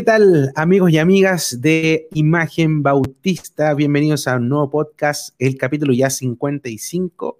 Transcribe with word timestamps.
¿Qué 0.00 0.06
tal 0.06 0.50
amigos 0.56 0.90
y 0.92 0.98
amigas 0.98 1.60
de 1.60 2.08
Imagen 2.14 2.82
Bautista? 2.82 3.74
Bienvenidos 3.74 4.26
a 4.26 4.36
un 4.36 4.48
nuevo 4.48 4.70
podcast, 4.70 5.34
el 5.38 5.58
capítulo 5.58 5.92
ya 5.92 6.08
55 6.08 7.38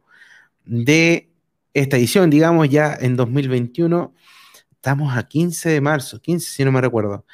de 0.67 1.31
esta 1.73 1.97
edición, 1.97 2.29
digamos 2.29 2.69
ya 2.69 2.95
en 3.01 3.17
2021. 3.17 4.13
Estamos 4.73 5.17
a 5.17 5.27
15 5.27 5.71
de 5.71 5.81
marzo, 5.81 6.21
15 6.21 6.51
si 6.51 6.63
no 6.63 6.71
me 6.71 6.83
recuerdo. 6.83 7.25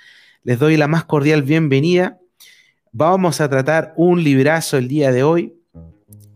Les 0.45 0.61
doy 0.61 0.77
la 0.77 0.87
más 0.87 1.05
cordial 1.07 1.43
bienvenida. 1.43 2.21
Vamos 2.93 3.41
a 3.41 3.51
tratar 3.51 3.95
un 3.97 4.23
librazo 4.23 4.77
el 4.77 4.87
día 4.87 5.11
de 5.11 5.25
hoy 5.25 5.61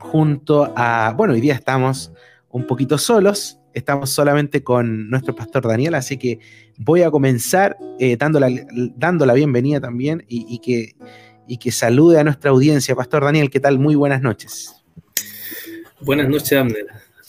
junto 0.00 0.72
a, 0.76 1.14
bueno, 1.16 1.34
hoy 1.34 1.40
día 1.40 1.54
estamos 1.54 2.10
un 2.48 2.66
poquito 2.66 2.98
solos, 2.98 3.59
estamos 3.74 4.10
solamente 4.10 4.62
con 4.62 5.08
nuestro 5.10 5.34
pastor 5.34 5.66
Daniel, 5.66 5.94
así 5.94 6.16
que 6.16 6.38
voy 6.78 7.02
a 7.02 7.10
comenzar 7.10 7.76
eh, 7.98 8.16
dando, 8.16 8.40
la, 8.40 9.34
bienvenida 9.34 9.80
también 9.80 10.24
y, 10.28 10.58
que, 10.58 10.94
y 11.46 11.58
que 11.58 11.70
salude 11.72 12.18
a 12.18 12.24
nuestra 12.24 12.50
audiencia. 12.50 12.94
Pastor 12.94 13.24
Daniel, 13.24 13.50
¿qué 13.50 13.60
tal? 13.60 13.78
Muy 13.78 13.94
buenas 13.94 14.22
noches. 14.22 14.74
Buenas 16.00 16.28
noches, 16.28 16.52
Amner. 16.52 16.86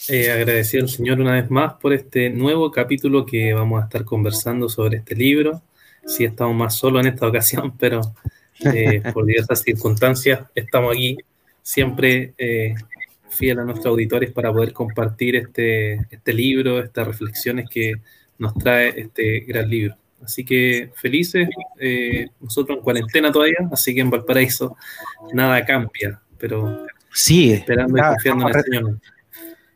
Eh, 0.08 0.30
agradecido 0.30 0.82
al 0.82 0.88
Señor 0.88 1.20
una 1.20 1.32
vez 1.34 1.48
más 1.50 1.74
por 1.74 1.92
este 1.92 2.28
nuevo 2.30 2.72
capítulo 2.72 3.24
que 3.24 3.54
vamos 3.54 3.80
a 3.80 3.84
estar 3.84 4.04
conversando 4.04 4.68
sobre 4.68 4.98
este 4.98 5.14
libro. 5.14 5.62
Sí, 6.06 6.24
estamos 6.24 6.56
más 6.56 6.74
solos 6.74 7.06
en 7.06 7.12
esta 7.12 7.28
ocasión, 7.28 7.76
pero 7.78 8.00
eh, 8.64 9.02
por 9.12 9.26
diversas 9.26 9.62
circunstancias 9.62 10.40
estamos 10.54 10.94
aquí 10.94 11.18
siempre 11.62 12.34
eh, 12.36 12.74
fiel 13.32 13.58
a 13.58 13.64
nuestros 13.64 13.86
auditores 13.86 14.30
para 14.30 14.52
poder 14.52 14.72
compartir 14.72 15.36
este, 15.36 16.06
este 16.10 16.32
libro, 16.32 16.80
estas 16.80 17.06
reflexiones 17.06 17.68
que 17.70 17.94
nos 18.38 18.54
trae 18.54 19.00
este 19.00 19.40
gran 19.40 19.68
libro. 19.68 19.96
Así 20.22 20.44
que 20.44 20.90
felices, 20.94 21.48
eh, 21.80 22.28
nosotros 22.40 22.78
en 22.78 22.84
cuarentena 22.84 23.32
todavía, 23.32 23.56
así 23.72 23.94
que 23.94 24.00
en 24.00 24.10
Valparaíso 24.10 24.76
nada 25.32 25.64
cambia, 25.64 26.20
pero 26.38 26.86
sí, 27.12 27.52
esperando 27.52 27.98
y 27.98 28.00
confiando 28.00 28.48
en 28.48 28.56
el 28.56 28.62
Señor. 28.62 28.98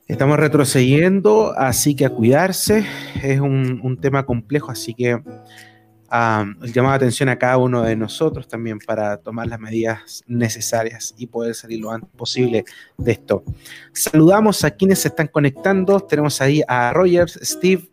Estamos 0.07 0.39
retrocediendo, 0.39 1.53
así 1.57 1.97
que 1.97 2.07
a 2.07 2.11
cuidarse. 2.11 2.87
Es 3.25 3.41
un, 3.41 3.81
un 3.83 4.01
tema 4.01 4.25
complejo, 4.25 4.71
así 4.71 4.95
que 4.95 5.19
el 6.11 6.73
llamado 6.73 6.93
de 6.93 6.97
atención 6.97 7.29
a 7.29 7.39
cada 7.39 7.59
uno 7.59 7.83
de 7.83 7.97
nosotros 7.97 8.47
también 8.47 8.79
para 8.79 9.17
tomar 9.17 9.47
las 9.47 9.59
medidas 9.59 10.23
necesarias 10.27 11.15
y 11.19 11.27
poder 11.27 11.55
salir 11.55 11.81
lo 11.81 11.91
antes 11.91 12.11
posible 12.17 12.65
de 12.97 13.13
esto. 13.13 13.43
Saludamos 13.93 14.65
a 14.65 14.71
quienes 14.71 15.01
se 15.01 15.09
están 15.09 15.29
conectando. 15.29 16.01
Tenemos 16.01 16.41
ahí 16.41 16.63
a 16.69 16.93
Rogers, 16.93 17.39
Steve, 17.43 17.91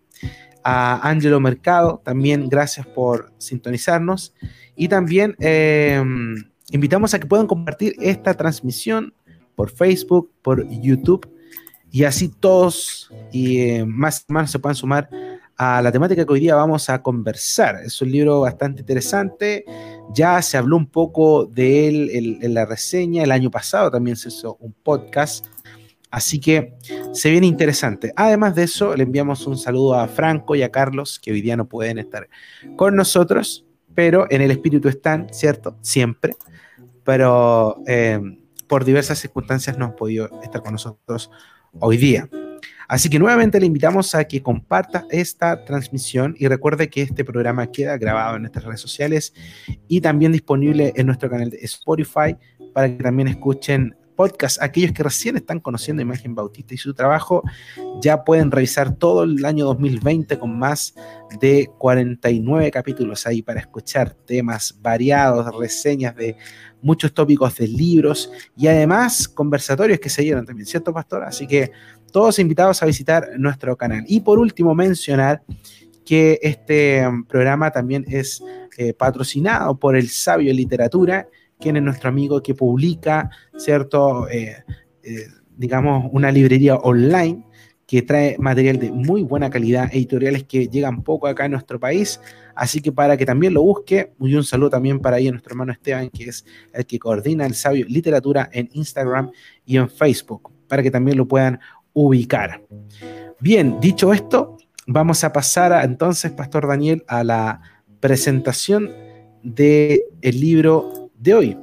a 0.63 1.07
Angelo 1.07 1.39
Mercado. 1.39 2.01
También 2.03 2.49
gracias 2.49 2.85
por 2.85 3.31
sintonizarnos. 3.37 4.33
Y 4.75 4.87
también 4.87 5.35
em, 5.39 6.35
invitamos 6.71 7.13
a 7.13 7.19
que 7.19 7.27
puedan 7.27 7.47
compartir 7.47 7.95
esta 7.99 8.33
transmisión 8.33 9.13
por 9.55 9.69
Facebook, 9.69 10.31
por 10.41 10.67
YouTube. 10.69 11.29
Y 11.91 12.05
así 12.05 12.27
todos 12.27 13.11
y 13.31 13.59
eh, 13.59 13.85
más 13.85 14.25
hermanos 14.27 14.49
se 14.49 14.57
puedan 14.57 14.75
sumar 14.75 15.09
a 15.57 15.81
la 15.81 15.91
temática 15.91 16.25
que 16.25 16.33
hoy 16.33 16.39
día 16.39 16.55
vamos 16.55 16.89
a 16.89 17.01
conversar. 17.01 17.77
Es 17.85 18.01
un 18.01 18.11
libro 18.11 18.41
bastante 18.41 18.81
interesante. 18.81 19.65
Ya 20.13 20.41
se 20.41 20.57
habló 20.57 20.77
un 20.77 20.87
poco 20.87 21.45
de 21.45 21.87
él 21.87 22.39
en, 22.41 22.53
la 22.53 22.65
reseña. 22.65 23.23
El 23.23 23.31
año 23.31 23.51
pasado 23.51 23.91
también 23.91 24.15
se 24.15 24.29
hizo 24.29 24.57
un 24.59 24.73
podcast. 24.73 25.45
Así 26.09 26.39
que 26.39 26.75
se 27.13 27.31
viene 27.31 27.47
interesante. 27.47 28.13
Además 28.15 28.55
de 28.55 28.63
eso, 28.63 28.95
le 28.95 29.03
enviamos 29.03 29.47
un 29.47 29.57
saludo 29.57 29.95
a 29.95 30.07
Franco 30.07 30.55
y 30.55 30.61
a 30.61 30.69
Carlos, 30.69 31.19
que 31.19 31.31
hoy 31.31 31.41
día 31.41 31.57
no 31.57 31.67
pueden 31.67 31.97
estar 31.97 32.29
con 32.75 32.95
nosotros, 32.95 33.65
pero 33.95 34.27
en 34.29 34.41
el 34.41 34.51
espíritu 34.51 34.89
están, 34.89 35.27
¿cierto? 35.31 35.75
Siempre. 35.81 36.33
Pero 37.03 37.81
eh, 37.87 38.19
por 38.67 38.85
diversas 38.85 39.19
circunstancias 39.19 39.77
no 39.77 39.85
han 39.85 39.95
podido 39.95 40.29
estar 40.43 40.61
con 40.61 40.73
nosotros 40.73 41.31
hoy 41.79 41.97
día. 41.97 42.29
Así 42.87 43.09
que 43.09 43.19
nuevamente 43.19 43.59
le 43.59 43.65
invitamos 43.65 44.13
a 44.15 44.25
que 44.25 44.41
comparta 44.41 45.05
esta 45.09 45.63
transmisión 45.65 46.35
y 46.37 46.47
recuerde 46.47 46.89
que 46.89 47.01
este 47.01 47.23
programa 47.23 47.67
queda 47.67 47.97
grabado 47.97 48.35
en 48.35 48.43
nuestras 48.43 48.65
redes 48.65 48.81
sociales 48.81 49.33
y 49.87 50.01
también 50.01 50.31
disponible 50.31 50.93
en 50.95 51.07
nuestro 51.07 51.29
canal 51.29 51.49
de 51.49 51.57
Spotify 51.57 52.35
para 52.73 52.89
que 52.89 53.03
también 53.03 53.27
escuchen 53.27 53.95
podcast. 54.15 54.61
Aquellos 54.61 54.91
que 54.91 55.03
recién 55.03 55.35
están 55.35 55.59
conociendo 55.59 56.01
Imagen 56.01 56.35
Bautista 56.35 56.73
y 56.73 56.77
su 56.77 56.93
trabajo 56.93 57.43
ya 58.01 58.23
pueden 58.23 58.51
revisar 58.51 58.95
todo 58.95 59.23
el 59.23 59.43
año 59.45 59.65
2020 59.65 60.39
con 60.39 60.57
más 60.57 60.95
de 61.39 61.69
49 61.77 62.71
capítulos 62.71 63.27
ahí 63.27 63.41
para 63.41 63.59
escuchar 63.59 64.13
temas 64.13 64.77
variados, 64.81 65.53
reseñas 65.57 66.15
de 66.15 66.35
muchos 66.81 67.13
tópicos 67.13 67.55
de 67.57 67.67
libros 67.67 68.31
y 68.55 68.67
además 68.67 69.27
conversatorios 69.27 69.99
que 69.99 70.09
se 70.09 70.21
dieron 70.21 70.45
también, 70.45 70.65
¿cierto, 70.67 70.93
Pastor? 70.93 71.23
Así 71.23 71.47
que 71.47 71.71
todos 72.11 72.39
invitados 72.39 72.83
a 72.83 72.85
visitar 72.85 73.29
nuestro 73.37 73.75
canal. 73.75 74.03
Y 74.07 74.19
por 74.19 74.37
último, 74.39 74.75
mencionar 74.75 75.41
que 76.05 76.39
este 76.41 77.03
programa 77.27 77.71
también 77.71 78.05
es 78.07 78.43
eh, 78.77 78.93
patrocinado 78.93 79.77
por 79.77 79.95
el 79.95 80.09
Sabio 80.09 80.53
Literatura, 80.53 81.27
quien 81.63 81.77
es 81.77 81.83
nuestro 81.83 82.09
amigo 82.09 82.43
que 82.43 82.53
publica, 82.53 83.29
¿cierto? 83.57 84.29
Eh, 84.29 84.57
eh, 85.01 85.27
digamos, 85.55 86.09
una 86.11 86.31
librería 86.31 86.75
online 86.75 87.45
que 87.87 88.01
trae 88.01 88.37
material 88.37 88.79
de 88.79 88.91
muy 88.91 89.23
buena 89.23 89.49
calidad, 89.49 89.89
editoriales 89.93 90.43
que 90.43 90.67
llegan 90.67 91.03
poco 91.03 91.27
acá 91.27 91.45
en 91.45 91.51
nuestro 91.51 91.79
país. 91.79 92.19
Así 92.55 92.81
que 92.81 92.91
para 92.91 93.15
que 93.15 93.25
también 93.25 93.53
lo 93.53 93.61
busque, 93.61 94.11
un 94.19 94.43
saludo 94.43 94.71
también 94.71 94.99
para 94.99 95.17
ahí 95.17 95.27
a 95.27 95.31
nuestro 95.31 95.53
hermano 95.53 95.71
Esteban, 95.71 96.09
que 96.09 96.25
es 96.25 96.45
el 96.73 96.85
que 96.85 96.99
coordina 96.99 97.45
el 97.45 97.55
Sabio 97.55 97.85
Literatura 97.87 98.49
en 98.51 98.69
Instagram 98.73 99.31
y 99.65 99.77
en 99.77 99.89
Facebook, 99.89 100.51
para 100.67 100.83
que 100.83 100.91
también 100.91 101.17
lo 101.17 101.27
puedan 101.27 101.59
ubicar. 101.93 102.61
Bien, 103.39 103.79
dicho 103.79 104.11
esto, 104.11 104.57
vamos 104.85 105.23
a 105.23 105.31
pasar 105.31 105.83
entonces, 105.85 106.31
Pastor 106.31 106.67
Daniel, 106.67 107.03
a 107.07 107.23
la 107.23 107.61
presentación 107.99 108.91
del 109.43 110.01
el 110.21 110.39
libro 110.39 111.02
de 111.23 111.33
hoy. 111.33 111.57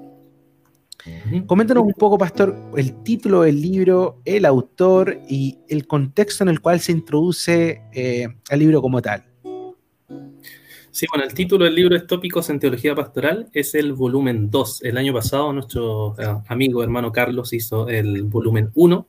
Coméntanos 1.46 1.84
un 1.84 1.92
poco, 1.94 2.18
Pastor, 2.18 2.56
el 2.76 3.02
título 3.02 3.42
del 3.42 3.60
libro, 3.60 4.20
el 4.24 4.44
autor 4.44 5.20
y 5.28 5.58
el 5.68 5.86
contexto 5.86 6.44
en 6.44 6.50
el 6.50 6.60
cual 6.60 6.80
se 6.80 6.92
introduce 6.92 7.82
eh, 7.92 8.28
el 8.50 8.58
libro 8.58 8.82
como 8.82 9.00
tal. 9.00 9.24
Sí, 10.90 11.06
bueno, 11.10 11.24
el 11.24 11.32
título 11.32 11.64
del 11.64 11.74
libro 11.74 11.94
es 11.94 12.06
Tópicos 12.06 12.50
en 12.50 12.58
Teología 12.58 12.94
Pastoral, 12.94 13.48
es 13.52 13.74
el 13.74 13.92
volumen 13.92 14.50
2. 14.50 14.82
El 14.82 14.98
año 14.98 15.14
pasado 15.14 15.52
nuestro 15.52 16.16
eh, 16.18 16.42
amigo 16.48 16.82
hermano 16.82 17.12
Carlos 17.12 17.52
hizo 17.52 17.88
el 17.88 18.24
volumen 18.24 18.70
1 18.74 19.06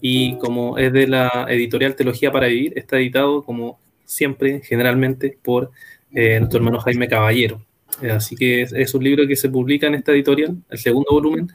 y 0.00 0.36
como 0.38 0.78
es 0.78 0.92
de 0.92 1.08
la 1.08 1.46
editorial 1.48 1.96
Teología 1.96 2.30
para 2.30 2.46
Vivir, 2.46 2.74
está 2.76 2.96
editado 2.96 3.42
como 3.42 3.80
siempre, 4.04 4.62
generalmente, 4.62 5.36
por 5.42 5.72
eh, 6.12 6.38
nuestro 6.38 6.58
hermano 6.58 6.78
Jaime 6.78 7.08
Caballero. 7.08 7.60
Eh, 8.02 8.10
así 8.10 8.36
que 8.36 8.62
es, 8.62 8.94
un 8.94 9.04
libro 9.04 9.26
que 9.26 9.36
se 9.36 9.48
publica 9.48 9.86
en 9.86 9.94
esta 9.94 10.12
editorial, 10.12 10.56
el 10.68 10.78
segundo 10.78 11.10
volumen, 11.12 11.48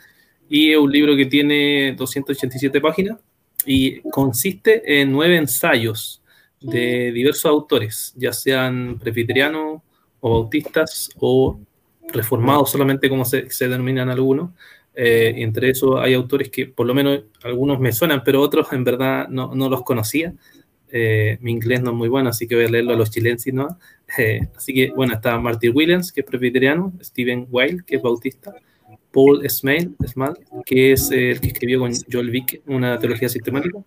y 0.49 0.71
es 0.71 0.77
un 0.77 0.91
libro 0.91 1.15
que 1.15 1.25
tiene 1.25 1.93
287 1.97 2.81
páginas 2.81 3.19
y 3.65 4.01
consiste 4.01 5.01
en 5.01 5.11
nueve 5.11 5.38
ensayos 5.38 6.21
de 6.59 7.11
diversos 7.11 7.45
autores, 7.45 8.13
ya 8.15 8.33
sean 8.33 8.97
presbiterianos 8.99 9.81
o 10.19 10.29
bautistas 10.31 11.09
o 11.19 11.59
reformados 12.09 12.71
solamente 12.71 13.09
como 13.09 13.25
se, 13.25 13.47
denominan 13.59 14.09
algunos. 14.09 14.51
Eh, 14.94 15.33
entre 15.37 15.69
eso 15.69 15.99
hay 15.99 16.13
autores 16.13 16.49
que 16.49 16.65
por 16.65 16.85
lo 16.85 16.94
menos 16.94 17.21
algunos 17.44 17.79
me 17.79 17.94
suenan, 17.94 18.23
pero 18.23 18.41
otros 18.41 18.71
en 18.73 18.83
verdad 18.83 19.27
no, 19.29 19.55
no 19.55 19.69
los 19.69 19.83
conocía. 19.83 20.33
Eh, 20.91 21.38
mi 21.41 21.51
inglés 21.51 21.81
no 21.81 21.91
es 21.91 21.97
muy 21.97 22.09
bueno, 22.09 22.29
así 22.29 22.47
que 22.47 22.55
voy 22.55 22.65
a 22.65 22.69
leerlo 22.69 22.93
a 22.93 22.97
los 22.97 23.09
chilenses, 23.09 23.53
¿no? 23.53 23.67
Eh, 24.17 24.41
así 24.57 24.73
que, 24.73 24.91
bueno, 24.91 25.13
está 25.13 25.39
Martin 25.39 25.71
Williams, 25.73 26.11
que 26.11 26.19
es 26.19 26.25
presbiteriano, 26.25 26.91
Stephen 27.01 27.47
Weil, 27.49 27.85
que 27.85 27.95
es 27.95 28.01
bautista, 28.01 28.53
Paul 29.09 29.49
Smale, 29.49 29.91
que 30.65 30.91
es 30.91 31.09
el 31.11 31.39
que 31.39 31.47
escribió 31.47 31.79
con 31.79 31.93
Joel 32.11 32.29
Vick 32.29 32.61
una 32.65 32.99
teología 32.99 33.29
sistemática, 33.29 33.79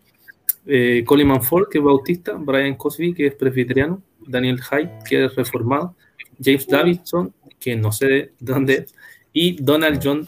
eh, 0.67 1.05
Colin 1.05 1.29
Manford, 1.29 1.69
que 1.69 1.79
es 1.79 1.85
bautista, 1.85 2.33
Brian 2.39 2.75
Cosby, 2.75 3.13
que 3.13 3.27
es 3.27 3.35
presbiteriano, 3.35 4.03
Daniel 4.27 4.61
Hyde, 4.63 4.99
que 5.07 5.27
es 5.27 5.35
reformado, 5.35 5.95
James 6.43 6.67
Davidson, 6.67 7.35
que 7.59 7.77
no 7.77 7.93
sé 7.93 8.07
de 8.07 8.33
dónde 8.39 8.75
es, 8.75 8.95
y 9.33 9.63
Donald 9.63 10.01
John 10.03 10.27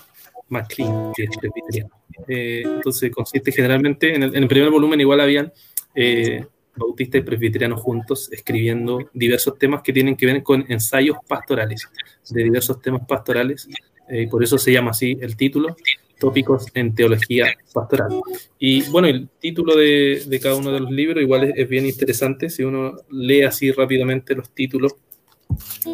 McLean, 0.49 1.13
que 1.15 1.25
es 1.25 1.31
presbiteriano. 1.39 1.91
Eh, 2.29 2.63
entonces 2.65 3.11
consiste 3.11 3.53
generalmente, 3.53 4.15
en 4.15 4.23
el, 4.23 4.49
primer 4.49 4.71
volumen 4.71 5.01
igual 5.01 5.21
habían 5.21 5.53
eh, 5.95 6.45
bautistas 6.77 7.21
y 7.21 7.25
presbiterianos 7.25 7.81
juntos 7.81 8.29
escribiendo 8.33 9.11
diversos 9.13 9.59
temas 9.59 9.83
que 9.83 9.93
tienen 9.93 10.17
que 10.17 10.27
ver 10.27 10.43
con 10.43 10.65
ensayos 10.69 11.19
pastorales, 11.27 11.89
de 12.31 12.45
diversos 12.45 12.81
temas 12.81 13.03
pastorales, 13.07 13.69
eh, 14.09 14.23
y 14.23 14.27
por 14.27 14.43
eso 14.43 14.59
se 14.59 14.73
llama 14.73 14.91
así 14.91 15.19
el 15.21 15.37
título, 15.37 15.77
tópicos 16.19 16.67
en 16.75 16.95
teología 16.95 17.47
pastoral. 17.73 18.21
Y 18.59 18.89
bueno, 18.91 19.09
el 19.09 19.29
título 19.41 19.77
de, 19.77 20.41
cada 20.43 20.57
uno 20.57 20.73
de 20.73 20.81
los 20.81 20.91
libros 20.91 21.23
igual 21.23 21.53
es, 21.55 21.69
bien 21.69 21.87
interesante. 21.87 22.51
Si 22.51 22.63
uno 22.63 22.97
lee 23.11 23.43
así 23.43 23.71
rápidamente 23.73 24.35
los 24.35 24.51
títulos, 24.51 24.95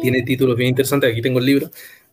tiene 0.01 0.23
títulos 0.23 0.57
bien 0.57 0.69
interesantes, 0.69 1.11
aquí 1.11 1.21
tengo 1.21 1.39
el 1.39 1.45
libro. 1.45 1.69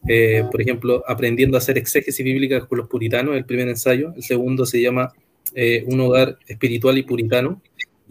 Eh, 0.09 0.45
por 0.51 0.61
ejemplo, 0.61 1.03
Aprendiendo 1.07 1.57
a 1.57 1.59
hacer 1.59 1.77
exégesis 1.77 2.25
bíblica 2.25 2.67
con 2.67 2.79
los 2.79 2.89
puritanos, 2.89 3.37
el 3.37 3.45
primer 3.45 3.69
ensayo. 3.69 4.13
El 4.17 4.23
segundo 4.23 4.65
se 4.67 4.81
llama 4.81 5.13
eh, 5.55 5.85
Un 5.87 6.01
hogar 6.01 6.39
espiritual 6.47 6.99
y 6.99 7.03
puritano, 7.03 7.61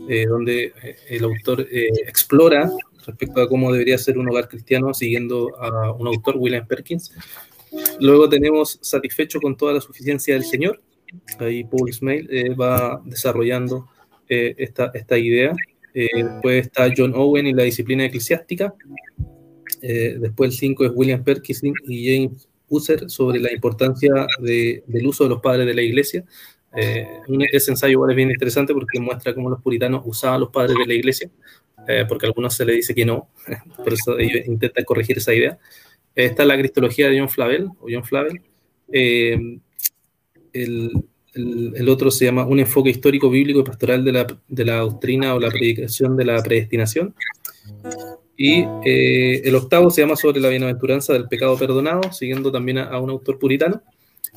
eh, 0.08 0.26
donde 0.28 0.74
el 1.10 1.24
autor 1.24 1.68
explora 1.72 2.72
respecto 3.06 3.42
a 3.42 3.50
cómo 3.50 3.72
debería 3.72 3.98
ser 3.98 4.18
un 4.18 4.30
hogar 4.30 4.48
cristiano 4.48 4.94
siguiendo 4.94 5.58
a 5.58 5.92
un 5.94 6.08
autor, 6.08 6.36
William 6.38 6.68
Perkins. 6.68 7.14
Luego 8.00 8.30
tenemos 8.30 8.78
Satisfecho 8.82 9.40
con 9.40 9.58
toda 9.58 9.74
la 9.74 9.82
suficiencia 9.82 10.34
del 10.36 10.44
Señor. 10.44 10.82
Ahí 11.40 11.64
Paul 11.64 11.90
Ismail 11.90 12.56
va 12.60 13.02
desarrollando 13.04 13.88
esta, 14.28 14.92
esta 14.94 15.18
idea. 15.18 15.56
después 15.94 16.68
está 16.68 16.88
John 16.96 17.14
Owen 17.16 17.48
y 17.48 17.54
la 17.54 17.64
disciplina 17.64 18.06
eclesiástica. 18.06 18.76
Eh, 19.82 20.18
después 20.20 20.52
el 20.52 20.58
5 20.58 20.86
es 20.86 20.92
William 20.94 21.24
Perkins 21.24 21.62
y 21.88 22.28
James 22.28 22.48
User 22.68 23.10
sobre 23.10 23.40
la 23.40 23.52
importancia 23.52 24.28
del 24.40 25.08
uso 25.08 25.24
de 25.24 25.30
los 25.30 25.42
padres 25.42 25.66
de 25.66 25.74
la 25.74 25.82
iglesia. 25.82 26.24
Eh, 26.76 27.08
ese 27.52 27.72
ensayo 27.72 27.92
igual 27.92 28.12
es 28.12 28.16
bien 28.16 28.30
interesante 28.30 28.74
porque 28.74 29.00
muestra 29.00 29.34
cómo 29.34 29.50
los 29.50 29.62
puritanos 29.62 30.04
usaban 30.06 30.42
los 30.42 30.50
padres 30.50 30.76
de 30.78 30.86
la 30.86 30.94
iglesia, 30.94 31.30
eh, 31.88 32.06
porque 32.08 32.26
a 32.26 32.30
algunos 32.30 32.54
se 32.54 32.66
les 32.66 32.78
dice 32.78 32.94
que 32.94 33.06
no, 33.06 33.30
por 33.78 33.94
eso 33.94 34.18
ellos 34.20 34.46
intentan 34.48 34.84
corregir 34.86 35.18
esa 35.18 35.34
idea. 35.34 35.58
Esta 36.16 36.44
es 36.44 36.48
la 36.48 36.58
cristología 36.58 37.10
de 37.10 37.20
John 37.20 37.30
Flavel, 37.30 37.66
o 37.80 37.88
John 37.90 38.04
Flavel. 38.04 38.42
El, 38.92 39.62
el, 40.54 40.92
el, 41.34 41.90
otro 41.90 42.12
se 42.12 42.26
llama 42.26 42.46
Un 42.46 42.60
enfoque 42.60 42.90
histórico, 42.90 43.30
bíblico 43.30 43.60
y 43.60 43.64
pastoral 43.64 44.04
de 44.04 44.12
la, 44.12 44.28
de 44.48 44.66
la 44.66 44.78
doctrina 44.78 45.36
o 45.36 45.40
la 45.40 45.50
predicación 45.50 46.18
de 46.18 46.26
la 46.26 46.42
predestinación. 46.42 47.14
Y 48.36 48.66
eh, 48.86 49.42
el 49.44 49.56
octavo 49.56 49.90
se 49.90 50.02
llama 50.02 50.16
sobre 50.16 50.40
la 50.40 50.50
bienaventuranza 50.50 51.14
del 51.14 51.28
pecado 51.28 51.58
perdonado, 51.58 52.12
siguiendo 52.14 52.52
también 52.52 52.78
a, 52.78 52.98
un 53.00 53.10
autor 53.10 53.38
puritano. 53.38 53.82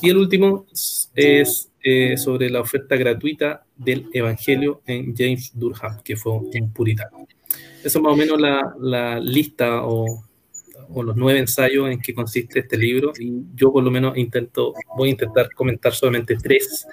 Y 0.00 0.10
el 0.10 0.16
último 0.16 0.66
es 1.14 1.70
eh, 1.82 2.16
sobre 2.16 2.48
la 2.50 2.60
oferta 2.60 2.96
gratuita 2.96 3.64
del 3.76 4.08
Evangelio 4.12 4.82
en 4.86 5.14
James 5.16 5.52
Durham, 5.54 6.00
que 6.02 6.16
fue 6.16 6.32
un 6.32 6.72
puritano. 6.72 7.26
Eso 7.82 7.98
es 7.98 8.02
más 8.02 8.12
o 8.12 8.16
menos 8.16 8.40
la, 8.40 8.74
la 8.80 9.18
lista 9.18 9.84
o, 9.84 10.24
o, 10.90 11.02
los 11.02 11.16
nueve 11.16 11.40
ensayos 11.40 11.90
en 11.90 12.00
que 12.00 12.14
consiste 12.14 12.60
este 12.60 12.76
libro. 12.76 13.12
Y 13.18 13.42
yo 13.54 13.72
por 13.72 13.82
lo 13.82 13.90
menos 13.90 14.16
intento, 14.16 14.74
voy 14.96 15.08
a 15.08 15.12
intentar 15.12 15.52
comentar 15.52 15.92
solamente 15.92 16.36
tres 16.36 16.86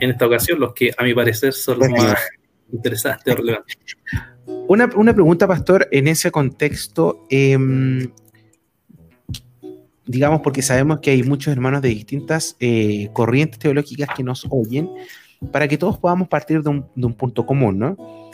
en 0.00 0.10
esta 0.10 0.26
ocasión, 0.26 0.58
los 0.58 0.74
que 0.74 0.92
a 0.96 1.04
mi 1.04 1.14
parecer 1.14 1.52
son 1.52 1.78
los 1.78 1.88
más 1.90 2.18
interesantes 2.72 3.32
o 3.32 3.36
relevantes. 3.36 3.76
Una, 4.68 5.14
pregunta, 5.14 5.46
Pastor, 5.46 5.88
en 5.92 6.08
ese 6.08 6.30
contexto, 6.30 7.26
em, 7.30 8.10
digamos, 10.06 10.40
porque 10.40 10.62
sabemos 10.62 11.00
que 11.00 11.10
hay 11.10 11.22
muchos 11.22 11.52
hermanos 11.52 11.82
de 11.82 11.88
distintas 11.88 12.56
eh, 12.60 13.08
corrientes 13.12 13.58
teológicas 13.58 14.08
que 14.16 14.22
nos 14.22 14.46
oyen, 14.50 14.90
para 15.50 15.66
que 15.66 15.78
todos 15.78 15.98
podamos 15.98 16.28
partir 16.28 16.62
de 16.62 16.70
un, 16.70 17.14
punto 17.14 17.44
común, 17.44 17.78
¿no? 17.78 18.30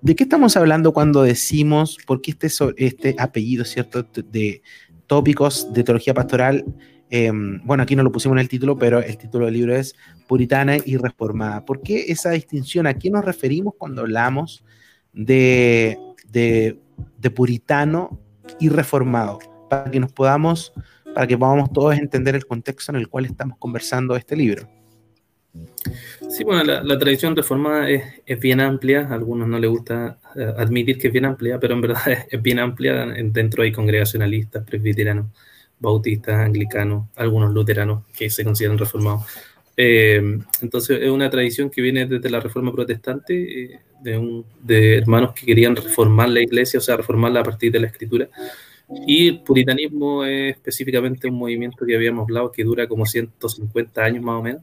¿De 0.00 0.16
qué 0.16 0.24
estamos 0.24 0.56
hablando 0.56 0.92
cuando 0.92 1.22
decimos, 1.22 1.98
porque 2.06 2.32
este, 2.32 2.48
este 2.76 3.14
apellido, 3.18 3.64
¿cierto?, 3.64 4.02
de 4.02 4.62
tópicos 5.06 5.72
de 5.72 5.84
teología 5.84 6.14
pastoral, 6.14 6.64
em, 7.10 7.60
bueno, 7.64 7.82
aquí 7.82 7.94
no 7.94 8.02
lo 8.02 8.10
pusimos 8.10 8.36
en 8.36 8.40
el 8.40 8.48
título, 8.48 8.78
pero 8.78 9.00
el 9.00 9.16
título 9.16 9.44
del 9.44 9.54
libro 9.54 9.76
es 9.76 9.94
Puritana 10.26 10.76
y 10.84 10.96
Reformada. 10.96 11.64
¿Por 11.64 11.82
qué 11.82 12.06
esa 12.08 12.30
distinción? 12.30 12.86
¿A 12.86 12.94
qué 12.94 13.10
nos 13.10 13.24
referimos 13.24 13.74
cuando 13.78 14.02
hablamos 14.02 14.64
de, 15.12 15.98
de, 16.30 17.30
puritano 17.30 18.20
y 18.60 18.68
reformado, 18.68 19.38
para 19.68 19.90
que 19.90 20.00
nos 20.00 20.12
podamos, 20.12 20.72
para 21.14 21.26
que 21.26 21.36
podamos 21.36 21.72
todos 21.72 21.96
entender 21.96 22.34
el 22.34 22.46
contexto 22.46 22.92
en 22.92 22.96
el 22.96 23.08
cual 23.08 23.26
estamos 23.26 23.58
conversando 23.58 24.16
este 24.16 24.36
libro. 24.36 24.68
Sí, 26.28 26.44
bueno, 26.44 26.64
la, 26.64 26.98
tradición 26.98 27.36
reformada 27.36 27.88
es, 27.88 28.02
es, 28.26 28.40
bien 28.40 28.60
amplia, 28.60 29.06
a 29.08 29.14
algunos 29.14 29.48
no 29.48 29.58
les 29.58 29.70
gusta 29.70 30.18
eh, 30.34 30.52
admitir 30.56 30.98
que 30.98 31.06
es 31.06 31.12
bien 31.12 31.24
amplia, 31.24 31.58
pero 31.58 31.74
en 31.74 31.80
verdad 31.80 32.02
es, 32.30 32.42
bien 32.42 32.58
amplia, 32.58 33.06
dentro 33.06 33.62
hay 33.62 33.72
congregacionalistas, 33.72 34.64
presbiterianos, 34.64 35.26
bautistas, 35.78 36.38
anglicanos, 36.40 37.08
algunos 37.16 37.52
luteranos 37.52 38.04
que 38.16 38.28
se 38.28 38.44
consideran 38.44 38.78
reformados. 38.78 39.24
Eh, 39.78 40.38
entonces 40.62 41.02
es 41.02 41.10
una 41.10 41.28
tradición 41.28 41.68
que 41.68 41.82
viene 41.82 42.06
desde 42.06 42.30
la 42.30 42.40
Reforma 42.40 42.72
Protestante, 42.72 43.74
eh, 43.74 43.80
de, 44.02 44.18
un, 44.18 44.44
de, 44.62 44.98
hermanos 44.98 45.32
que 45.34 45.46
querían 45.46 45.76
reformar 45.76 46.30
la 46.30 46.40
iglesia, 46.40 46.78
o 46.78 46.82
sea, 46.82 46.96
reformarla 46.96 47.40
a 47.40 47.44
partir 47.44 47.72
de 47.72 47.80
la 47.80 47.86
escritura. 47.86 48.28
Y 49.06 49.28
el 49.28 49.42
puritanismo 49.42 50.24
es 50.24 50.56
específicamente 50.56 51.28
un 51.28 51.36
movimiento 51.36 51.84
que 51.84 51.96
habíamos 51.96 52.22
hablado 52.22 52.52
que 52.52 52.64
dura 52.64 52.86
como 52.86 53.04
150 53.04 54.04
años 54.04 54.22
más 54.22 54.38
o 54.38 54.42
menos, 54.42 54.62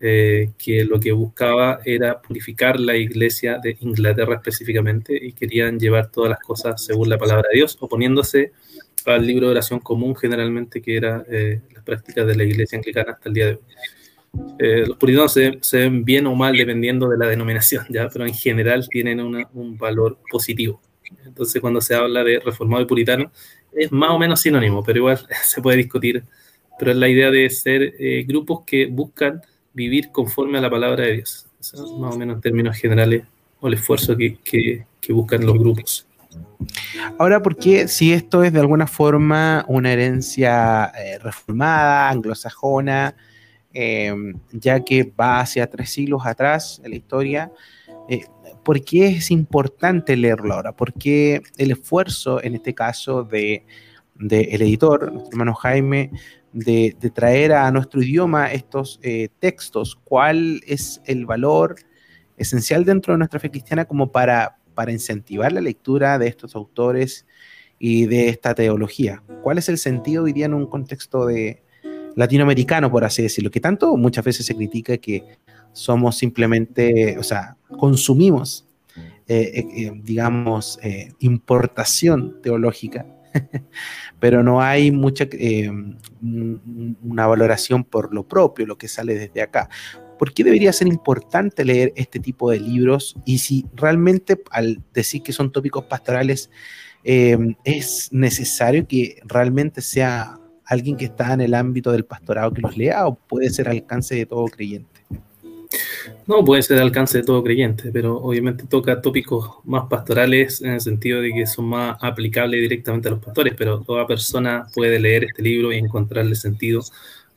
eh, 0.00 0.50
que 0.58 0.84
lo 0.84 0.98
que 0.98 1.12
buscaba 1.12 1.80
era 1.84 2.20
purificar 2.20 2.80
la 2.80 2.96
iglesia 2.96 3.58
de 3.62 3.76
Inglaterra 3.80 4.36
específicamente 4.36 5.16
y 5.20 5.32
querían 5.32 5.78
llevar 5.78 6.10
todas 6.10 6.30
las 6.30 6.40
cosas 6.40 6.82
según 6.84 7.08
la 7.08 7.18
palabra 7.18 7.48
de 7.52 7.58
Dios, 7.58 7.76
oponiéndose 7.80 8.52
al 9.06 9.26
libro 9.26 9.46
de 9.46 9.52
oración 9.52 9.80
común 9.80 10.16
generalmente 10.16 10.82
que 10.82 10.96
era 10.96 11.24
las 11.28 11.84
prácticas 11.84 12.26
de 12.26 12.36
la 12.36 12.44
iglesia 12.44 12.78
anglicana 12.78 13.12
hasta 13.12 13.28
el 13.28 13.34
día 13.34 13.46
de 13.46 13.52
hoy. 13.52 13.60
Eh, 14.58 14.84
los 14.86 14.96
puritanos 14.96 15.32
se, 15.32 15.78
ven 15.78 16.04
bien 16.04 16.26
o 16.26 16.34
mal 16.34 16.56
dependiendo 16.56 17.08
de 17.08 17.18
la 17.18 17.26
denominación, 17.26 17.86
¿ya? 17.90 18.08
pero 18.08 18.26
en 18.26 18.34
general 18.34 18.88
tienen 18.88 19.20
un 19.20 19.78
valor 19.78 20.18
positivo. 20.30 20.80
Entonces, 21.40 21.60
cuando 21.62 21.80
se 21.80 21.94
habla 21.94 22.22
de 22.22 22.38
reformado 22.38 22.82
y 22.82 22.86
puritano, 22.86 23.30
es 23.72 23.90
más 23.90 24.10
o 24.10 24.18
menos 24.18 24.42
sinónimo, 24.42 24.84
pero 24.84 24.98
igual 24.98 25.26
se 25.44 25.62
puede 25.62 25.78
discutir. 25.78 26.22
Pero 26.78 26.90
es 26.90 26.96
la 26.98 27.08
idea 27.08 27.30
de 27.30 27.48
ser 27.48 27.94
eh, 27.98 28.24
grupos 28.28 28.64
que 28.66 28.86
buscan 28.86 29.40
vivir 29.72 30.10
conforme 30.10 30.58
a 30.58 30.60
la 30.60 30.68
palabra 30.68 31.04
de 31.04 31.12
Dios. 31.14 31.46
más 31.98 32.14
o 32.14 32.18
menos 32.18 32.36
en 32.36 32.40
términos 32.42 32.76
generales, 32.76 33.24
o 33.58 33.68
el 33.68 33.74
esfuerzo 33.74 34.16
que, 34.16 34.36
que, 35.00 35.12
buscan 35.12 35.46
los 35.46 35.58
grupos. 35.58 36.06
Ahora, 37.18 37.42
¿por 37.42 37.56
qué 37.56 37.88
si 37.88 38.12
esto 38.12 38.44
es 38.44 38.52
de 38.52 38.60
alguna 38.60 38.86
forma 38.86 39.64
una 39.66 39.92
herencia 39.92 40.92
eh, 40.96 41.18
reformada, 41.18 42.10
anglosajona, 42.10 43.16
Em, 43.72 44.34
ya 44.50 44.80
que 44.80 45.04
va 45.04 45.38
hacia 45.38 45.70
tres 45.70 45.90
siglos 45.90 46.22
atrás 46.26 46.80
en 46.84 46.90
la 46.90 46.96
historia. 46.96 47.52
Eh, 48.08 48.26
¿Por 48.64 48.84
qué 48.84 49.08
es 49.08 49.30
importante 49.30 50.16
leerlo 50.16 50.54
ahora? 50.54 50.72
¿Por 50.72 50.92
qué 50.92 51.42
el 51.56 51.70
esfuerzo, 51.70 52.42
en 52.42 52.54
este 52.54 52.74
caso, 52.74 53.24
de, 53.24 53.64
el 54.18 54.62
editor, 54.62 55.12
nuestro 55.12 55.32
hermano 55.32 55.54
Jaime, 55.54 56.10
de, 56.52 56.94
traer 57.14 57.52
a 57.52 57.70
nuestro 57.70 58.02
idioma 58.02 58.52
estos 58.52 59.00
eh, 59.02 59.28
textos? 59.38 59.96
¿Cuál 60.04 60.60
es 60.66 61.00
el 61.06 61.26
valor 61.26 61.76
esencial 62.36 62.84
dentro 62.84 63.14
de 63.14 63.18
nuestra 63.18 63.40
fe 63.40 63.50
cristiana 63.50 63.84
como 63.84 64.12
para, 64.12 64.58
para 64.74 64.92
incentivar 64.92 65.52
la 65.52 65.60
lectura 65.60 66.18
de 66.18 66.28
estos 66.28 66.54
autores 66.54 67.26
y 67.78 68.06
de 68.06 68.28
esta 68.28 68.54
teología? 68.54 69.22
¿Cuál 69.42 69.58
es 69.58 69.68
el 69.68 69.78
sentido 69.78 70.24
día 70.24 70.46
en 70.46 70.54
un 70.54 70.66
contexto 70.66 71.26
de, 71.26 71.62
latinoamericano, 72.16 72.90
por 72.90 73.04
así 73.04 73.22
decirlo, 73.22 73.50
que 73.50 73.60
tanto 73.60 73.96
muchas 73.96 74.24
veces 74.24 74.46
se 74.46 74.54
critica 74.54 74.96
que 74.98 75.24
somos 75.72 76.16
simplemente, 76.16 77.16
o 77.18 77.22
sea, 77.22 77.56
consumimos, 77.78 78.66
eh, 79.26 79.52
eh, 79.54 79.66
eh, 79.76 79.92
digamos, 80.02 80.78
importación 81.20 82.40
teológica, 82.42 83.06
pero 84.20 84.42
no 84.42 84.60
hay 84.60 84.90
mucha, 84.90 85.28
una 86.20 87.26
valoración 87.26 87.84
por 87.84 88.12
lo 88.12 88.26
propio, 88.26 88.66
lo 88.66 88.76
que 88.76 88.88
sale 88.88 89.14
desde 89.14 89.42
acá. 89.42 89.68
¿Por 90.18 90.34
qué 90.34 90.44
debería 90.44 90.72
ser 90.72 90.88
importante 90.88 91.64
leer 91.64 91.92
este 91.96 92.18
tipo 92.18 92.50
de 92.50 92.60
libros? 92.60 93.16
Y 93.24 93.38
si 93.38 93.64
realmente 93.74 94.42
al 94.50 94.82
decir 94.92 95.22
que 95.22 95.32
son 95.32 95.50
tópicos 95.50 95.84
pastorales, 95.84 96.50
es 97.02 98.08
necesario 98.12 98.86
que 98.86 99.22
realmente 99.24 99.80
sea 99.80 100.40
alguien 100.70 100.96
que 100.96 101.06
está 101.06 101.32
en 101.32 101.40
el 101.40 101.54
ámbito 101.54 101.90
del 101.90 102.04
pastorado 102.04 102.52
que 102.52 102.62
los 102.62 102.76
lea 102.76 103.06
o 103.06 103.16
puede 103.16 103.50
ser 103.50 103.68
alcance 103.68 104.14
de 104.14 104.24
todo 104.24 104.44
creyente? 104.44 104.89
No, 106.26 106.44
puede 106.44 106.62
ser 106.62 106.78
alcance 106.78 107.18
de 107.18 107.24
todo 107.24 107.42
creyente, 107.42 107.90
pero 107.92 108.16
obviamente 108.16 108.64
toca 108.68 109.00
tópicos 109.00 109.58
más 109.64 109.88
pastorales 109.88 110.62
en 110.62 110.72
el 110.72 110.80
sentido 110.80 111.20
de 111.20 111.32
que 111.32 111.46
son 111.46 111.66
más 111.66 111.96
aplicables 112.00 112.60
directamente 112.60 113.08
a 113.08 113.12
los 113.12 113.22
pastores, 113.22 113.54
pero 113.56 113.80
toda 113.80 114.06
persona 114.06 114.66
puede 114.74 114.98
leer 114.98 115.24
este 115.24 115.42
libro 115.42 115.72
y 115.72 115.78
encontrarle 115.78 116.34
sentido 116.34 116.80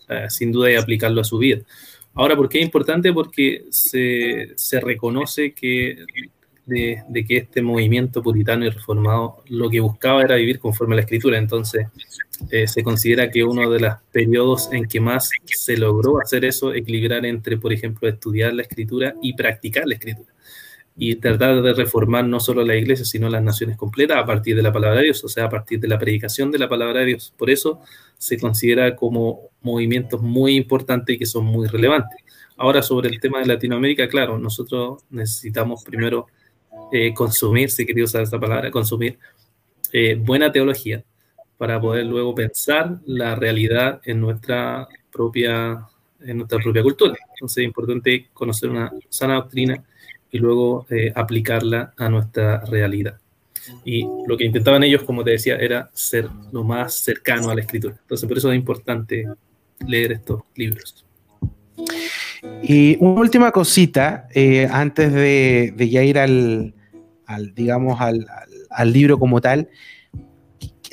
eh, 0.09 0.27
sin 0.29 0.51
duda 0.51 0.71
y 0.71 0.75
aplicarlo 0.75 1.21
a 1.21 1.23
su 1.23 1.37
vida. 1.37 1.61
Ahora, 2.15 2.35
¿por 2.35 2.49
qué 2.49 2.59
es 2.59 2.65
importante? 2.65 3.11
Porque 3.13 3.65
se, 3.69 4.53
se 4.55 4.79
reconoce 4.79 5.53
que 5.53 6.05
de, 6.65 7.25
que 7.27 7.38
este 7.38 7.62
movimiento 7.62 8.22
puritano 8.22 8.65
y 8.65 8.70
reformado 8.70 9.43
lo 9.48 9.70
que 9.70 9.79
buscaba 9.79 10.22
era 10.24 10.36
vivir 10.36 10.60
conforme 10.60 10.96
a 10.96 10.98
la 10.98 11.01
escritura. 11.01 11.38
Entonces, 11.38 11.88
eh, 12.51 12.67
se 12.67 12.84
considera 12.84 13.29
que 13.29 13.43
uno 13.43 13.70
de 13.70 13.79
los 13.79 13.93
periodos 14.12 14.70
en 14.72 14.86
que 14.88 15.00
más 15.00 15.29
se 15.46 15.77
logró 15.77 16.20
hacer 16.22 16.46
eso, 16.46 16.74
equilibrar 16.74 17.25
entre, 17.25 17.58
por 17.58 17.74
ejemplo, 17.74 18.08
estudiar 18.08 18.53
la 18.53 18.63
escritura 18.63 19.15
y 19.22 19.34
practicar 19.34 19.86
la 19.88 19.96
escritura. 19.96 20.29
y 20.96 21.15
tratar 21.15 21.63
de 21.63 21.74
reformar 21.74 22.24
no 22.27 22.39
solo 22.39 22.63
la 22.63 22.75
iglesia, 22.75 23.03
sino 23.03 23.27
las 23.27 23.41
naciones 23.41 23.77
completas 23.77 24.17
a 24.17 24.25
partir 24.27 24.55
de 24.55 24.62
la 24.62 24.72
palabra 24.72 25.00
de 25.00 25.05
Dios, 25.05 25.24
o 25.24 25.27
sea, 25.27 25.46
a 25.46 25.50
partir 25.50 25.79
de 25.79 25.88
la 25.88 25.98
predicación 25.98 26.51
de 26.51 26.60
la 26.60 26.70
palabra 26.70 27.00
de 27.00 27.08
Dios. 27.08 27.34
Por 27.36 27.50
eso 27.50 27.79
se 28.20 28.38
considera 28.38 28.96
como 28.96 29.50
movimientos 29.62 30.22
muy 30.22 30.55
importantes 30.55 31.15
y 31.15 31.17
que 31.17 31.25
son 31.25 31.46
muy 31.46 31.67
relevantes. 31.67 32.20
Ahora, 32.58 32.84
sobre 32.84 33.10
el 33.10 33.20
tema 33.20 33.39
de 33.39 33.48
Latinoamérica, 33.48 34.08
claro, 34.08 34.38
nosotros 34.38 35.01
necesitamos 35.10 35.84
primero 35.84 36.27
eh, 36.95 37.12
consumir, 37.12 37.71
si 37.71 37.88
quería 37.88 38.03
usar 38.03 38.21
esta 38.21 38.39
palabra, 38.39 38.69
consumir 38.69 39.17
eh, 39.91 40.13
buena 40.13 40.51
teología 40.51 41.03
para 41.57 41.81
poder 41.81 42.05
luego 42.05 42.35
pensar 42.35 43.00
la 43.07 43.33
realidad 43.33 44.00
en 44.05 44.21
nuestra 44.21 44.88
propia, 45.12 45.88
en 46.21 46.38
nuestra 46.38 46.59
propia 46.59 46.83
cultura. 46.83 47.15
Entonces 47.33 47.63
es 47.63 47.65
importante 47.65 48.27
conocer 48.31 48.69
una 48.69 48.91
sana 49.09 49.33
doctrina 49.33 49.83
y 50.29 50.38
luego 50.38 50.85
eh, 50.91 51.12
aplicarla 51.15 51.95
a 51.97 52.09
nuestra 52.09 52.63
realidad. 52.65 53.17
Y 53.83 54.05
lo 54.27 54.38
que 54.38 54.45
intentaban 54.45 54.83
ellos, 54.83 55.01
como 55.01 55.23
te 55.23 55.31
decía, 55.31 55.55
era 55.55 55.89
ser 55.95 56.29
lo 56.51 56.63
más 56.63 56.93
cercano 56.93 57.50
a 57.50 57.55
la 57.55 57.62
escritura. 57.62 57.95
Entonces, 58.00 58.27
por 58.27 58.38
eso 58.38 58.51
es 58.51 58.55
importante 58.55 59.27
leer 59.88 60.12
estos 60.12 60.43
libros. 60.55 61.03
Y 62.62 62.97
una 63.00 63.19
última 63.19 63.51
cosita, 63.51 64.27
antes 64.69 65.12
de, 65.12 65.89
ya 65.89 66.03
ir 66.03 66.19
al, 66.19 66.75
digamos, 67.53 67.99
al, 68.01 68.93
libro 68.93 69.19
como 69.19 69.41
tal, 69.41 69.69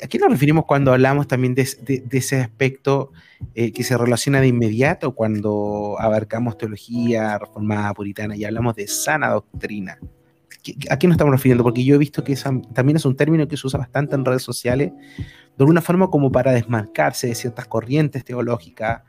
¿a 0.03 0.07
qué 0.07 0.17
nos 0.19 0.29
referimos 0.29 0.65
cuando 0.65 0.93
hablamos 0.93 1.27
también 1.27 1.55
de, 1.55 1.67
ese 2.11 2.41
aspecto 2.41 3.11
eh, 3.55 3.71
que 3.71 3.83
se 3.83 3.97
relaciona 3.97 4.41
de 4.41 4.47
inmediato 4.47 5.13
cuando 5.13 5.95
abarcamos 5.99 6.57
teología 6.57 7.37
reformada 7.37 7.93
puritana 7.93 8.35
y 8.35 8.45
hablamos 8.45 8.75
de 8.75 8.87
sana 8.87 9.29
doctrina? 9.29 9.99
¿A 10.89 10.99
qué 10.99 11.07
nos 11.07 11.15
estamos 11.15 11.33
refiriendo? 11.33 11.63
Porque 11.63 11.83
yo 11.83 11.95
he 11.95 11.97
visto 11.97 12.23
que 12.23 12.35
también 12.73 12.97
es 12.97 13.05
un 13.05 13.15
término 13.15 13.47
que 13.47 13.57
se 13.57 13.65
usa 13.65 13.79
bastante 13.79 14.15
en 14.15 14.25
redes 14.25 14.43
sociales, 14.43 14.91
de 14.91 15.63
alguna 15.63 15.81
forma 15.81 16.09
como 16.09 16.31
para 16.31 16.51
desmarcarse 16.51 17.27
de 17.27 17.35
ciertas 17.35 17.67
corrientes 17.67 18.23
teológicas 18.23 19.01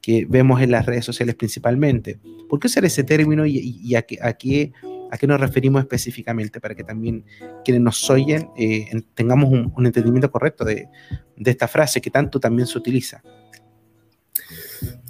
que 0.00 0.26
vemos 0.28 0.60
en 0.60 0.70
las 0.70 0.86
redes 0.86 1.04
sociales 1.04 1.34
principalmente. 1.34 2.18
¿Por 2.48 2.60
qué 2.60 2.66
usar 2.66 2.84
ese 2.84 3.04
término 3.04 3.46
y, 3.46 3.94
a, 3.94 4.02
qué, 4.02 4.18
a, 4.20 4.32
qué, 4.34 4.72
a, 5.10 5.18
qué, 5.18 5.26
nos 5.26 5.40
referimos 5.40 5.80
específicamente? 5.82 6.60
Para 6.60 6.74
que 6.74 6.84
también 6.84 7.24
quienes 7.64 7.82
nos 7.82 8.08
oyen 8.10 8.48
eh, 8.56 8.88
tengamos 9.14 9.50
un, 9.50 9.86
entendimiento 9.86 10.30
correcto 10.30 10.64
de, 10.64 10.88
esta 11.36 11.68
frase 11.68 12.00
que 12.00 12.10
tanto 12.10 12.40
también 12.40 12.66
se 12.66 12.78
utiliza. 12.78 13.22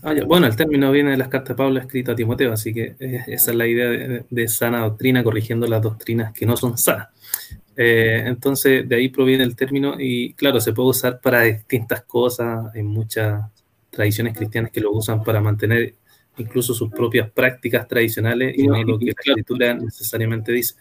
Ah, 0.02 0.14
bueno, 0.26 0.46
el 0.46 0.54
término 0.54 0.92
viene 0.92 1.10
de 1.10 1.16
las 1.16 1.28
cartas 1.28 1.50
de 1.50 1.54
Pablo 1.56 1.80
escritas 1.80 2.12
a 2.12 2.16
Timoteo, 2.16 2.52
así 2.52 2.72
que 2.72 2.94
eh, 3.00 3.24
esa 3.26 3.50
es 3.50 3.56
la 3.56 3.66
idea 3.66 4.24
de, 4.28 4.48
sana 4.48 4.80
doctrina, 4.80 5.24
corrigiendo 5.24 5.66
las 5.66 5.82
doctrinas 5.82 6.32
que 6.32 6.46
no 6.46 6.56
son 6.56 6.78
sanas. 6.78 7.08
Eh, 7.76 8.22
entonces, 8.24 8.88
de 8.88 8.96
ahí 8.96 9.08
proviene 9.08 9.44
el 9.44 9.54
término 9.54 9.96
y 9.98 10.32
claro, 10.34 10.60
se 10.60 10.72
puede 10.72 10.90
usar 10.90 11.20
para 11.20 11.42
distintas 11.42 12.02
cosas. 12.02 12.74
Hay 12.74 12.82
muchas 12.82 13.42
tradiciones 13.90 14.36
cristianas 14.36 14.70
que 14.70 14.80
lo 14.80 14.92
usan 14.92 15.22
para 15.22 15.40
mantener 15.40 15.94
incluso 16.38 16.74
sus 16.74 16.90
propias 16.90 17.30
prácticas 17.30 17.88
tradicionales 17.88 18.56
y 18.56 18.66
no 18.66 18.82
lo 18.82 18.98
que 18.98 19.06
la 19.06 19.12
escritura 19.12 19.74
necesariamente 19.74 20.52
dice. 20.52 20.74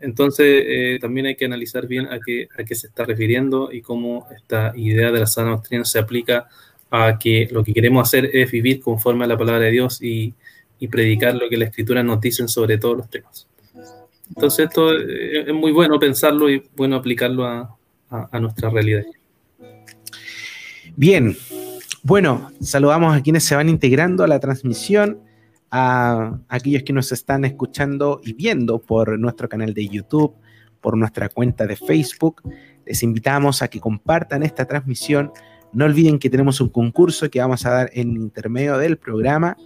Entonces, 0.00 0.64
eh, 0.66 0.98
también 1.00 1.26
hay 1.26 1.36
que 1.36 1.44
analizar 1.44 1.86
bien 1.86 2.06
a 2.06 2.18
qué, 2.24 2.48
a 2.56 2.64
qué 2.64 2.74
se 2.74 2.86
está 2.86 3.04
refiriendo 3.04 3.70
y 3.70 3.82
cómo 3.82 4.26
esta 4.34 4.72
idea 4.74 5.10
de 5.10 5.20
la 5.20 5.26
sana 5.26 5.50
doctrina 5.50 5.84
se 5.84 5.98
aplica 5.98 6.48
a 6.90 7.18
que 7.18 7.48
lo 7.50 7.62
que 7.62 7.72
queremos 7.72 8.08
hacer 8.08 8.30
es 8.32 8.50
vivir 8.50 8.80
conforme 8.80 9.24
a 9.24 9.28
la 9.28 9.38
palabra 9.38 9.66
de 9.66 9.70
Dios 9.70 10.02
y, 10.02 10.34
predicar 10.90 11.34
lo 11.34 11.46
que 11.50 11.58
la 11.58 11.66
escritura 11.66 12.02
nos 12.02 12.22
dice 12.22 12.48
sobre 12.48 12.78
todos 12.78 12.96
los 12.96 13.10
temas. 13.10 13.46
Entonces 14.30 14.64
esto 14.64 14.96
es 14.96 15.52
muy 15.52 15.72
bueno 15.72 16.00
pensarlo 16.00 16.48
y 16.48 16.62
bueno 16.74 16.96
aplicarlo 16.96 17.44
a, 17.44 17.76
nuestra 18.40 18.70
realidad. 18.70 19.04
Bien, 20.96 21.36
bueno, 22.02 22.50
saludamos 22.60 23.16
a 23.16 23.22
quienes 23.22 23.44
se 23.44 23.54
van 23.54 23.68
integrando 23.68 24.24
a 24.24 24.28
la 24.28 24.40
transmisión, 24.40 25.20
a 25.70 26.38
aquellos 26.48 26.82
que 26.82 26.92
nos 26.92 27.12
están 27.12 27.44
escuchando 27.44 28.20
y 28.24 28.32
viendo 28.32 28.78
por 28.78 29.18
nuestro 29.18 29.48
canal 29.48 29.74
de 29.74 29.88
YouTube, 29.88 30.34
por 30.80 30.96
nuestra 30.96 31.28
cuenta 31.28 31.66
de 31.66 31.76
Facebook. 31.76 32.42
Les 32.86 33.02
invitamos 33.02 33.62
a 33.62 33.68
que 33.68 33.80
compartan 33.80 34.42
esta 34.42 34.64
transmisión 34.64 35.32
no 35.72 35.84
olviden 35.84 36.18
que 36.18 36.30
tenemos 36.30 36.60
un 36.60 36.68
concurso 36.68 37.30
que 37.30 37.40
vamos 37.40 37.64
a 37.64 37.70
dar 37.70 37.90
en 37.92 38.16
intermedio 38.16 38.78
del 38.78 38.98
programa. 38.98 39.56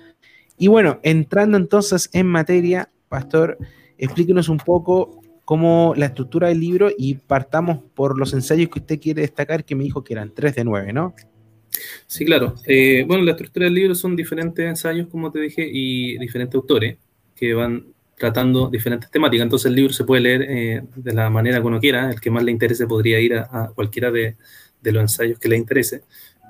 Y 0.58 0.68
bueno, 0.68 1.00
entrando 1.02 1.56
entonces 1.56 2.10
en 2.12 2.26
materia, 2.26 2.90
Pastor, 3.08 3.58
explíquenos 3.96 4.48
un 4.48 4.58
poco 4.58 5.20
cómo 5.44 5.94
la 5.96 6.06
estructura 6.06 6.48
del 6.48 6.60
libro 6.60 6.90
y 6.96 7.14
partamos 7.14 7.78
por 7.94 8.18
los 8.18 8.32
ensayos 8.34 8.68
que 8.68 8.80
usted 8.80 9.00
quiere 9.00 9.22
destacar, 9.22 9.64
que 9.64 9.74
me 9.74 9.84
dijo 9.84 10.04
que 10.04 10.14
eran 10.14 10.32
3 10.34 10.54
de 10.54 10.64
9, 10.64 10.92
¿no? 10.92 11.14
Sí, 12.06 12.24
claro. 12.24 12.54
Eh, 12.66 13.04
bueno, 13.06 13.24
la 13.24 13.32
estructura 13.32 13.64
del 13.64 13.74
libro 13.74 13.94
son 13.94 14.16
diferentes 14.16 14.64
ensayos, 14.66 15.08
como 15.08 15.30
te 15.30 15.40
dije, 15.40 15.68
y 15.70 16.16
diferentes 16.18 16.54
autores 16.54 16.96
que 17.34 17.54
van 17.54 17.86
tratando 18.16 18.68
diferentes 18.70 19.10
temáticas. 19.10 19.44
Entonces 19.44 19.66
el 19.66 19.74
libro 19.74 19.92
se 19.92 20.04
puede 20.04 20.22
leer 20.22 20.46
eh, 20.48 20.82
de 20.94 21.12
la 21.12 21.30
manera 21.30 21.60
que 21.60 21.66
uno 21.66 21.80
quiera. 21.80 22.10
El 22.10 22.20
que 22.20 22.30
más 22.30 22.44
le 22.44 22.52
interese 22.52 22.86
podría 22.86 23.18
ir 23.20 23.34
a 23.34 23.72
cualquiera 23.74 24.10
de, 24.10 24.36
de 24.80 24.92
los 24.92 25.02
ensayos 25.02 25.38
que 25.38 25.48
le 25.48 25.56
interese. 25.56 26.02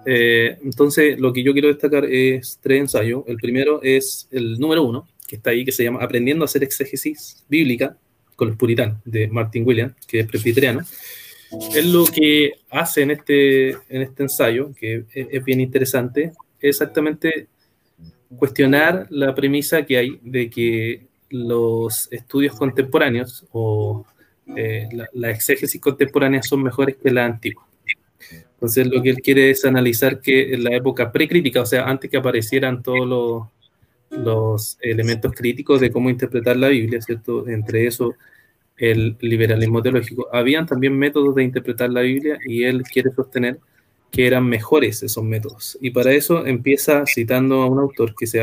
Eh, 0.06 0.58
entonces, 0.62 1.18
lo 1.18 1.32
que 1.32 1.42
yo 1.42 1.52
quiero 1.52 1.68
destacar 1.68 2.04
es 2.04 2.58
tres 2.60 2.80
ensayos. 2.80 3.24
El 3.26 3.36
primero 3.36 3.80
es 3.82 4.28
el 4.30 4.58
número 4.58 4.82
uno, 4.82 5.08
que 5.26 5.36
está 5.36 5.50
ahí, 5.50 5.64
que 5.64 5.72
se 5.72 5.84
llama 5.84 6.00
Aprendiendo 6.02 6.44
a 6.44 6.46
hacer 6.46 6.62
exégesis 6.62 7.44
bíblica 7.48 7.96
con 8.36 8.48
los 8.48 8.56
puritanos, 8.56 8.98
de 9.04 9.28
Martin 9.28 9.66
Williams, 9.66 9.94
que 10.06 10.20
es 10.20 10.26
presbiteriano. 10.26 10.80
Él 11.74 11.92
lo 11.92 12.04
que 12.06 12.52
hace 12.70 13.02
en 13.02 13.10
este, 13.10 13.70
en 13.70 14.02
este 14.02 14.22
ensayo, 14.22 14.72
que 14.74 15.04
es, 15.12 15.44
bien 15.44 15.60
interesante, 15.60 16.32
es 16.60 16.80
exactamente 16.80 17.48
cuestionar 18.36 19.06
la 19.10 19.34
premisa 19.34 19.84
que 19.84 19.96
hay 19.96 20.18
de 20.22 20.50
que 20.50 21.06
los 21.30 22.08
estudios 22.12 22.54
contemporáneos 22.54 23.46
o 23.52 24.04
eh, 24.56 24.88
la, 25.12 25.30
exégesis 25.30 25.80
contemporánea 25.80 26.42
son 26.42 26.62
mejores 26.62 26.96
que 26.96 27.10
la 27.10 27.24
antigua. 27.24 27.66
Entonces 28.30 28.86
lo 28.86 29.02
que 29.02 29.10
él 29.10 29.20
quiere 29.20 29.50
es 29.50 29.64
analizar 29.64 30.20
que 30.20 30.54
en 30.54 30.64
la 30.64 30.74
época 30.74 31.10
precrítica, 31.12 31.60
o 31.60 31.66
sea, 31.66 31.84
antes 31.84 32.10
que 32.10 32.16
aparecieran 32.16 32.82
todos 32.82 33.06
los, 33.06 33.42
los 34.10 34.78
elementos 34.80 35.32
críticos 35.32 35.80
de 35.80 35.90
cómo 35.90 36.08
interpretar 36.08 36.56
la 36.56 36.68
Biblia, 36.68 37.00
¿cierto? 37.02 37.46
Entre 37.48 37.86
eso 37.86 38.14
el 38.76 39.16
liberalismo 39.20 39.82
teológico, 39.82 40.28
habían 40.32 40.66
también 40.66 40.98
métodos 40.98 41.34
de 41.34 41.44
interpretar 41.44 41.90
la 41.90 42.00
Biblia 42.00 42.38
y 42.44 42.64
él 42.64 42.82
quiere 42.82 43.10
sostener 43.12 43.58
que 44.10 44.26
eran 44.26 44.46
mejores 44.46 45.02
esos 45.02 45.24
métodos. 45.24 45.78
Y 45.80 45.90
para 45.90 46.12
eso 46.12 46.46
empieza 46.46 47.04
citando 47.06 47.62
a 47.62 47.66
un 47.66 47.80
autor 47.80 48.14
que 48.14 48.26
se 48.26 48.38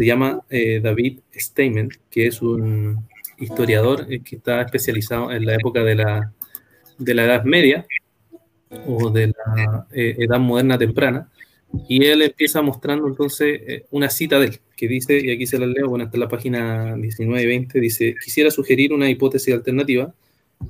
llama, 0.00 0.40
eh, 0.50 0.80
David 0.80 1.20
Steinman, 1.34 1.88
que 2.10 2.26
es 2.26 2.42
un 2.42 3.06
historiador 3.38 4.06
eh, 4.08 4.20
que 4.22 4.36
está 4.36 4.62
especializado 4.62 5.30
en 5.32 5.46
la 5.46 5.54
época 5.54 5.82
de 5.82 5.94
la, 5.94 6.32
de 6.98 7.14
la 7.14 7.24
Edad 7.24 7.44
Media 7.44 7.86
o 8.86 9.10
de 9.10 9.28
la 9.28 9.86
eh, 9.92 10.16
edad 10.18 10.40
moderna 10.40 10.78
temprana. 10.78 11.28
Y 11.88 12.04
él 12.04 12.22
empieza 12.22 12.62
mostrando 12.62 13.08
entonces 13.08 13.60
eh, 13.66 13.86
una 13.90 14.10
cita 14.10 14.38
de 14.38 14.46
él, 14.46 14.60
que 14.76 14.88
dice, 14.88 15.18
y 15.18 15.30
aquí 15.30 15.46
se 15.46 15.58
la 15.58 15.66
leo, 15.66 15.88
bueno, 15.88 16.08
en 16.12 16.20
la 16.20 16.28
página 16.28 16.96
19 16.96 17.42
y 17.42 17.46
20, 17.46 17.80
dice, 17.80 18.14
quisiera 18.22 18.50
sugerir 18.50 18.92
una 18.92 19.08
hipótesis 19.08 19.54
alternativa, 19.54 20.14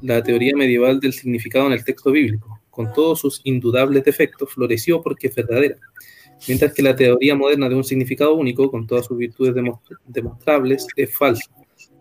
la 0.00 0.22
teoría 0.22 0.56
medieval 0.56 1.00
del 1.00 1.12
significado 1.12 1.66
en 1.66 1.72
el 1.72 1.84
texto 1.84 2.10
bíblico, 2.10 2.60
con 2.70 2.92
todos 2.92 3.20
sus 3.20 3.40
indudables 3.44 4.04
defectos, 4.04 4.52
floreció 4.52 5.02
porque 5.02 5.26
es 5.26 5.34
verdadera, 5.34 5.76
mientras 6.48 6.72
que 6.72 6.82
la 6.82 6.96
teoría 6.96 7.34
moderna 7.34 7.68
de 7.68 7.74
un 7.74 7.84
significado 7.84 8.34
único, 8.34 8.70
con 8.70 8.86
todas 8.86 9.06
sus 9.06 9.18
virtudes 9.18 9.54
demostrables, 10.06 10.86
es 10.96 11.14
falsa. 11.14 11.50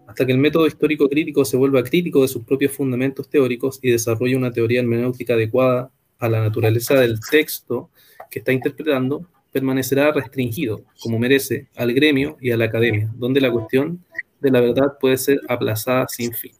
Hasta 0.07 0.25
que 0.25 0.31
el 0.31 0.37
método 0.37 0.67
histórico 0.67 1.07
crítico 1.07 1.45
se 1.45 1.57
vuelva 1.57 1.83
crítico 1.83 2.21
de 2.21 2.27
sus 2.27 2.43
propios 2.43 2.73
fundamentos 2.73 3.29
teóricos 3.29 3.79
y 3.81 3.91
desarrolle 3.91 4.35
una 4.35 4.51
teoría 4.51 4.81
hermenéutica 4.81 5.33
adecuada 5.33 5.91
a 6.19 6.29
la 6.29 6.41
naturaleza 6.41 6.95
del 6.95 7.19
texto 7.19 7.89
que 8.31 8.39
está 8.39 8.51
interpretando, 8.51 9.27
permanecerá 9.51 10.11
restringido, 10.11 10.83
como 11.01 11.19
merece, 11.19 11.67
al 11.75 11.93
gremio 11.93 12.37
y 12.39 12.51
a 12.51 12.57
la 12.57 12.65
academia, 12.65 13.11
donde 13.15 13.41
la 13.41 13.51
cuestión 13.51 14.03
de 14.39 14.49
la 14.49 14.61
verdad 14.61 14.97
puede 14.99 15.17
ser 15.17 15.39
aplazada 15.47 16.07
sin 16.07 16.33
fin. 16.33 16.53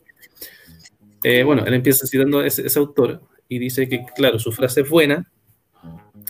Eh, 1.23 1.43
bueno, 1.43 1.65
él 1.65 1.73
empieza 1.73 2.05
citando 2.05 2.39
a 2.39 2.47
ese, 2.47 2.67
autor 2.77 3.21
y 3.47 3.59
dice 3.59 3.87
que, 3.87 4.05
claro, 4.15 4.37
su 4.37 4.51
frase 4.51 4.81
es 4.81 4.89
buena 4.89 5.31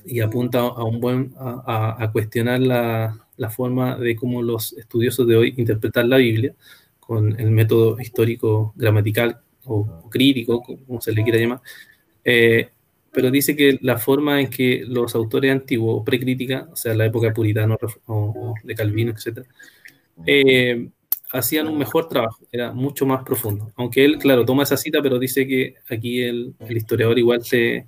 y 0.05 0.19
apunta 0.19 0.59
a, 0.59 0.83
un 0.83 0.99
buen, 0.99 1.33
a, 1.37 2.09
cuestionar 2.13 2.59
la, 2.59 3.27
la, 3.37 3.49
forma 3.49 3.97
de 3.97 4.15
cómo 4.15 4.41
los 4.41 4.73
estudiosos 4.73 5.27
de 5.27 5.35
hoy 5.35 5.53
interpretan 5.57 6.09
la 6.09 6.17
Biblia, 6.17 6.53
con 6.99 7.39
el 7.39 7.51
método 7.51 7.99
histórico 7.99 8.73
gramatical 8.75 9.39
o 9.65 10.09
crítico, 10.09 10.61
como 10.61 11.01
se 11.01 11.11
le 11.11 11.23
quiera 11.23 11.39
llamar, 11.39 11.61
eh, 12.23 12.69
pero 13.11 13.29
dice 13.29 13.55
que 13.55 13.77
la 13.81 13.97
forma 13.97 14.41
en 14.41 14.49
que 14.49 14.83
los 14.87 15.15
autores 15.15 15.51
antiguos, 15.51 16.03
precrítica, 16.05 16.67
o 16.71 16.75
sea, 16.75 16.93
la 16.93 17.05
época 17.05 17.33
puritana 17.33 17.77
o, 18.05 18.53
de 18.63 18.75
Calvino, 18.75 19.11
etc., 19.11 19.45
eh, 20.25 20.89
hacían 21.31 21.67
un 21.67 21.77
mejor 21.77 22.07
trabajo, 22.07 22.39
era 22.51 22.71
mucho 22.71 23.05
más 23.05 23.23
profundo. 23.23 23.71
Aunque 23.75 24.05
él, 24.05 24.17
claro, 24.17 24.45
toma 24.45 24.63
esa 24.63 24.77
cita, 24.77 25.01
pero 25.01 25.19
dice 25.19 25.47
que 25.47 25.75
aquí 25.89 26.21
el, 26.21 26.55
historiador 26.69 27.17
igual 27.19 27.43
se, 27.43 27.87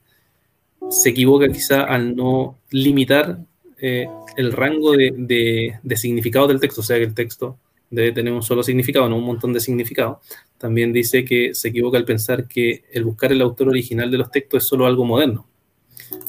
equivoca 1.06 1.48
quizá 1.48 1.84
al 1.84 2.15
no 2.15 2.60
limitar 2.72 3.39
eh, 3.77 4.08
el 4.38 4.51
rango 4.51 4.94
de, 4.94 5.80
significado 5.96 6.48
del 6.48 6.60
texto, 6.60 6.82
o 6.82 6.84
sea 6.84 6.98
que 6.98 7.03
el 7.03 7.13
texto 7.13 7.58
debe 7.94 8.12
tener 8.12 8.34
un 8.34 8.42
solo 8.42 8.64
significado, 8.64 9.08
no 9.08 9.18
un 9.18 9.24
montón 9.24 9.54
de 9.54 9.60
significado. 9.60 10.20
También 10.58 10.92
dice 10.92 11.24
que 11.24 11.54
se 11.54 11.70
equivoca 11.70 11.98
al 11.98 12.06
pensar 12.06 12.48
que 12.48 12.84
el 12.92 13.04
buscar 13.04 13.32
el 13.32 13.42
autor 13.42 13.70
original 13.70 14.10
de 14.10 14.18
los 14.18 14.32
textos 14.32 14.64
es 14.64 14.70
solo 14.70 14.88
algo 14.88 15.06
moderno, 15.06 15.48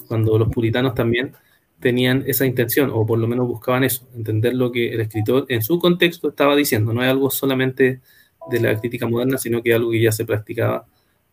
cuando 0.06 0.38
los 0.38 0.48
puritanos 0.48 0.94
también 0.94 1.32
tenían 1.80 2.22
esa 2.26 2.44
intención, 2.44 2.90
o 2.92 3.06
por 3.06 3.18
lo 3.18 3.26
menos 3.26 3.48
buscaban 3.48 3.84
eso, 3.84 4.06
entender 4.14 4.54
lo 4.54 4.70
que 4.70 4.92
el 4.92 5.00
escritor 5.00 5.46
en 5.48 5.62
su 5.62 5.78
contexto 5.78 6.28
estaba 6.28 6.54
diciendo. 6.54 6.92
No 6.92 7.02
es 7.02 7.08
algo 7.08 7.30
solamente 7.30 8.00
de 8.50 8.60
la 8.60 8.78
crítica 8.78 9.06
moderna, 9.06 9.38
sino 9.38 9.62
que 9.62 9.70
es 9.70 9.76
algo 9.76 9.90
que 9.90 10.02
ya 10.02 10.12
se 10.12 10.26
practicaba 10.26 10.86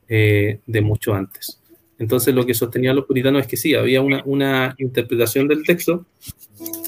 eh, 0.08 0.60
de 0.66 0.82
mucho 0.82 1.14
antes. 1.14 1.60
Entonces 2.00 2.34
lo 2.34 2.46
que 2.46 2.54
sostenían 2.54 2.96
los 2.96 3.06
puritanos 3.06 3.42
es 3.42 3.48
que 3.48 3.58
sí, 3.58 3.76
había 3.76 4.02
una, 4.02 4.24
una 4.26 4.76
interpretación 4.78 5.48
del 5.48 5.64
texto, 5.64 6.06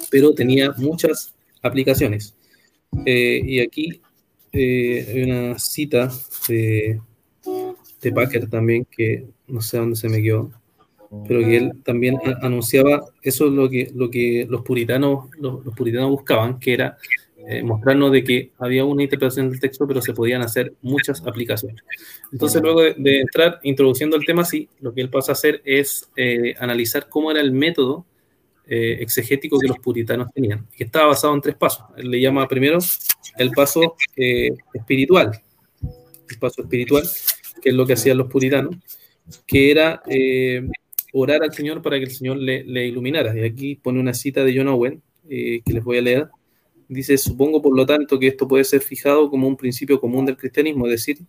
pero 0.09 0.33
tenía 0.33 0.71
muchas 0.77 1.33
aplicaciones. 1.61 2.35
Eh, 3.05 3.41
y 3.43 3.59
aquí 3.59 4.01
eh, 4.51 5.05
hay 5.09 5.23
una 5.23 5.59
cita 5.59 6.11
de, 6.47 6.99
de 8.01 8.11
Packer 8.11 8.49
también, 8.49 8.85
que 8.85 9.25
no 9.47 9.61
sé 9.61 9.77
dónde 9.77 9.95
se 9.95 10.09
me 10.09 10.21
quedó, 10.21 10.51
pero 11.27 11.41
que 11.41 11.57
él 11.57 11.71
también 11.83 12.17
anunciaba 12.41 13.05
eso 13.21 13.47
es 13.47 13.53
lo 13.53 13.69
que, 13.69 13.91
lo 13.93 14.09
que 14.09 14.47
los 14.49 14.61
puritanos, 14.61 15.29
los, 15.39 15.61
puritanos 15.75 16.09
buscaban, 16.09 16.59
que 16.59 16.73
era 16.73 16.97
eh, 17.47 17.61
mostrarnos 17.61 18.11
de 18.11 18.23
que 18.23 18.51
había 18.57 18.83
una 18.85 19.03
interpretación 19.03 19.49
del 19.49 19.59
texto, 19.59 19.87
pero 19.87 20.01
se 20.01 20.13
podían 20.13 20.41
hacer 20.41 20.73
muchas 20.81 21.25
aplicaciones. 21.25 21.83
Entonces, 22.31 22.61
luego 22.61 22.81
de, 22.81 23.19
entrar 23.19 23.59
introduciendo 23.63 24.15
el 24.15 24.25
tema, 24.25 24.43
sí, 24.43 24.69
lo 24.81 24.93
que 24.93 25.01
él 25.01 25.09
pasa 25.09 25.31
a 25.31 25.33
hacer 25.33 25.61
es 25.65 26.09
eh, 26.15 26.55
analizar 26.59 27.09
cómo 27.09 27.31
era 27.31 27.41
el 27.41 27.51
método 27.51 28.05
eh, 28.67 28.97
exegético 29.01 29.59
que 29.59 29.67
los 29.67 29.79
puritanos 29.79 30.31
tenían, 30.33 30.67
que 30.75 30.85
estaba 30.85 31.07
basado 31.07 31.33
en 31.33 31.41
tres 31.41 31.55
pasos. 31.55 31.85
Le 31.97 32.19
llama 32.19 32.47
primero 32.47 32.79
el 33.37 33.51
paso 33.51 33.95
espiritual, 34.73 35.41
el 36.29 36.39
paso 36.39 36.61
espiritual, 36.61 37.03
que 37.61 37.69
es 37.69 37.75
lo 37.75 37.85
que 37.85 37.93
hacían 37.93 38.17
los 38.17 38.27
puritanos, 38.27 38.75
que 39.45 39.71
era 39.71 40.01
orar 41.13 41.43
al 41.43 41.53
Señor 41.53 41.81
para 41.81 41.97
que 41.97 42.05
el 42.05 42.11
Señor 42.11 42.37
le, 42.37 42.63
le 42.63 42.87
iluminara. 42.87 43.37
Y 43.37 43.43
aquí 43.43 43.75
pone 43.75 43.99
una 43.99 44.13
cita 44.13 44.43
de 44.43 44.57
John 44.57 44.67
Owen, 44.67 45.01
eh, 45.29 45.61
que 45.63 45.73
les 45.73 45.83
voy 45.83 45.97
a 45.97 46.01
leer. 46.01 46.27
Dice, 46.89 47.17
supongo 47.17 47.61
por 47.61 47.75
lo 47.75 47.85
tanto 47.85 48.19
que 48.19 48.27
esto 48.27 48.47
puede 48.47 48.63
ser 48.63 48.81
fijado 48.81 49.29
como 49.29 49.47
un 49.47 49.55
principio 49.55 49.99
común 49.99 50.25
del 50.25 50.37
cristianismo, 50.37 50.85
es 50.87 50.91
decir, 50.91 51.19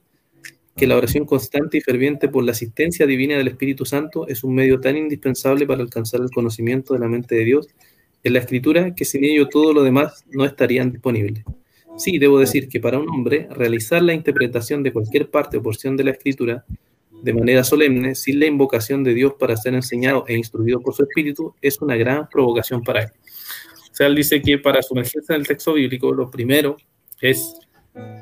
que 0.76 0.86
la 0.86 0.96
oración 0.96 1.24
constante 1.24 1.78
y 1.78 1.80
ferviente 1.80 2.28
por 2.28 2.44
la 2.44 2.52
asistencia 2.52 3.06
divina 3.06 3.36
del 3.36 3.48
Espíritu 3.48 3.84
Santo 3.84 4.26
es 4.26 4.42
un 4.42 4.54
medio 4.54 4.80
tan 4.80 4.96
indispensable 4.96 5.66
para 5.66 5.82
alcanzar 5.82 6.20
el 6.20 6.30
conocimiento 6.30 6.94
de 6.94 7.00
la 7.00 7.08
mente 7.08 7.36
de 7.36 7.44
Dios 7.44 7.68
en 8.24 8.32
la 8.32 8.40
Escritura 8.40 8.94
que 8.94 9.04
sin 9.04 9.24
ello 9.24 9.48
todo 9.48 9.72
lo 9.72 9.82
demás 9.82 10.24
no 10.30 10.44
estarían 10.44 10.90
disponibles. 10.90 11.44
Sí, 11.96 12.18
debo 12.18 12.40
decir 12.40 12.68
que 12.68 12.80
para 12.80 12.98
un 12.98 13.08
hombre 13.08 13.46
realizar 13.50 14.02
la 14.02 14.14
interpretación 14.14 14.82
de 14.82 14.92
cualquier 14.92 15.30
parte 15.30 15.58
o 15.58 15.62
porción 15.62 15.96
de 15.96 16.04
la 16.04 16.10
Escritura 16.10 16.64
de 17.22 17.32
manera 17.32 17.62
solemne, 17.62 18.14
sin 18.14 18.40
la 18.40 18.46
invocación 18.46 19.04
de 19.04 19.14
Dios 19.14 19.34
para 19.38 19.56
ser 19.56 19.74
enseñado 19.74 20.24
e 20.26 20.36
instruido 20.36 20.80
por 20.80 20.94
su 20.94 21.04
Espíritu, 21.04 21.54
es 21.62 21.80
una 21.80 21.96
gran 21.96 22.28
provocación 22.28 22.82
para 22.82 23.04
él. 23.04 23.10
O 23.90 23.94
sea, 23.94 24.08
él 24.08 24.16
dice 24.16 24.42
que 24.42 24.58
para 24.58 24.82
sumergirse 24.82 25.32
en 25.32 25.40
el 25.40 25.46
texto 25.46 25.72
bíblico, 25.72 26.12
lo 26.12 26.30
primero 26.30 26.76
es 27.20 27.54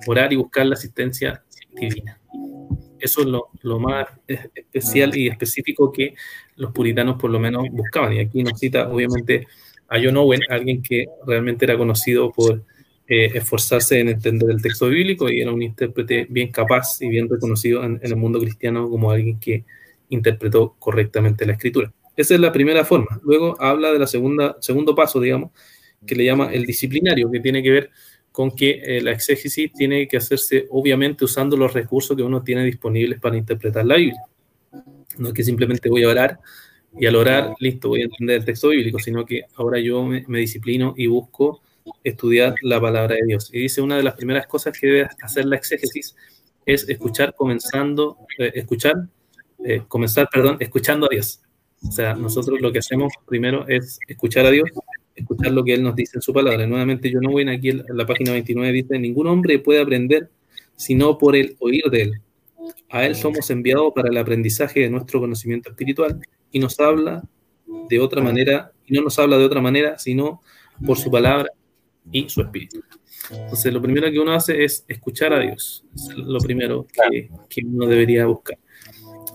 orar 0.07 0.33
y 0.33 0.37
buscar 0.37 0.67
la 0.67 0.75
asistencia 0.75 1.43
divina. 1.73 2.22
Eso 3.03 3.23
es 3.23 3.27
lo, 3.27 3.79
más 3.81 4.07
especial 4.29 5.17
y 5.17 5.27
específico 5.27 5.91
que 5.91 6.15
los 6.55 6.71
puritanos 6.71 7.21
por 7.21 7.31
lo 7.31 7.41
menos 7.41 7.67
buscaban. 7.73 8.13
Y 8.13 8.21
aquí 8.21 8.45
nos 8.45 8.61
cita 8.61 8.89
obviamente 8.89 9.49
a 9.89 9.99
John 10.03 10.17
Owen, 10.17 10.41
alguien 10.49 10.83
que 10.83 11.07
realmente 11.27 11.65
era 11.65 11.77
conocido 11.77 12.31
por 12.31 12.63
eh, 13.09 13.33
esforzarse 13.35 13.99
en 13.99 14.11
entender 14.11 14.51
el 14.51 14.63
texto 14.63 14.89
bíblico 14.89 15.29
y 15.29 15.41
era 15.41 15.53
un 15.53 15.63
intérprete 15.63 16.29
bien 16.31 16.53
capaz 16.53 17.03
y 17.03 17.09
bien 17.09 17.29
reconocido 17.29 17.83
en, 17.83 17.99
el 18.01 18.15
mundo 18.15 18.39
cristiano 18.39 18.89
como 18.89 19.11
alguien 19.11 19.41
que 19.41 19.65
interpretó 20.09 20.77
correctamente 20.79 21.45
la 21.45 21.55
escritura. 21.55 21.93
Esa 22.17 22.35
es 22.35 22.41
la 22.41 22.53
primera 22.53 22.85
forma. 22.85 23.21
Luego 23.25 23.61
habla 23.61 23.93
de 23.93 23.99
la 23.99 24.07
segunda, 24.07 24.57
segundo 24.61 24.95
paso, 24.95 25.19
digamos, 25.19 25.51
que 26.07 26.15
le 26.15 26.25
llama 26.25 26.53
el 26.53 26.65
disciplinario, 26.65 27.31
que 27.33 27.41
tiene 27.41 27.65
que 27.65 27.71
ver 27.71 27.91
con 28.33 28.51
que 28.51 28.81
eh, 28.83 29.03
la 29.03 29.13
exégesis 29.13 29.73
tiene 29.73 30.09
que 30.09 30.17
hacerse 30.17 30.67
obviamente 30.71 31.25
usando 31.25 31.57
los 31.57 31.73
recursos 31.73 32.17
que 32.17 32.23
uno 32.23 32.43
tiene 32.43 32.65
disponibles 32.65 33.21
para 33.21 33.37
interpretar 33.37 33.85
la 33.85 33.97
Biblia. 33.97 34.23
No 35.19 35.29
es 35.29 35.35
que 35.35 35.45
simplemente 35.45 35.91
voy 35.91 36.05
a 36.05 36.09
orar 36.09 36.41
y 36.99 37.07
al 37.07 37.17
orar, 37.17 37.55
listo, 37.59 37.89
voy 37.89 38.03
a 38.03 38.05
entender 38.05 38.39
el 38.39 38.45
texto 38.45 38.69
bíblico, 38.69 38.99
sino 38.99 39.25
que 39.25 39.43
ahora 39.57 39.79
yo 39.79 40.05
me, 40.05 40.39
disciplino 40.39 40.95
y 40.97 41.07
busco 41.07 41.63
estudiar 42.05 42.55
la 42.63 42.81
palabra 42.81 43.17
de 43.17 43.23
Dios. 43.27 43.51
Y 43.53 43.61
dice, 43.61 43.81
una 43.81 43.97
de 43.97 44.03
las 44.03 44.15
primeras 44.15 44.47
cosas 44.47 44.79
que 44.79 44.87
debe 44.87 45.09
hacer 45.23 45.47
la 45.47 45.57
exégesis 45.57 46.15
es 46.67 46.89
escuchar 46.89 47.35
comenzando, 47.35 48.19
eh, 48.39 48.53
escuchar, 48.55 48.95
eh, 49.65 49.83
comenzar, 49.89 50.29
perdón, 50.31 50.59
escuchando 50.61 51.07
a 51.07 51.09
Dios. 51.11 51.41
O 51.89 51.91
sea, 51.91 52.15
nosotros 52.15 52.61
lo 52.61 52.71
que 52.73 52.79
hacemos 52.79 53.13
primero 53.27 53.67
es 53.69 53.99
escuchar 54.07 54.47
a 54.47 54.51
Dios, 54.51 54.69
escuchar 55.15 55.53
lo 55.53 55.65
que 55.65 55.75
Él 55.75 55.83
nos 55.83 55.95
dice 55.95 56.19
en 56.19 56.23
su 56.23 56.33
palabra. 56.33 56.67
Nuevamente, 56.67 57.13
no 57.13 57.31
voy 57.31 57.49
aquí 57.49 57.71
en 57.71 57.85
la 57.89 58.07
página 58.07 58.33
29, 58.33 58.73
dice, 58.73 58.99
ningún 58.99 59.27
hombre 59.27 59.59
puede 59.59 59.81
aprender 59.81 60.29
sino 60.77 61.19
por 61.19 61.37
el 61.37 61.57
oír 61.61 61.85
de 61.91 62.03
Él. 62.03 62.21
A 62.91 63.07
Él 63.07 63.15
somos 63.15 63.49
enviados 63.51 63.93
para 63.95 64.09
el 64.09 64.19
aprendizaje 64.19 64.81
de 64.81 64.91
nuestro 64.91 65.21
conocimiento 65.21 65.71
espiritual 65.71 66.21
y 66.51 66.59
nos 66.59 66.79
habla 66.81 67.23
de 67.89 68.01
otra 68.01 68.23
manera, 68.23 68.73
y 68.87 68.95
no 68.95 69.03
nos 69.03 69.19
habla 69.19 69.39
de 69.39 69.45
otra 69.45 69.61
manera, 69.61 69.99
sino 69.99 70.41
por 70.85 70.99
su 70.99 71.11
palabra 71.11 71.49
y 72.11 72.29
su 72.29 72.43
espíritu. 72.43 72.83
Entonces, 73.31 73.73
lo 73.73 73.81
primero 73.81 74.11
que 74.11 74.19
uno 74.19 74.33
hace 74.33 74.65
es 74.65 74.85
escuchar 74.89 75.33
a 75.33 75.41
Dios. 75.41 75.85
Es 75.95 76.17
lo 76.17 76.39
primero 76.41 76.87
que, 76.93 77.31
que 77.49 77.63
uno 77.65 77.87
debería 77.87 78.27
buscar. 78.27 78.59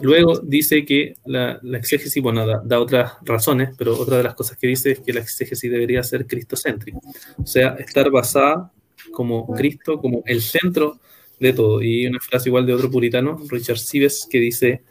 Luego 0.01 0.39
dice 0.39 0.85
que 0.85 1.15
la, 1.25 1.59
la 1.63 1.77
exégesis, 1.77 2.21
bueno, 2.21 2.45
da, 2.45 2.79
otras 2.79 3.13
razones, 3.23 3.69
pero 3.77 3.97
otra 3.97 4.17
de 4.17 4.23
las 4.23 4.35
cosas 4.35 4.57
que 4.57 4.67
dice 4.67 4.91
es 4.91 4.99
que 4.99 5.13
la 5.13 5.21
exégesis 5.21 5.71
debería 5.71 6.03
ser 6.03 6.27
cristocéntrica. 6.27 6.99
O 7.37 7.45
sea, 7.45 7.69
estar 7.79 8.09
basada 8.11 8.71
como 9.11 9.47
Cristo, 9.47 9.99
como 9.99 10.21
el 10.25 10.41
centro 10.41 10.99
de 11.39 11.53
todo. 11.53 11.81
Y 11.81 12.05
una 12.05 12.19
frase 12.19 12.49
igual 12.49 12.65
de 12.65 12.73
otro 12.73 12.91
puritano, 12.91 13.41
Richard 13.49 13.79
Sives, 13.79 14.27
que 14.29 14.39
dice, 14.39 14.81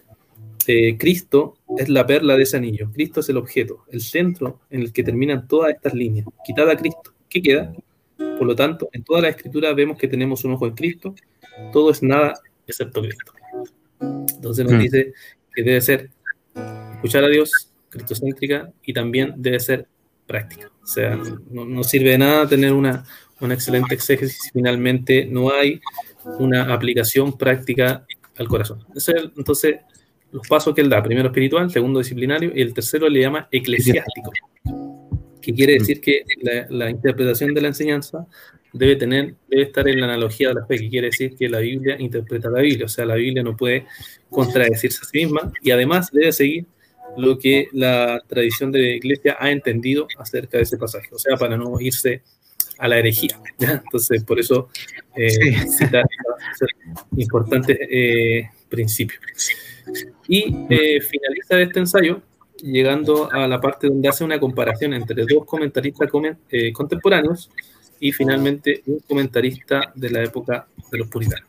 eh, 0.66 0.96
Cristo 0.98 1.58
es 1.78 1.88
la 1.88 2.06
perla 2.06 2.36
de 2.36 2.42
ese 2.42 2.56
anillo. 2.56 2.90
Cristo 2.92 3.20
es 3.20 3.28
el 3.28 3.36
objeto, 3.36 3.84
el 3.90 4.00
centro 4.00 4.60
en 4.70 4.82
el 4.82 4.92
que 4.92 5.04
terminan 5.04 5.46
todas 5.46 5.74
estas 5.74 5.94
líneas. 5.94 6.26
Quitada 6.44 6.76
Cristo 6.76 7.16
¿Qué 7.28 7.42
queda? 7.42 7.72
Por 8.16 8.46
lo 8.46 8.54
tanto, 8.54 8.88
en 8.92 9.04
toda 9.04 9.20
la 9.20 9.28
escritura 9.28 9.72
vemos 9.74 9.98
que 9.98 10.08
tenemos 10.08 10.44
un 10.44 10.52
ojo 10.52 10.66
en 10.66 10.74
Cristo, 10.74 11.14
todo 11.72 11.90
es 11.90 12.02
nada 12.02 12.34
excepto 12.66 13.02
Cristo. 13.02 13.32
Entonces 14.46 14.64
nos 14.64 14.74
hmm. 14.74 14.78
dice 14.78 15.12
que 15.54 15.62
debe 15.62 15.80
ser 15.80 16.10
escuchar 16.94 17.24
a 17.24 17.28
Dios, 17.28 17.50
cristocéntrica, 17.88 18.72
y 18.84 18.92
también 18.92 19.34
debe 19.36 19.60
ser 19.60 19.86
práctica. 20.26 20.70
O 20.82 20.86
sea, 20.86 21.18
no, 21.50 21.84
sirve 21.84 22.10
de 22.10 22.18
nada 22.18 22.48
tener 22.48 22.72
una, 22.72 23.04
una 23.40 23.54
excelente 23.54 23.94
exégesis 23.94 24.38
si 24.40 24.50
finalmente 24.50 25.26
no 25.26 25.52
hay 25.52 25.80
una 26.38 26.72
aplicación 26.72 27.36
práctica 27.36 28.04
al 28.36 28.48
corazón. 28.48 28.84
entonces, 29.36 29.76
los 30.32 30.46
pasos 30.48 30.74
que 30.74 30.80
él 30.80 30.88
da, 30.88 31.02
primero 31.02 31.28
espiritual, 31.28 31.70
segundo 31.70 32.00
disciplinario, 32.00 32.52
y 32.54 32.60
el 32.60 32.74
tercero 32.74 33.08
le 33.08 33.20
llama 33.20 33.48
eclesiástico 33.50 34.32
que 35.46 35.54
quiere 35.54 35.76
mm. 35.76 35.78
decir 35.78 36.00
que 36.00 36.24
la, 36.68 36.90
interpretación 36.90 37.54
de 37.54 37.60
la 37.60 37.68
enseñanza 37.68 38.26
debe 38.76 38.96
tener, 38.96 39.34
debe 39.48 39.62
estar 39.62 39.88
en 39.88 40.00
la 40.00 40.06
analogía 40.06 40.48
de 40.48 40.54
la 40.54 40.66
fe, 40.66 40.78
que 40.78 40.88
quiere 40.88 41.06
decir 41.08 41.36
que 41.36 41.48
la 41.48 41.60
Biblia 41.60 41.96
interpreta 41.98 42.50
la 42.50 42.60
Biblia, 42.60 42.86
o 42.86 42.88
sea, 42.88 43.04
la 43.06 43.14
Biblia 43.14 43.42
no 43.42 43.56
puede 43.56 43.86
contradecirse 44.30 45.00
a 45.02 45.04
sí 45.04 45.18
misma 45.18 45.52
y 45.62 45.70
además 45.70 46.10
debe 46.12 46.32
seguir 46.32 46.66
lo 47.16 47.38
que 47.38 47.68
la 47.72 48.22
tradición 48.26 48.70
de 48.72 48.78
la 48.80 48.88
iglesia 48.88 49.36
ha 49.38 49.50
entendido 49.50 50.06
acerca 50.18 50.58
de 50.58 50.64
ese 50.64 50.76
pasaje, 50.76 51.08
o 51.12 51.18
sea, 51.18 51.36
para 51.36 51.56
no 51.56 51.80
irse 51.80 52.22
a 52.78 52.88
la 52.88 52.98
herejía. 52.98 53.40
Entonces, 53.58 54.22
por 54.24 54.38
eso 54.38 54.68
eh, 55.16 55.66
cita 55.66 56.02
importantes 57.16 57.78
eh, 57.90 58.50
principios. 58.68 59.50
Y 60.28 60.54
eh, 60.68 61.00
finaliza 61.00 61.60
este 61.60 61.80
ensayo 61.80 62.20
llegando 62.62 63.30
a 63.30 63.46
la 63.46 63.60
parte 63.60 63.88
donde 63.88 64.08
hace 64.08 64.24
una 64.24 64.40
comparación 64.40 64.94
entre 64.94 65.24
dos 65.26 65.44
comentaristas 65.44 66.08
eh, 66.50 66.72
contemporáneos 66.72 67.50
y 68.00 68.12
finalmente 68.12 68.82
un 68.86 69.00
comentarista 69.00 69.92
de 69.94 70.10
la 70.10 70.22
época 70.22 70.66
de 70.90 70.98
los 70.98 71.08
puritanos. 71.08 71.48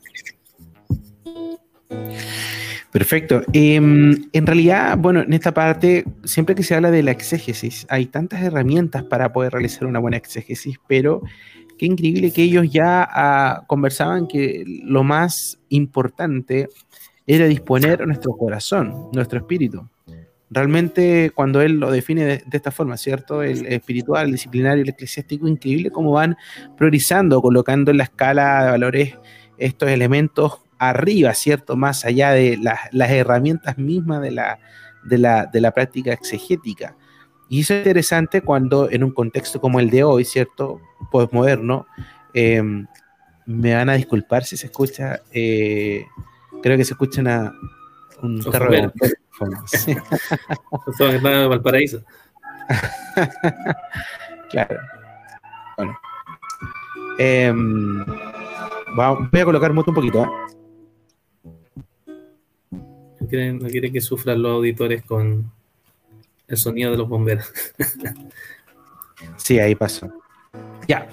Perfecto. 2.91 3.43
Em, 3.53 4.27
en 4.31 4.47
realidad, 4.47 4.97
bueno, 4.97 5.21
en 5.21 5.33
esta 5.33 5.53
parte, 5.53 6.05
siempre 6.23 6.55
que 6.55 6.63
se 6.63 6.73
habla 6.73 6.89
de 6.89 7.03
la 7.03 7.11
exégesis, 7.11 7.85
hay 7.89 8.07
tantas 8.07 8.41
herramientas 8.41 9.03
para 9.03 9.31
poder 9.33 9.53
realizar 9.53 9.85
una 9.85 9.99
buena 9.99 10.17
exégesis, 10.17 10.77
pero 10.87 11.21
qué 11.77 11.85
increíble 11.85 12.31
que 12.31 12.43
ellos 12.43 12.71
ya 12.71 13.07
ah, 13.09 13.65
conversaban 13.67 14.27
que 14.27 14.63
lo 14.83 15.03
más 15.03 15.59
importante 15.69 16.69
era 17.27 17.45
disponer 17.45 18.07
nuestro 18.07 18.31
corazón, 18.31 19.09
nuestro 19.13 19.39
espíritu. 19.39 19.87
Realmente 20.49 21.31
cuando 21.35 21.61
él 21.61 21.73
lo 21.73 21.91
define 21.91 22.23
de, 22.25 22.43
esta 22.51 22.71
forma, 22.71 22.95
¿cierto? 22.97 23.43
El 23.43 23.65
espiritual, 23.65 24.27
el 24.27 24.31
disciplinario, 24.31 24.83
el 24.83 24.89
eclesiástico, 24.89 25.47
increíble 25.47 25.91
cómo 25.91 26.11
van 26.11 26.37
priorizando, 26.77 27.41
colocando 27.41 27.91
en 27.91 27.97
la 27.97 28.03
escala 28.03 28.63
de 28.63 28.71
valores 28.71 29.15
estos 29.57 29.89
elementos 29.89 30.61
arriba, 30.79 31.33
¿cierto? 31.33 31.75
Más 31.75 32.05
allá 32.05 32.31
de 32.31 32.57
las 32.57 33.09
herramientas 33.11 33.77
mismas 33.77 34.21
de 34.21 34.31
la, 34.31 34.59
de 35.03 35.17
la, 35.17 35.45
de 35.47 35.59
la 35.59 35.71
práctica 35.71 36.13
exegética. 36.13 36.95
Y 37.49 37.61
eso 37.61 37.73
es 37.73 37.79
interesante 37.79 38.41
cuando 38.41 38.89
en 38.89 39.03
un 39.03 39.11
contexto 39.11 39.59
como 39.59 39.79
el 39.79 39.89
de 39.89 40.03
hoy, 40.03 40.23
¿cierto? 40.23 40.81
Postmoderno, 41.11 41.87
eh, 42.33 42.61
me 43.45 43.73
van 43.73 43.89
a 43.89 43.95
disculpar 43.95 44.43
si 44.43 44.57
se 44.57 44.67
escucha, 44.67 45.21
eh, 45.31 46.05
creo 46.61 46.77
que 46.77 46.83
se 46.83 46.93
escucha 46.93 47.21
una, 47.21 47.53
un 48.21 48.41
carro 48.41 48.71
de 48.71 48.91
sí. 49.65 49.95
de 50.97 51.47
Valparaíso. 51.47 52.03
claro. 54.49 54.79
Bueno. 55.77 55.99
Eh, 57.19 57.53
voy 58.95 59.41
a 59.41 59.45
colocar 59.45 59.73
mucho 59.73 59.91
un 59.91 59.95
poquito. 59.95 60.23
¿eh? 60.23 60.27
No, 63.19 63.27
quieren, 63.27 63.59
no 63.59 63.67
que 63.69 64.01
sufran 64.01 64.41
los 64.41 64.53
auditores 64.53 65.03
con 65.03 65.51
el 66.47 66.57
sonido 66.57 66.91
de 66.91 66.97
los 66.97 67.09
bomberos. 67.09 67.51
sí, 69.37 69.59
ahí 69.59 69.75
pasó. 69.75 70.11
Ya. 70.87 71.07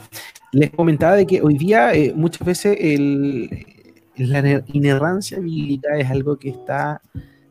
Les 0.53 0.71
comentaba 0.71 1.17
de 1.17 1.27
que 1.27 1.43
hoy 1.43 1.59
día 1.59 1.93
eh, 1.95 2.13
muchas 2.15 2.47
veces 2.47 2.77
el, 2.81 3.74
la 4.17 4.63
inerrancia 4.67 5.39
bíblica 5.39 5.97
es 5.99 6.11
algo 6.11 6.39
que 6.39 6.51
está 6.51 7.01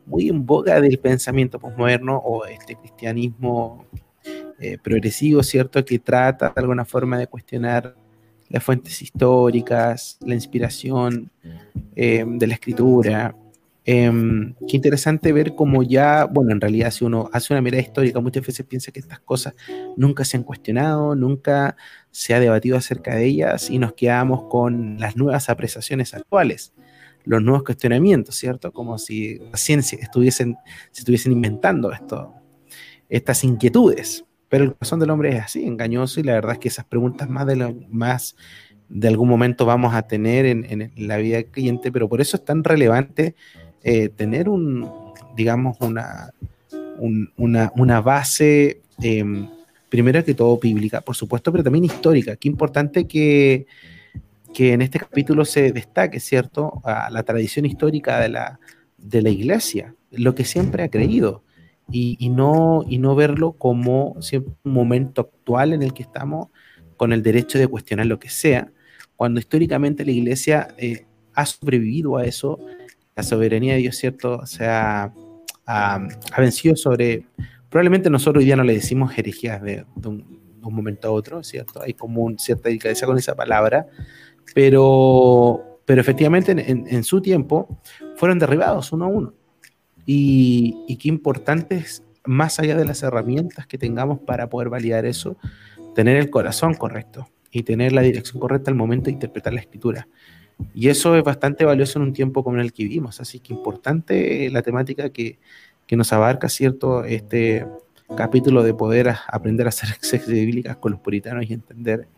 muy 0.06 0.28
en 0.28 0.44
boga 0.44 0.80
del 0.80 0.98
pensamiento 0.98 1.58
posmoderno 1.58 2.16
o 2.16 2.44
este 2.46 2.76
cristianismo 2.76 3.86
eh, 4.58 4.78
progresivo, 4.82 5.42
¿cierto? 5.42 5.84
Que 5.84 5.98
trata 5.98 6.52
de 6.54 6.60
alguna 6.60 6.84
forma 6.84 7.18
de 7.18 7.26
cuestionar 7.26 7.96
las 8.48 8.62
fuentes 8.62 9.02
históricas, 9.02 10.18
la 10.20 10.34
inspiración 10.34 11.30
eh, 11.96 12.24
de 12.26 12.46
la 12.46 12.54
escritura. 12.54 13.34
Em, 13.86 14.54
qué 14.66 14.76
interesante 14.76 15.30
ver 15.32 15.54
cómo 15.54 15.82
ya, 15.82 16.24
bueno, 16.24 16.52
en 16.52 16.60
realidad 16.60 16.90
si 16.90 17.04
uno 17.04 17.28
hace 17.34 17.52
una 17.52 17.60
mirada 17.60 17.82
histórica, 17.82 18.18
muchas 18.18 18.46
veces 18.46 18.64
piensa 18.64 18.90
que 18.92 19.00
estas 19.00 19.20
cosas 19.20 19.54
nunca 19.96 20.24
se 20.24 20.38
han 20.38 20.42
cuestionado, 20.42 21.14
nunca 21.14 21.76
se 22.10 22.32
ha 22.32 22.40
debatido 22.40 22.78
acerca 22.78 23.14
de 23.14 23.26
ellas 23.26 23.68
y 23.68 23.78
nos 23.78 23.92
quedamos 23.92 24.44
con 24.48 24.98
las 24.98 25.16
nuevas 25.16 25.50
apreciaciones 25.50 26.14
actuales, 26.14 26.72
los 27.24 27.42
nuevos 27.42 27.62
cuestionamientos, 27.62 28.36
¿cierto? 28.36 28.72
Como 28.72 28.96
si 28.96 29.38
la 29.38 29.58
ciencia 29.58 29.98
estuviesen, 30.00 30.56
se 30.90 31.00
estuviesen 31.02 31.32
inventando 31.32 31.92
esto, 31.92 32.32
estas 33.10 33.44
inquietudes. 33.44 34.24
Pero 34.48 34.64
el 34.64 34.72
corazón 34.74 35.00
del 35.00 35.10
hombre 35.10 35.36
es 35.36 35.42
así, 35.42 35.66
engañoso, 35.66 36.20
y 36.20 36.22
la 36.22 36.34
verdad 36.34 36.52
es 36.52 36.58
que 36.58 36.68
esas 36.68 36.84
preguntas 36.86 37.28
más 37.28 37.46
de 37.46 37.56
lo 37.56 37.74
más 37.90 38.36
de 38.88 39.08
algún 39.08 39.28
momento 39.28 39.66
vamos 39.66 39.94
a 39.94 40.02
tener 40.02 40.46
en, 40.46 40.92
la 40.96 41.16
vida 41.16 41.36
del 41.36 41.46
cliente, 41.46 41.90
pero 41.90 42.08
por 42.08 42.20
eso 42.20 42.36
es 42.36 42.44
tan 42.44 42.62
relevante 42.62 43.34
eh, 43.84 44.08
tener 44.08 44.48
un, 44.48 44.90
digamos, 45.36 45.76
una, 45.80 46.32
una, 47.36 48.00
base, 48.00 48.80
em, 49.02 49.46
primero 49.90 50.24
que 50.24 50.32
todo 50.32 50.58
bíblica, 50.58 51.02
por 51.02 51.14
supuesto, 51.14 51.52
pero 51.52 51.62
también 51.62 51.84
histórica. 51.84 52.34
Qué 52.36 52.48
importante 52.48 53.06
que, 53.06 53.66
que 54.54 54.72
en 54.72 54.80
este 54.80 54.98
capítulo 54.98 55.44
se 55.44 55.70
destaque, 55.70 56.18
¿cierto?, 56.18 56.80
a 56.82 57.10
la 57.10 57.24
tradición 57.24 57.66
histórica 57.66 58.20
de 58.20 58.30
la, 58.30 58.58
de 58.96 59.20
la 59.20 59.28
iglesia, 59.28 59.94
lo 60.10 60.34
que 60.34 60.46
siempre 60.46 60.82
ha 60.82 60.88
creído. 60.88 61.42
Y, 61.90 62.30
no, 62.30 62.82
y 62.88 62.96
no 62.96 63.14
verlo 63.14 63.52
como 63.52 64.12
un 64.14 64.54
momento 64.64 65.20
actual 65.20 65.74
en 65.74 65.82
el 65.82 65.92
que 65.92 66.02
estamos 66.02 66.48
con 66.96 67.12
el 67.12 67.22
derecho 67.22 67.58
de 67.58 67.68
cuestionar 67.68 68.06
lo 68.06 68.18
que 68.18 68.30
sea, 68.30 68.72
cuando 69.16 69.38
históricamente 69.38 70.02
la 70.06 70.12
iglesia 70.12 70.68
eh, 70.78 71.04
ha 71.34 71.44
sobrevivido 71.44 72.16
a 72.16 72.24
eso 72.24 72.58
la 73.16 73.22
soberanía 73.22 73.74
de 73.74 73.80
Dios, 73.80 73.96
¿cierto? 73.96 74.36
O 74.36 74.46
sea, 74.46 75.12
ha, 75.66 76.08
vencido 76.38 76.76
sobre, 76.76 77.26
probablemente 77.68 78.10
nosotros 78.10 78.40
hoy 78.40 78.46
día 78.46 78.56
no 78.56 78.64
le 78.64 78.74
decimos 78.74 79.16
herejías 79.16 79.62
de, 79.62 79.84
un, 80.04 80.42
momento 80.60 81.08
a 81.08 81.10
otro, 81.10 81.44
¿cierto? 81.44 81.82
Hay 81.82 81.92
como 81.92 82.22
una 82.22 82.38
cierta 82.38 82.68
delicadeza 82.68 83.06
con 83.06 83.18
esa 83.18 83.34
palabra, 83.34 83.86
pero, 84.54 85.80
pero 85.84 86.00
efectivamente 86.00 86.52
en, 86.52 87.04
su 87.04 87.20
tiempo 87.20 87.80
fueron 88.16 88.38
derribados 88.38 88.90
uno 88.92 89.04
a 89.04 89.08
uno. 89.08 89.34
Y, 90.06 90.84
y 90.88 90.96
qué 90.96 91.08
importante 91.08 91.76
es, 91.76 92.02
más 92.24 92.58
allá 92.58 92.76
de 92.76 92.86
las 92.86 93.02
herramientas 93.02 93.66
que 93.66 93.76
tengamos 93.76 94.20
para 94.20 94.48
poder 94.48 94.70
validar 94.70 95.04
eso, 95.04 95.36
tener 95.94 96.16
el 96.16 96.30
corazón 96.30 96.72
correcto 96.72 97.28
y 97.50 97.62
tener 97.62 97.92
la 97.92 98.00
dirección 98.00 98.40
correcta 98.40 98.70
al 98.70 98.76
momento 98.76 99.06
de 99.06 99.12
interpretar 99.12 99.52
la 99.52 99.60
escritura. 99.60 100.08
Y 100.74 100.88
eso 100.88 101.16
es 101.16 101.24
bastante 101.24 101.64
valioso 101.64 101.98
en 101.98 102.06
un 102.06 102.12
tiempo 102.12 102.44
como 102.44 102.60
el 102.60 102.72
que 102.72 102.84
vivimos. 102.84 103.20
Así 103.20 103.40
que 103.40 103.52
importante 103.52 104.50
la 104.50 104.62
temática 104.62 105.10
que, 105.10 105.38
nos 105.90 106.12
abarca, 106.12 106.48
¿cierto? 106.48 107.04
Este 107.04 107.64
capítulo 108.16 108.64
de 108.64 108.74
poder 108.74 109.14
aprender 109.28 109.66
a 109.66 109.70
exégesis 109.70 110.26
bíblicas 110.28 110.76
con 110.76 110.90
los 110.92 111.00
puritanos 111.00 111.48
y 111.48 111.52
entender 111.52 112.08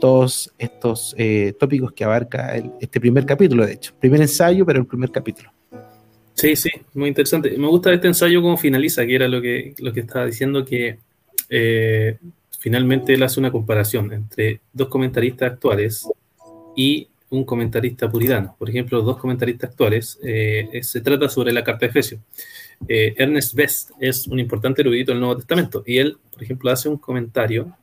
todos 0.00 0.52
estos 0.58 1.14
eh, 1.18 1.54
tópicos 1.58 1.92
que 1.92 2.02
abarca 2.02 2.56
este 2.80 2.98
primer 2.98 3.24
capítulo, 3.24 3.64
de 3.64 3.74
hecho. 3.74 3.94
Primer 4.00 4.20
ensayo, 4.22 4.66
pero 4.66 4.80
el 4.80 4.86
primer 4.86 5.10
capítulo. 5.12 5.52
Sí, 6.34 6.56
sí, 6.56 6.70
muy 6.94 7.08
interesante. 7.08 7.56
Me 7.56 7.68
gusta 7.68 7.92
este 7.92 8.08
ensayo 8.08 8.42
cómo 8.42 8.56
finaliza, 8.56 9.06
que 9.06 9.14
era 9.14 9.28
lo 9.28 9.40
que, 9.40 9.74
lo 9.78 9.92
que 9.92 10.00
estaba 10.00 10.26
diciendo, 10.26 10.64
que 10.64 10.98
eh, 11.48 12.18
finalmente 12.58 13.14
él 13.14 13.22
hace 13.22 13.38
una 13.38 13.52
comparación 13.52 14.12
entre 14.12 14.60
dos 14.72 14.88
comentaristas 14.88 15.52
actuales 15.52 16.08
y 16.74 17.08
un 17.32 17.44
comentarista 17.44 18.10
puritano. 18.10 18.54
Por 18.58 18.68
ejemplo, 18.68 19.00
dos 19.00 19.16
comentaristas 19.16 19.70
actuales, 19.70 20.18
eh, 20.22 20.80
se 20.82 21.00
trata 21.00 21.28
sobre 21.30 21.52
la 21.52 21.64
carta 21.64 21.86
de 21.86 21.90
Efesios. 21.90 22.20
Eh, 22.86 23.14
Ernest 23.16 23.54
Best 23.54 23.90
es 23.98 24.26
un 24.26 24.38
importante 24.38 24.82
erudito 24.82 25.12
del 25.12 25.20
Nuevo 25.20 25.36
Testamento 25.36 25.82
y 25.86 25.96
él, 25.96 26.18
por 26.30 26.42
ejemplo, 26.42 26.70
hace 26.70 26.90
un 26.90 26.98
comentario 26.98 27.74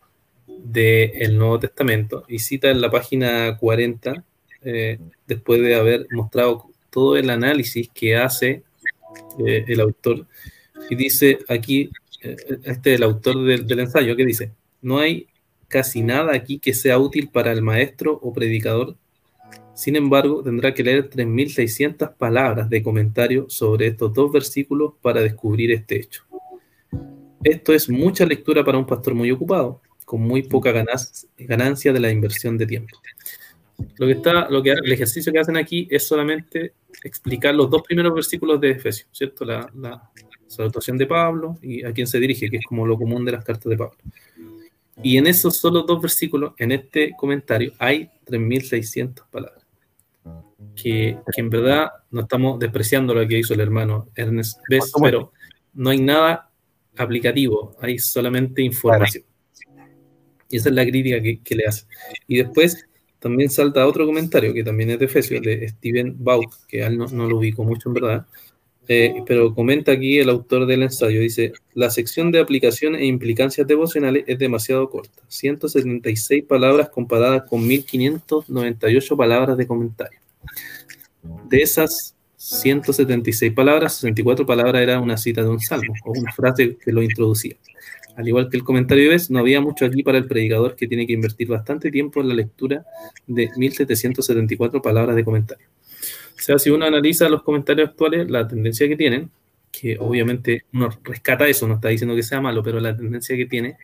del 0.45 1.35
Nuevo 1.35 1.59
Testamento 1.59 2.25
y 2.27 2.39
cita 2.39 2.69
en 2.69 2.79
la 2.79 2.91
página 2.91 3.57
40, 3.57 4.23
eh, 4.61 4.99
después 5.25 5.61
de 5.61 5.75
haber 5.75 6.07
mostrado 6.11 6.69
todo 6.91 7.17
el 7.17 7.29
análisis 7.29 7.89
que 7.93 8.17
hace 8.17 8.63
el 9.39 9.79
autor, 9.79 10.27
y 10.89 10.95
dice 10.95 11.39
aquí, 11.47 11.89
este 12.63 12.93
es 12.93 12.97
el 12.97 13.03
autor 13.03 13.43
del 13.45 13.79
ensayo, 13.79 14.15
que 14.15 14.25
dice, 14.25 14.51
no 14.81 14.99
hay 14.99 15.27
casi 15.67 16.01
nada 16.01 16.35
aquí 16.35 16.59
que 16.59 16.73
sea 16.73 16.99
útil 16.99 17.29
para 17.29 17.51
el 17.51 17.61
maestro 17.61 18.19
o 18.21 18.33
predicador 18.33 18.97
sin 19.79 19.95
embargo, 19.95 20.43
tendrá 20.43 20.73
que 20.73 20.83
leer 20.83 21.09
3.600 21.09 22.13
palabras 22.17 22.69
de 22.69 22.83
comentario 22.83 23.45
sobre 23.47 23.87
estos 23.87 24.13
dos 24.13 24.29
versículos 24.29 24.95
para 25.01 25.21
descubrir 25.21 25.71
este 25.71 26.01
hecho. 26.01 26.23
Esto 27.41 27.73
es 27.73 27.89
mucha 27.89 28.25
lectura 28.25 28.61
para 28.65 28.77
un 28.77 28.85
pastor 28.85 29.15
muy 29.15 29.31
ocupado, 29.31 29.81
con 30.03 30.19
muy 30.19 30.43
poca 30.43 30.73
ganancia 30.73 31.93
de 31.93 31.99
la 32.01 32.11
inversión 32.11 32.57
de 32.57 32.67
tiempo. 32.67 32.97
Lo 33.95 34.07
que 34.07 34.11
está, 34.11 34.49
lo 34.49 34.61
que 34.61 34.71
el 34.71 34.91
ejercicio 34.91 35.31
que 35.31 35.39
hacen 35.39 35.55
aquí 35.55 35.87
es 35.89 36.05
solamente 36.05 36.73
explicar 37.05 37.55
los 37.55 37.69
dos 37.69 37.81
primeros 37.81 38.13
versículos 38.13 38.59
de 38.59 38.71
Efesios, 38.71 39.07
¿cierto? 39.13 39.45
La, 39.45 39.71
salutación 40.45 40.97
de 40.97 41.05
Pablo 41.05 41.57
y 41.61 41.85
a 41.85 41.93
quién 41.93 42.07
se 42.07 42.19
dirige, 42.19 42.49
que 42.49 42.57
es 42.57 42.65
como 42.65 42.85
lo 42.85 42.97
común 42.97 43.23
de 43.23 43.31
las 43.31 43.45
cartas 43.45 43.69
de 43.69 43.77
Pablo. 43.77 43.97
Y 45.01 45.15
en 45.15 45.27
esos 45.27 45.55
solo 45.55 45.83
dos 45.83 46.01
versículos, 46.01 46.51
en 46.57 46.73
este 46.73 47.13
comentario, 47.15 47.71
hay 47.79 48.09
3.600 48.25 49.23
palabras 49.31 49.58
que, 50.75 51.17
en 51.37 51.49
verdad 51.49 51.89
no 52.11 52.21
estamos 52.21 52.59
despreciando 52.59 53.13
lo 53.13 53.27
que 53.27 53.39
hizo 53.39 53.53
el 53.53 53.59
hermano 53.59 54.09
Ernest 54.15 54.59
Best, 54.69 54.95
pero 55.01 55.31
no 55.73 55.89
hay 55.89 55.99
nada 55.99 56.49
aplicativo, 56.97 57.75
hay 57.81 57.99
solamente 57.99 58.61
información. 58.61 59.23
Y 60.49 60.57
esa 60.57 60.69
es 60.69 60.75
la 60.75 60.85
crítica 60.85 61.21
que, 61.21 61.55
le 61.55 61.65
hace. 61.65 61.85
Y 62.27 62.37
después 62.37 62.85
también 63.19 63.49
salta 63.49 63.85
otro 63.85 64.05
comentario 64.05 64.53
que 64.53 64.63
también 64.63 64.89
es 64.91 64.99
de 64.99 65.05
Efesios, 65.05 65.41
de 65.41 65.67
Steven 65.67 66.15
Bauk, 66.17 66.65
que 66.67 66.81
él 66.81 66.97
no, 66.97 67.05
no 67.07 67.27
lo 67.27 67.37
ubico 67.37 67.63
mucho 67.63 67.89
en 67.89 67.93
verdad, 67.93 68.25
eh, 68.91 69.21
pero 69.27 69.53
comenta 69.53 69.91
aquí 69.91 70.17
el 70.17 70.29
autor 70.29 70.65
del 70.65 70.81
ensayo, 70.81 71.21
dice, 71.21 71.53
la 71.75 71.91
sección 71.91 72.31
de 72.31 72.39
aplicaciones 72.39 73.01
e 73.01 73.05
implicancias 73.05 73.67
devocionales 73.67 74.23
es 74.25 74.39
demasiado 74.39 74.89
corta, 74.89 75.21
176 75.27 76.43
palabras 76.45 76.89
comparadas 76.89 77.43
con 77.47 77.67
1598 77.67 79.15
palabras 79.15 79.57
de 79.57 79.67
comentario. 79.67 80.19
De 81.49 81.57
esas 81.57 82.15
176 82.37 83.53
palabras, 83.53 83.95
64 83.95 84.45
palabras 84.45 84.81
era 84.81 84.99
una 84.99 85.17
cita 85.17 85.43
de 85.43 85.49
un 85.49 85.59
salmo 85.59 85.93
o 86.05 86.11
una 86.11 86.31
frase 86.31 86.77
que 86.77 86.91
lo 86.91 87.03
introducía. 87.03 87.55
al 88.15 88.27
igual 88.27 88.49
que 88.49 88.57
el 88.57 88.63
comentario 88.63 89.09
ves, 89.09 89.29
no 89.29 89.39
había 89.39 89.61
mucho 89.61 89.85
aquí 89.85 90.03
para 90.03 90.17
el 90.17 90.25
predicador 90.25 90.75
que 90.75 90.87
tiene 90.87 91.07
que 91.07 91.13
invertir 91.13 91.47
bastante 91.47 91.91
tiempo 91.91 92.21
en 92.21 92.29
la 92.29 92.33
lectura 92.33 92.85
de 93.27 93.49
1774 93.55 94.81
palabras 94.81 95.15
de 95.15 95.23
comentario. 95.23 95.67
O 96.37 96.41
sea, 96.41 96.57
si 96.59 96.69
uno 96.69 96.85
analiza 96.85 97.29
los 97.29 97.43
comentarios 97.43 97.89
actuales, 97.89 98.29
la 98.29 98.47
tendencia 98.47 98.87
que 98.87 98.95
tienen, 98.95 99.29
que 99.71 99.97
obviamente 99.99 100.65
uno 100.73 100.89
rescata 101.03 101.47
eso, 101.47 101.67
no 101.67 101.75
está 101.75 101.89
diciendo 101.89 102.15
que 102.15 102.23
sea 102.23 102.41
malo, 102.41 102.63
pero 102.63 102.79
la 102.79 102.95
tendencia 102.95 103.35
que 103.35 103.45
tiene 103.45 103.77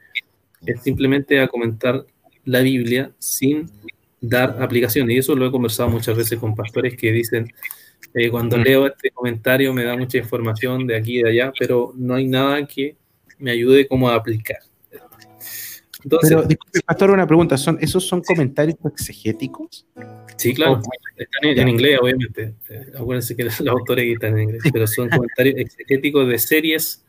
es 0.65 0.81
simplemente 0.81 1.39
a 1.39 1.47
comentar 1.47 2.05
la 2.45 2.61
Biblia 2.61 3.11
sin 3.19 3.69
dar 4.29 4.61
aplicaciones. 4.61 5.15
Y 5.15 5.19
eso 5.19 5.35
lo 5.35 5.47
he 5.47 5.51
conversado 5.51 5.89
muchas 5.89 6.17
veces 6.17 6.39
con 6.39 6.55
pastores 6.55 6.95
que 6.95 7.11
dicen, 7.11 7.51
eh, 8.13 8.29
cuando 8.29 8.57
mm. 8.57 8.61
leo 8.61 8.87
este 8.87 9.11
comentario 9.11 9.73
me 9.73 9.83
da 9.83 9.95
mucha 9.95 10.17
información 10.17 10.87
de 10.87 10.97
aquí 10.97 11.19
y 11.19 11.23
de 11.23 11.29
allá, 11.29 11.53
pero 11.57 11.93
no 11.95 12.15
hay 12.15 12.25
nada 12.27 12.65
que 12.65 12.95
me 13.39 13.51
ayude 13.51 13.87
como 13.87 14.09
a 14.09 14.15
aplicar. 14.15 14.59
Entonces, 16.03 16.29
pero, 16.29 16.43
disculpe, 16.43 16.81
pastor, 16.85 17.11
una 17.11 17.25
pregunta, 17.25 17.57
¿son, 17.57 17.79
¿esos 17.81 18.07
son 18.07 18.21
comentarios 18.21 18.77
exegéticos? 18.85 19.87
Sí, 20.37 20.53
claro, 20.53 20.79
están 21.17 21.57
en, 21.57 21.67
inglés, 21.67 21.97
obviamente. 21.99 22.53
Eh, 22.69 22.91
acuérdense 22.95 23.35
que 23.35 23.43
los 23.45 23.59
autores 23.61 24.05
están 24.05 24.37
en 24.37 24.43
inglés, 24.43 24.61
pero 24.71 24.85
son 24.85 25.09
comentarios 25.09 25.55
exegéticos 25.57 26.27
de 26.27 26.37
series 26.37 27.03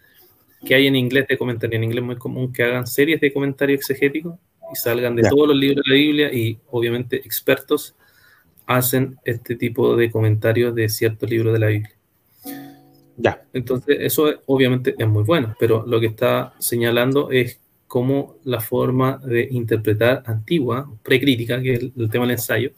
que 0.65 0.75
hay 0.75 0.87
en 0.87 0.97
inglés 0.97 1.27
de 1.29 1.37
comentarios. 1.37 1.77
En 1.77 1.85
inglés 1.85 2.03
es 2.03 2.07
muy 2.07 2.17
común 2.17 2.53
que 2.53 2.63
hagan 2.63 2.87
series 2.87 3.21
de 3.21 3.33
comentarios 3.33 3.81
exegéticos 3.81 4.37
y 4.73 4.77
salgan 4.77 5.17
de 5.17 5.29
todos 5.29 5.49
los 5.49 5.57
libros 5.57 5.85
de 5.85 5.91
la 5.91 5.97
Biblia 5.97 6.33
y 6.33 6.59
obviamente 6.71 7.17
expertos 7.17 7.95
hacen 8.67 9.17
este 9.25 9.57
tipo 9.57 9.97
de 9.97 10.11
comentarios 10.11 10.75
de 10.75 10.89
ciertos 10.89 11.31
libros 11.31 11.53
de 11.53 11.59
la 11.59 11.67
Biblia. 11.69 11.93
Ya. 13.17 13.43
Entonces, 13.53 13.97
eso 14.01 14.43
obviamente 14.47 14.95
es 14.99 15.09
muy 15.09 15.23
bueno, 15.23 15.55
pero 15.59 15.87
lo 15.87 16.01
que 16.01 16.07
está 16.07 16.55
señalando 16.59 17.31
es 17.31 17.61
cómo 17.87 18.37
la 18.45 18.61
forma 18.61 19.19
de 19.19 19.49
interpretar 19.51 20.23
antigua, 20.27 20.91
precrítica, 21.03 21.63
que 21.63 21.75
es 21.75 21.81
el, 21.97 22.11
tema 22.11 22.25
del 22.25 22.33
ensayo, 22.33 22.73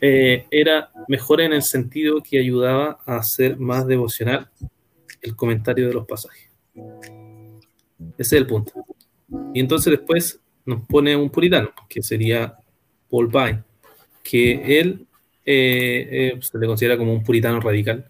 eh, 0.00 0.46
era 0.50 0.90
mejor 1.08 1.40
en 1.40 1.52
el 1.52 1.62
sentido 1.62 2.22
que 2.22 2.38
ayudaba 2.38 2.98
a 3.06 3.16
hacer 3.16 3.58
más 3.58 3.86
devocional 3.86 4.48
el 5.22 5.36
comentario 5.36 5.88
de 5.88 5.94
los 5.94 6.06
pasajes. 6.06 6.50
Ese 8.18 8.36
es 8.36 8.40
el 8.40 8.46
punto. 8.46 8.72
Y 9.54 9.60
entonces 9.60 9.90
después 9.90 10.40
nos 10.66 10.82
pone 10.86 11.16
un 11.16 11.30
puritano, 11.30 11.70
que 11.88 12.02
sería 12.02 12.54
Paul 13.08 13.28
Vine, 13.28 13.62
que 14.22 14.80
él 14.80 15.06
eh, 15.44 16.08
eh, 16.10 16.38
se 16.40 16.58
le 16.58 16.66
considera 16.66 16.98
como 16.98 17.12
un 17.12 17.22
puritano 17.22 17.60
radical, 17.60 18.06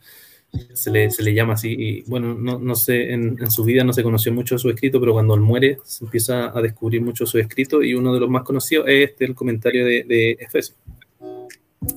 se 0.73 0.91
le, 0.91 1.11
se 1.11 1.23
le 1.23 1.35
llama 1.35 1.53
así, 1.55 1.77
y 1.79 2.03
bueno, 2.03 2.35
no, 2.35 2.59
no 2.59 2.75
sé, 2.75 3.13
en, 3.13 3.51
su 3.51 3.63
vida 3.65 3.85
no 3.85 3.93
se 3.93 4.03
conoció 4.03 4.33
mucho 4.33 4.59
su 4.59 4.71
escrito, 4.71 4.99
pero 5.01 5.13
cuando 5.13 5.35
él 5.35 5.41
muere 5.41 5.79
se 5.85 6.05
empieza 6.05 6.57
a 6.57 6.63
descubrir 6.63 7.03
mucho 7.03 7.27
su 7.27 7.39
escrito, 7.39 7.83
y 7.83 7.95
uno 7.95 8.15
de 8.15 8.21
los 8.21 8.31
más 8.31 8.43
conocidos 8.43 8.89
es 8.89 9.11
este, 9.11 9.27
el 9.27 9.35
comentario 9.35 9.85
de, 9.85 10.05
de 10.05 10.31
Efesio. 10.41 10.75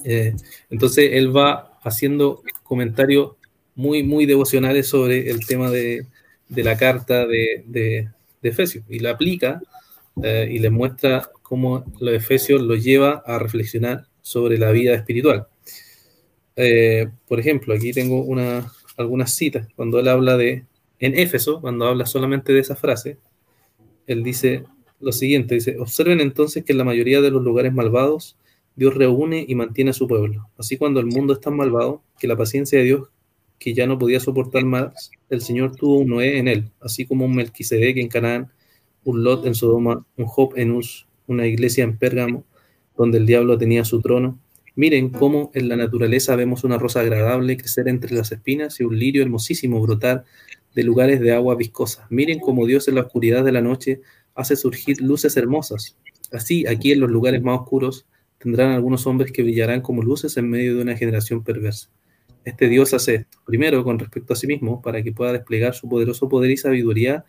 Eh, 0.03 0.35
entonces 0.69 1.11
él 1.13 1.35
va 1.35 1.79
haciendo 1.83 2.43
comentarios 2.63 3.31
muy, 3.75 4.03
muy 4.03 4.25
devocionales 4.25 4.87
sobre 4.87 5.29
el 5.29 5.45
tema 5.45 5.71
de, 5.71 6.05
de 6.49 6.63
la 6.63 6.77
carta 6.77 7.25
de, 7.25 7.63
de, 7.65 8.09
de 8.41 8.49
Efesios, 8.49 8.83
y 8.89 8.99
la 8.99 9.11
aplica 9.11 9.61
y 10.17 10.59
le 10.59 10.69
muestra 10.69 11.29
cómo 11.41 11.85
los 11.99 12.13
Efesios 12.13 12.61
lo 12.61 12.75
lleva 12.75 13.23
a 13.25 13.39
reflexionar 13.39 14.07
sobre 14.21 14.57
la 14.57 14.71
vida 14.71 14.93
espiritual. 14.93 15.47
Eh, 16.55 17.07
por 17.27 17.39
ejemplo, 17.39 17.73
aquí 17.73 17.93
tengo 17.93 18.21
una, 18.21 18.71
algunas 18.97 19.33
citas. 19.33 19.67
Cuando 19.75 19.99
él 19.99 20.07
habla 20.07 20.37
de, 20.37 20.65
en 20.99 21.17
Éfeso, 21.17 21.61
cuando 21.61 21.87
habla 21.87 22.05
solamente 22.05 22.53
de 22.53 22.59
esa 22.59 22.75
frase, 22.75 23.17
él 24.07 24.23
dice 24.23 24.63
lo 24.99 25.13
siguiente, 25.13 25.55
dice, 25.55 25.77
observen 25.79 26.19
entonces 26.19 26.65
que 26.65 26.73
en 26.73 26.77
la 26.79 26.83
mayoría 26.83 27.21
de 27.21 27.31
los 27.31 27.41
lugares 27.41 27.73
malvados, 27.73 28.37
Dios 28.75 28.93
reúne 28.93 29.45
y 29.47 29.55
mantiene 29.55 29.91
a 29.91 29.93
su 29.93 30.07
pueblo. 30.07 30.49
Así 30.57 30.77
cuando 30.77 30.99
el 30.99 31.05
mundo 31.05 31.33
es 31.33 31.39
tan 31.39 31.55
malvado 31.55 32.03
que 32.19 32.27
la 32.27 32.35
paciencia 32.35 32.79
de 32.79 32.85
Dios, 32.85 33.09
que 33.57 33.73
ya 33.73 33.87
no 33.87 33.97
podía 33.97 34.19
soportar 34.19 34.65
más, 34.65 35.11
el 35.29 35.41
Señor 35.41 35.75
tuvo 35.75 35.99
un 35.99 36.09
Noé 36.09 36.37
en 36.37 36.47
él, 36.47 36.71
así 36.81 37.05
como 37.05 37.25
un 37.25 37.35
Melquisedec 37.35 37.97
en 37.97 38.09
Canaán, 38.09 38.51
un 39.03 39.23
Lot 39.23 39.45
en 39.45 39.55
Sodoma, 39.55 40.05
un 40.17 40.25
Job 40.25 40.53
en 40.55 40.71
Uz, 40.71 41.07
una 41.27 41.47
iglesia 41.47 41.83
en 41.83 41.97
Pérgamo, 41.97 42.43
donde 42.97 43.17
el 43.17 43.25
diablo 43.25 43.57
tenía 43.57 43.85
su 43.85 44.01
trono. 44.01 44.39
Miren 44.75 45.09
cómo 45.09 45.51
en 45.53 45.69
la 45.69 45.75
naturaleza 45.75 46.35
vemos 46.35 46.63
una 46.63 46.77
rosa 46.77 47.01
agradable 47.01 47.57
crecer 47.57 47.87
entre 47.87 48.15
las 48.15 48.31
espinas 48.31 48.79
y 48.79 48.83
un 48.83 48.97
lirio 48.97 49.21
hermosísimo 49.21 49.81
brotar 49.81 50.25
de 50.75 50.83
lugares 50.83 51.19
de 51.19 51.33
agua 51.33 51.55
viscosa. 51.55 52.07
Miren 52.09 52.39
cómo 52.39 52.65
Dios 52.65 52.87
en 52.87 52.95
la 52.95 53.01
oscuridad 53.01 53.43
de 53.43 53.51
la 53.51 53.61
noche 53.61 54.01
hace 54.35 54.55
surgir 54.55 55.01
luces 55.01 55.35
hermosas. 55.37 55.97
Así, 56.31 56.67
aquí 56.67 56.91
en 56.91 56.99
los 56.99 57.09
lugares 57.09 57.41
más 57.41 57.59
oscuros, 57.59 58.05
tendrán 58.37 58.71
algunos 58.71 59.05
hombres 59.07 59.31
que 59.31 59.43
brillarán 59.43 59.81
como 59.81 60.01
luces 60.01 60.37
en 60.37 60.49
medio 60.49 60.75
de 60.75 60.81
una 60.81 60.95
generación 60.95 61.43
perversa. 61.43 61.89
Este 62.45 62.69
Dios 62.69 62.93
hace 62.93 63.15
esto, 63.15 63.37
primero 63.45 63.83
con 63.83 63.99
respecto 63.99 64.33
a 64.33 64.35
sí 64.35 64.47
mismo, 64.47 64.81
para 64.81 65.03
que 65.03 65.11
pueda 65.11 65.33
desplegar 65.33 65.75
su 65.75 65.89
poderoso 65.89 66.29
poder 66.29 66.51
y 66.51 66.57
sabiduría 66.57 67.25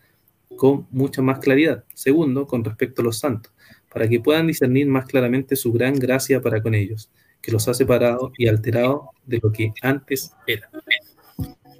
con 0.55 0.87
mucha 0.91 1.21
más 1.21 1.39
claridad. 1.39 1.83
Segundo, 1.93 2.47
con 2.47 2.63
respecto 2.63 3.01
a 3.01 3.05
los 3.05 3.19
santos, 3.19 3.51
para 3.91 4.07
que 4.07 4.19
puedan 4.19 4.47
discernir 4.47 4.87
más 4.87 5.05
claramente 5.05 5.55
su 5.55 5.71
gran 5.71 5.95
gracia 5.95 6.41
para 6.41 6.61
con 6.61 6.75
ellos, 6.75 7.09
que 7.41 7.51
los 7.51 7.67
ha 7.67 7.73
separado 7.73 8.31
y 8.37 8.47
alterado 8.47 9.09
de 9.25 9.39
lo 9.41 9.51
que 9.51 9.73
antes 9.81 10.33
era. 10.47 10.69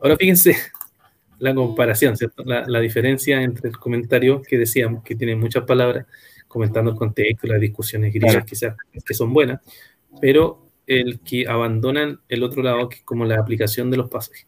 Ahora 0.01 0.17
fíjense 0.17 0.55
la 1.39 1.53
comparación, 1.53 2.15
La, 2.45 2.79
diferencia 2.79 3.41
entre 3.41 3.69
el 3.69 3.77
comentario 3.77 4.41
que 4.41 4.57
decíamos, 4.57 5.03
que 5.03 5.15
tiene 5.15 5.35
muchas 5.35 5.63
palabras, 5.63 6.05
comentando 6.47 6.91
el 6.91 6.97
contexto, 6.97 7.47
las 7.47 7.61
discusiones 7.61 8.13
griegas 8.13 8.45
quizás, 8.45 8.75
que 9.05 9.13
son 9.13 9.31
buenas, 9.33 9.61
pero 10.19 10.67
el 10.85 11.21
que 11.21 11.47
abandonan 11.47 12.19
el 12.27 12.43
otro 12.43 12.61
lado, 12.61 12.89
que 12.89 12.97
es 12.97 13.03
como 13.03 13.25
la 13.25 13.39
aplicación 13.39 13.89
de 13.89 13.97
los 13.97 14.09
pasajes. 14.09 14.47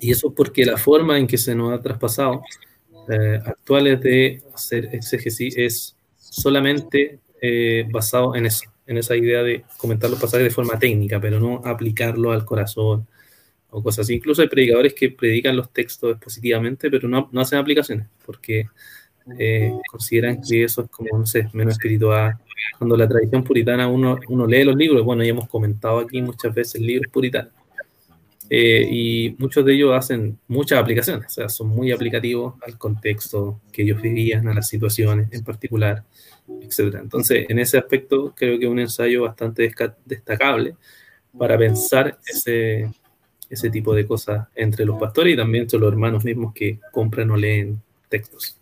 Y 0.00 0.10
eso 0.10 0.34
porque 0.34 0.64
la 0.64 0.76
forma 0.76 1.18
en 1.18 1.26
que 1.26 1.38
se 1.38 1.54
nos 1.54 1.72
ha 1.72 1.80
traspasado 1.80 2.42
eh, 3.08 3.40
actuales 3.44 4.00
de 4.00 4.42
hacer 4.54 4.88
exégesis 4.92 5.56
es 5.56 5.96
solamente 6.16 7.20
eh, 7.40 7.86
basado 7.90 8.34
en 8.34 8.46
eso, 8.46 8.64
en 8.86 8.98
esa 8.98 9.16
idea 9.16 9.42
de 9.42 9.64
comentar 9.76 10.10
los 10.10 10.20
pasajes 10.20 10.44
de 10.44 10.50
forma 10.50 10.78
técnica, 10.78 11.20
pero 11.20 11.38
no 11.40 11.60
aplicarlo 11.64 12.32
al 12.32 12.44
corazón 12.44 13.06
o 13.70 13.82
cosas 13.82 14.04
así. 14.04 14.14
Incluso 14.14 14.42
hay 14.42 14.48
predicadores 14.48 14.94
que 14.94 15.10
predican 15.10 15.56
los 15.56 15.72
textos 15.72 16.18
positivamente, 16.18 16.90
pero 16.90 17.08
no, 17.08 17.28
no 17.32 17.40
hacen 17.40 17.58
aplicaciones, 17.58 18.06
porque 18.24 18.68
eh, 19.38 19.72
consideran 19.90 20.40
que 20.42 20.64
eso 20.64 20.82
es 20.82 20.90
como, 20.90 21.18
no 21.18 21.26
sé, 21.26 21.48
menos 21.52 21.74
espiritual. 21.74 22.38
Cuando 22.78 22.96
la 22.96 23.08
tradición 23.08 23.42
puritana 23.42 23.88
uno, 23.88 24.18
uno 24.28 24.46
lee 24.46 24.64
los 24.64 24.76
libros, 24.76 25.04
bueno, 25.04 25.22
ya 25.22 25.30
hemos 25.30 25.48
comentado 25.48 25.98
aquí 25.98 26.20
muchas 26.22 26.54
veces 26.54 26.80
libros 26.80 27.10
puritanos, 27.12 27.52
eh, 28.50 28.86
y 28.90 29.36
muchos 29.38 29.64
de 29.64 29.74
ellos 29.74 29.92
hacen 29.94 30.38
muchas 30.48 30.78
aplicaciones, 30.78 31.26
o 31.26 31.30
sea, 31.30 31.48
son 31.48 31.68
muy 31.68 31.92
aplicativos 31.92 32.54
al 32.66 32.76
contexto 32.76 33.60
que 33.72 33.82
ellos 33.82 34.02
vivían, 34.02 34.46
a 34.48 34.54
las 34.54 34.68
situaciones 34.68 35.28
en 35.32 35.42
particular, 35.42 36.04
etc. 36.60 36.96
Entonces, 37.00 37.46
en 37.48 37.58
ese 37.58 37.78
aspecto, 37.78 38.34
creo 38.36 38.58
que 38.58 38.66
es 38.66 38.70
un 38.70 38.78
ensayo 38.78 39.22
bastante 39.22 39.72
destacable 40.04 40.76
para 41.36 41.56
pensar 41.56 42.18
ese, 42.26 42.90
ese 43.48 43.70
tipo 43.70 43.94
de 43.94 44.06
cosas 44.06 44.46
entre 44.54 44.84
los 44.84 44.98
pastores 44.98 45.34
y 45.34 45.36
también 45.36 45.62
entre 45.62 45.78
los 45.78 45.90
hermanos 45.90 46.24
mismos 46.24 46.52
que 46.54 46.78
compran 46.92 47.30
o 47.30 47.36
leen 47.36 47.80
textos. 48.08 48.58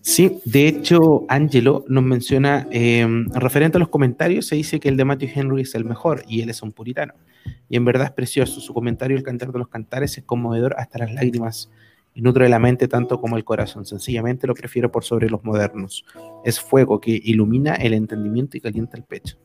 Sí, 0.00 0.40
de 0.44 0.68
hecho, 0.68 1.26
Angelo 1.28 1.84
nos 1.88 2.04
menciona, 2.04 2.66
em, 2.70 3.28
referente 3.32 3.78
a 3.78 3.80
los 3.80 3.88
comentarios, 3.88 4.46
se 4.46 4.56
dice 4.56 4.80
que 4.80 4.88
el 4.88 4.96
de 4.96 5.04
Matthew 5.04 5.30
Henry 5.34 5.62
es 5.62 5.74
el 5.74 5.84
mejor 5.84 6.22
y 6.28 6.40
él 6.40 6.50
es 6.50 6.62
un 6.62 6.72
puritano. 6.72 7.14
Y 7.68 7.76
en 7.76 7.84
verdad 7.84 8.06
es 8.06 8.12
precioso. 8.12 8.60
Su 8.60 8.72
comentario, 8.72 9.16
El 9.16 9.22
cantar 9.22 9.52
de 9.52 9.58
los 9.58 9.68
cantares, 9.68 10.16
es 10.16 10.24
conmovedor 10.24 10.74
hasta 10.78 10.98
las 10.98 11.12
lágrimas 11.12 11.70
y 12.14 12.22
nutre 12.22 12.48
la 12.48 12.58
mente 12.58 12.88
tanto 12.88 13.20
como 13.20 13.36
el 13.36 13.44
corazón. 13.44 13.84
Sencillamente 13.84 14.46
lo 14.46 14.54
prefiero 14.54 14.90
por 14.90 15.04
sobre 15.04 15.28
los 15.28 15.44
modernos. 15.44 16.04
Es 16.44 16.60
fuego 16.60 17.00
que 17.00 17.20
ilumina 17.22 17.74
el 17.74 17.92
entendimiento 17.92 18.56
y 18.56 18.60
calienta 18.60 18.96
el 18.96 19.04
pecho. 19.04 19.36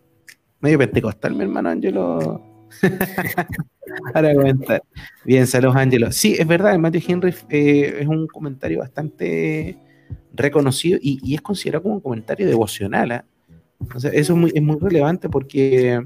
Medio 0.59 0.77
pentecostal, 0.77 1.35
mi 1.35 1.43
hermano 1.43 1.69
Angelo. 1.69 2.41
Para 4.13 4.33
comentar. 4.33 4.81
Bien, 5.25 5.45
saludos, 5.45 5.75
Angelo. 5.75 6.11
Sí, 6.11 6.35
es 6.37 6.47
verdad, 6.47 6.77
Matthew 6.79 7.01
Henry 7.07 7.35
eh, 7.49 7.97
es 7.99 8.07
un 8.07 8.27
comentario 8.27 8.79
bastante 8.79 9.77
reconocido 10.33 10.99
y, 11.01 11.33
es 11.33 11.41
considerado 11.41 11.83
como 11.83 11.95
un 11.95 12.01
comentario 12.01 12.47
devocional. 12.47 13.11
¿ah? 13.11 13.25
eso 13.95 14.09
es 14.11 14.29
muy, 14.31 14.51
es 14.53 14.61
muy 14.61 14.77
relevante 14.79 15.29
porque, 15.29 16.01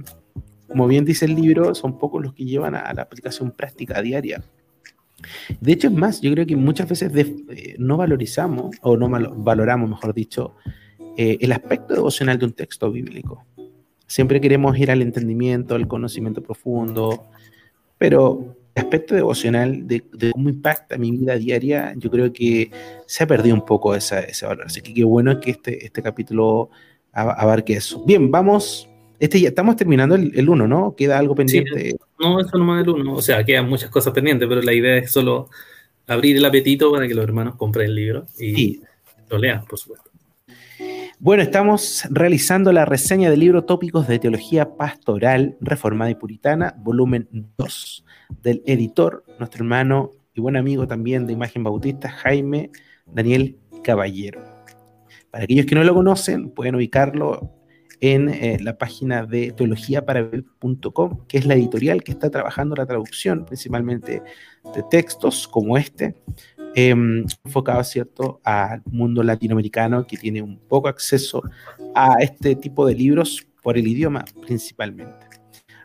como 0.67 0.87
bien 0.87 1.05
dice 1.05 1.25
el 1.25 1.35
libro, 1.35 1.73
son 1.73 1.97
pocos 1.97 2.21
los 2.21 2.33
que 2.33 2.45
llevan 2.45 2.75
a, 2.75 2.93
la 2.93 3.01
aplicación 3.01 3.51
práctica 3.51 4.01
diaria. 4.01 4.43
De 5.59 5.71
hecho, 5.71 5.87
es 5.87 5.93
más, 5.93 6.21
yo 6.21 6.31
creo 6.31 6.45
que 6.45 6.55
muchas 6.55 6.87
veces 6.87 7.11
eh, 7.15 7.75
no 7.79 7.97
valorizamos, 7.97 8.75
o 8.81 8.97
no 8.97 9.09
valoramos, 9.09 9.89
mejor 9.89 10.13
dicho, 10.13 10.53
eh, 11.17 11.37
el 11.41 11.51
aspecto 11.51 11.95
devocional 11.95 12.37
de 12.37 12.45
un 12.45 12.53
texto 12.53 12.91
bíblico. 12.91 13.45
Siempre 14.05 14.39
queremos 14.39 14.77
ir 14.77 14.91
al 14.91 15.01
entendimiento, 15.01 15.75
al 15.75 15.87
conocimiento 15.87 16.43
profundo, 16.43 17.25
pero 17.97 18.56
aspecto 18.79 19.15
devocional, 19.15 19.87
de, 19.87 20.03
cómo 20.31 20.49
impacta 20.49 20.97
mi 20.97 21.11
vida 21.11 21.35
diaria, 21.37 21.93
yo 21.97 22.09
creo 22.09 22.31
que 22.31 22.71
se 23.05 23.23
ha 23.23 23.27
perdido 23.27 23.55
un 23.55 23.65
poco 23.65 23.95
esa, 23.95 24.19
ese 24.19 24.45
valor. 24.45 24.65
Así 24.65 24.81
que 24.81 24.93
qué 24.93 25.03
bueno 25.03 25.39
que 25.39 25.51
este, 25.51 25.85
este 25.85 26.01
capítulo 26.01 26.69
abarque 27.11 27.73
eso. 27.73 28.03
Bien, 28.05 28.29
vamos. 28.29 28.89
Este 29.19 29.41
ya 29.41 29.49
estamos 29.49 29.75
terminando 29.75 30.15
el 30.15 30.47
1, 30.47 30.67
¿no? 30.67 30.95
¿Queda 30.95 31.17
algo 31.17 31.33
pendiente? 31.33 31.95
no, 32.19 32.39
eso 32.39 32.57
no 32.57 32.79
es 32.79 32.83
el 32.85 32.89
1. 32.89 33.13
O 33.13 33.21
sea, 33.21 33.43
quedan 33.43 33.67
muchas 33.67 33.89
cosas 33.89 34.13
pendientes, 34.13 34.47
pero 34.47 34.61
la 34.61 34.73
idea 34.73 34.97
es 34.97 35.11
solo 35.11 35.49
abrir 36.05 36.37
el 36.37 36.45
apetito 36.45 36.91
para 36.91 37.07
que 37.07 37.15
los 37.15 37.23
hermanos 37.23 37.55
compren 37.55 37.87
el 37.87 37.95
libro 37.95 38.25
y 38.39 38.81
lo 39.29 39.37
lean, 39.37 39.65
por 39.65 39.79
supuesto. 39.79 40.06
Bueno, 41.19 41.41
estamos 41.41 42.03
realizando 42.11 42.71
la 42.71 42.85
reseña 42.85 43.31
del 43.31 43.39
libro 43.39 43.63
Tópicos 43.63 44.07
de 44.07 44.19
Teología 44.19 44.75
Pastoral 44.77 45.57
Reformada 45.59 46.11
y 46.11 46.15
Puritana, 46.15 46.75
volumen 46.77 47.27
2, 47.57 48.05
del 48.43 48.61
editor, 48.67 49.23
nuestro 49.39 49.63
hermano 49.63 50.11
y 50.35 50.41
buen 50.41 50.55
amigo 50.55 50.85
también 50.85 51.25
de 51.25 51.33
Imagen 51.33 51.63
Bautista, 51.63 52.11
Jaime 52.11 52.69
Daniel 53.07 53.57
Caballero. 53.83 54.43
Para 55.31 55.45
aquellos 55.45 55.65
que 55.65 55.73
no 55.73 55.83
lo 55.83 55.95
conocen, 55.95 56.51
pueden 56.51 56.75
ubicarlo 56.75 57.51
en 57.99 58.29
eh, 58.29 58.59
la 58.61 58.77
página 58.77 59.25
de 59.25 59.53
teologiaparabel.com, 59.53 61.25
que 61.27 61.39
es 61.39 61.47
la 61.47 61.55
editorial 61.55 62.03
que 62.03 62.11
está 62.11 62.29
trabajando 62.29 62.75
la 62.75 62.85
traducción 62.85 63.43
principalmente 63.43 64.21
de 64.75 64.83
textos 64.91 65.47
como 65.47 65.79
este, 65.79 66.13
Enfocado, 66.75 67.83
¿cierto?, 67.83 68.39
al 68.43 68.81
mundo 68.85 69.23
latinoamericano 69.23 70.05
que 70.05 70.17
tiene 70.17 70.41
un 70.41 70.59
poco 70.59 70.87
acceso 70.87 71.41
a 71.95 72.17
este 72.19 72.55
tipo 72.55 72.85
de 72.85 72.95
libros 72.95 73.47
por 73.63 73.77
el 73.77 73.87
idioma 73.87 74.25
principalmente. 74.41 75.27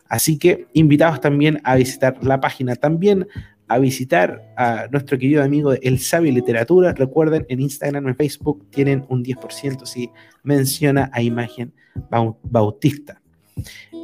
Así 0.07 0.37
que 0.37 0.67
invitados 0.73 1.19
también 1.21 1.59
a 1.63 1.75
visitar 1.75 2.23
la 2.23 2.39
página, 2.39 2.75
también 2.75 3.27
a 3.67 3.79
visitar 3.79 4.53
a 4.55 4.87
nuestro 4.91 5.17
querido 5.17 5.43
amigo 5.43 5.73
El 5.73 5.99
Sabio 5.99 6.31
Literatura. 6.31 6.93
Recuerden, 6.93 7.45
en 7.49 7.61
Instagram, 7.61 8.07
en 8.07 8.15
Facebook 8.15 8.69
tienen 8.69 9.05
un 9.09 9.23
10% 9.23 9.85
si 9.85 10.11
menciona 10.43 11.09
a 11.13 11.21
Imagen 11.21 11.73
Bautista. 12.43 13.21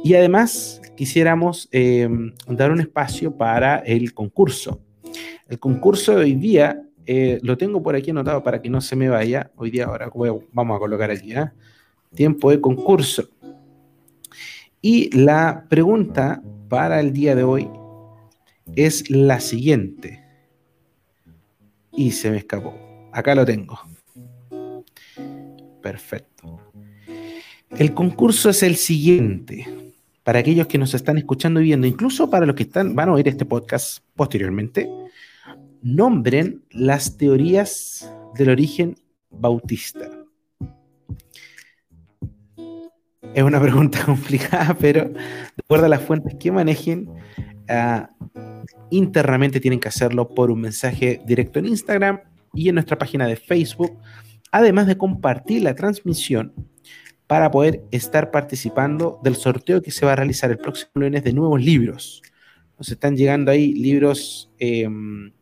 Y 0.02 0.14
además 0.14 0.80
quisiéramos 0.96 1.68
em, 1.72 2.32
dar 2.48 2.70
un 2.70 2.80
espacio 2.80 3.36
para 3.36 3.78
el 3.78 4.12
concurso. 4.14 4.80
El 5.50 5.58
concurso 5.58 6.12
de 6.12 6.18
hoy 6.18 6.34
día 6.36 6.80
eh, 7.06 7.40
lo 7.42 7.58
tengo 7.58 7.82
por 7.82 7.96
aquí 7.96 8.12
anotado 8.12 8.40
para 8.44 8.62
que 8.62 8.70
no 8.70 8.80
se 8.80 8.94
me 8.94 9.08
vaya. 9.08 9.50
Hoy 9.56 9.72
día, 9.72 9.86
ahora 9.86 10.08
vamos 10.52 10.76
a 10.76 10.78
colocar 10.78 11.10
aquí, 11.10 11.32
¿eh? 11.32 11.50
tiempo 12.14 12.52
de 12.52 12.60
concurso. 12.60 13.28
Y 14.80 15.10
la 15.16 15.66
pregunta 15.68 16.40
para 16.68 17.00
el 17.00 17.12
día 17.12 17.34
de 17.34 17.42
hoy 17.42 17.68
es 18.76 19.10
la 19.10 19.40
siguiente. 19.40 20.24
Y 21.96 22.12
se 22.12 22.30
me 22.30 22.36
escapó. 22.36 22.72
Acá 23.12 23.34
lo 23.34 23.44
tengo. 23.44 23.76
Perfecto. 25.82 26.60
El 27.70 27.92
concurso 27.92 28.50
es 28.50 28.62
el 28.62 28.76
siguiente. 28.76 29.66
Para 30.22 30.38
aquellos 30.38 30.68
que 30.68 30.78
nos 30.78 30.94
están 30.94 31.18
escuchando 31.18 31.60
y 31.60 31.64
viendo, 31.64 31.88
incluso 31.88 32.30
para 32.30 32.46
los 32.46 32.54
que 32.54 32.62
están, 32.62 32.94
van 32.94 33.08
a 33.08 33.14
oír 33.14 33.26
este 33.26 33.44
podcast 33.44 34.04
posteriormente, 34.14 34.88
nombren 35.82 36.62
las 36.70 37.16
teorías 37.16 38.12
del 38.34 38.50
origen 38.50 38.96
bautista. 39.30 40.10
Es 43.34 43.42
una 43.42 43.60
pregunta 43.62 44.04
complicada, 44.04 44.76
pero 44.78 45.08
de 45.08 45.62
acuerdo 45.64 45.86
a 45.86 45.88
las 45.88 46.02
fuentes 46.02 46.34
que 46.38 46.50
manejen, 46.50 47.08
ah, 47.68 48.10
internamente 48.90 49.60
tienen 49.60 49.80
que 49.80 49.88
hacerlo 49.88 50.28
por 50.28 50.50
un 50.50 50.60
mensaje 50.60 51.20
directo 51.26 51.58
en 51.58 51.66
Instagram 51.66 52.20
y 52.54 52.68
en 52.68 52.74
nuestra 52.74 52.98
página 52.98 53.26
de 53.26 53.36
Facebook, 53.36 53.96
además 54.50 54.86
de 54.86 54.98
compartir 54.98 55.62
la 55.62 55.74
transmisión 55.74 56.52
para 57.26 57.50
poder 57.52 57.84
estar 57.92 58.32
participando 58.32 59.20
del 59.22 59.36
sorteo 59.36 59.82
que 59.82 59.92
se 59.92 60.04
va 60.04 60.14
a 60.14 60.16
realizar 60.16 60.50
el 60.50 60.58
próximo 60.58 60.90
lunes 60.94 61.22
de 61.22 61.32
nuevos 61.32 61.62
libros. 61.62 62.22
Nos 62.76 62.90
están 62.90 63.16
llegando 63.16 63.52
ahí 63.52 63.72
libros 63.72 64.50
em, 64.58 65.32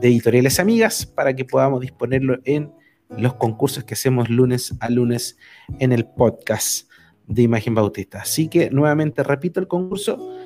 de 0.00 0.08
editoriales 0.08 0.58
amigas 0.58 1.06
para 1.06 1.34
que 1.34 1.44
podamos 1.44 1.80
disponerlo 1.80 2.38
en 2.44 2.72
los 3.10 3.34
concursos 3.34 3.84
que 3.84 3.94
hacemos 3.94 4.30
lunes 4.30 4.74
a 4.80 4.88
lunes 4.88 5.36
en 5.78 5.92
el 5.92 6.06
podcast 6.06 6.88
de 7.26 7.42
Imagen 7.42 7.74
Bautista. 7.74 8.22
Así 8.22 8.48
que 8.48 8.70
nuevamente 8.70 9.22
repito 9.22 9.60
el 9.60 9.68
concurso 9.68 10.36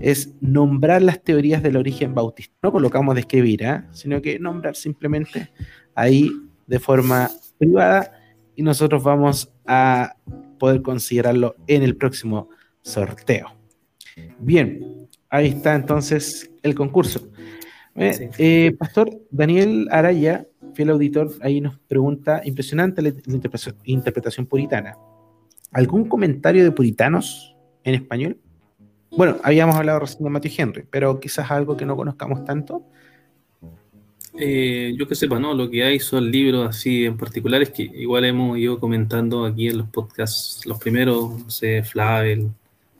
es 0.00 0.34
nombrar 0.40 1.02
las 1.02 1.22
teorías 1.22 1.62
del 1.62 1.76
origen 1.76 2.14
bautista. 2.14 2.54
No 2.62 2.72
colocamos 2.72 3.14
de 3.14 3.26
¿eh? 3.30 3.82
sino 3.92 4.20
que 4.20 4.38
nombrar 4.38 4.74
simplemente 4.74 5.50
ahí 5.94 6.30
de 6.66 6.78
forma 6.80 7.30
privada 7.58 8.12
y 8.56 8.62
nosotros 8.62 9.02
vamos 9.02 9.52
a 9.66 10.16
poder 10.58 10.82
considerarlo 10.82 11.56
en 11.66 11.82
el 11.82 11.96
próximo 11.96 12.48
sorteo. 12.82 13.54
Bien, 14.38 15.08
ahí 15.28 15.48
está 15.48 15.74
entonces 15.74 16.50
el 16.62 16.74
concurso. 16.74 17.30
Eh, 17.96 18.30
eh, 18.38 18.76
Pastor 18.76 19.10
Daniel 19.30 19.88
Araya, 19.90 20.46
fiel 20.74 20.90
auditor, 20.90 21.30
ahí 21.40 21.60
nos 21.60 21.78
pregunta, 21.78 22.40
impresionante 22.44 23.02
la, 23.02 23.12
interpretación, 23.84 24.46
puritana. 24.46 24.96
¿Algún 25.72 26.08
comentario 26.08 26.64
de 26.64 26.72
puritanos 26.72 27.56
en 27.84 27.94
español? 27.94 28.38
Bueno, 29.16 29.36
habíamos 29.44 29.76
hablado 29.76 30.00
recién 30.00 30.24
de 30.24 30.30
Matthew 30.30 30.52
Henry, 30.56 30.84
pero 30.90 31.20
quizás 31.20 31.50
algo 31.50 31.76
que 31.76 31.86
no 31.86 31.96
conozcamos 31.96 32.44
tanto. 32.44 32.84
Eh, 34.36 34.94
yo 34.98 35.06
que 35.06 35.14
sepa, 35.14 35.38
¿no? 35.38 35.54
Lo 35.54 35.70
que 35.70 35.84
hay 35.84 36.00
son 36.00 36.28
libros 36.28 36.68
así 36.68 37.04
en 37.04 37.16
particulares 37.16 37.70
que 37.70 37.84
igual 37.84 38.24
hemos 38.24 38.58
ido 38.58 38.80
comentando 38.80 39.44
aquí 39.44 39.68
en 39.68 39.78
los 39.78 39.88
podcasts, 39.88 40.66
los 40.66 40.80
primeros, 40.80 41.44
no 41.44 41.50
sé, 41.50 41.84
Flavel, 41.84 42.50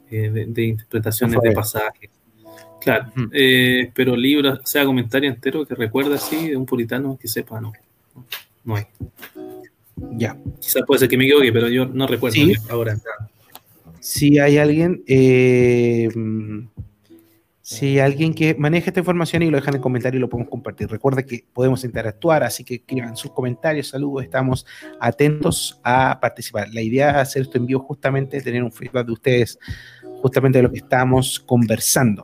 de, 0.09 0.63
interpretaciones 0.63 1.41
de 1.41 1.51
pasajes. 1.51 2.14
Claro, 2.85 3.11
eh, 3.33 3.89
pero 3.95 4.15
libros, 4.15 4.59
o 4.63 4.67
sea, 4.67 4.85
comentario 4.85 5.27
entero 5.27 5.65
que 5.65 5.73
recuerda 5.73 6.17
así 6.17 6.49
de 6.49 6.55
un 6.55 6.67
puritano 6.67 7.17
que 7.19 7.27
sepa, 7.27 7.59
no, 7.59 7.73
no 8.63 8.75
hay. 8.75 8.85
Ya. 10.11 10.37
Quizás 10.59 10.83
puede 10.85 10.99
ser 10.99 11.09
que 11.09 11.17
me 11.17 11.23
equivoque, 11.23 11.51
pero 11.51 11.67
yo 11.67 11.87
no 11.87 12.05
recuerdo 12.05 12.37
ahora. 12.69 12.95
Si 13.99 14.37
hay 14.37 14.59
alguien, 14.59 15.03
eh, 15.07 16.09
si 17.63 17.97
alguien 17.97 18.35
que 18.35 18.53
maneja 18.53 18.91
esta 18.91 18.99
información 18.99 19.41
y 19.41 19.49
lo 19.49 19.57
dejan 19.57 19.73
en 19.73 19.77
el 19.77 19.81
comentario 19.81 20.19
y 20.19 20.21
lo 20.21 20.29
podemos 20.29 20.51
compartir. 20.51 20.87
Recuerda 20.87 21.23
que 21.23 21.43
podemos 21.51 21.83
interactuar, 21.83 22.43
así 22.43 22.63
que 22.63 22.75
escriban 22.75 23.17
sus 23.17 23.31
comentarios, 23.31 23.87
saludos, 23.87 24.25
estamos 24.25 24.67
atentos 24.99 25.79
a 25.83 26.19
participar. 26.19 26.71
La 26.71 26.83
idea 26.83 27.13
de 27.13 27.19
hacer 27.21 27.41
esto 27.41 27.57
en 27.57 27.65
vivo 27.65 27.79
justamente 27.79 28.39
tener 28.41 28.61
un 28.61 28.71
feedback 28.71 29.07
de 29.07 29.11
ustedes 29.11 29.57
justamente 30.25 30.57
de 30.57 30.63
lo 30.63 30.71
que 30.71 30.79
estamos 30.79 31.39
conversando. 31.39 32.23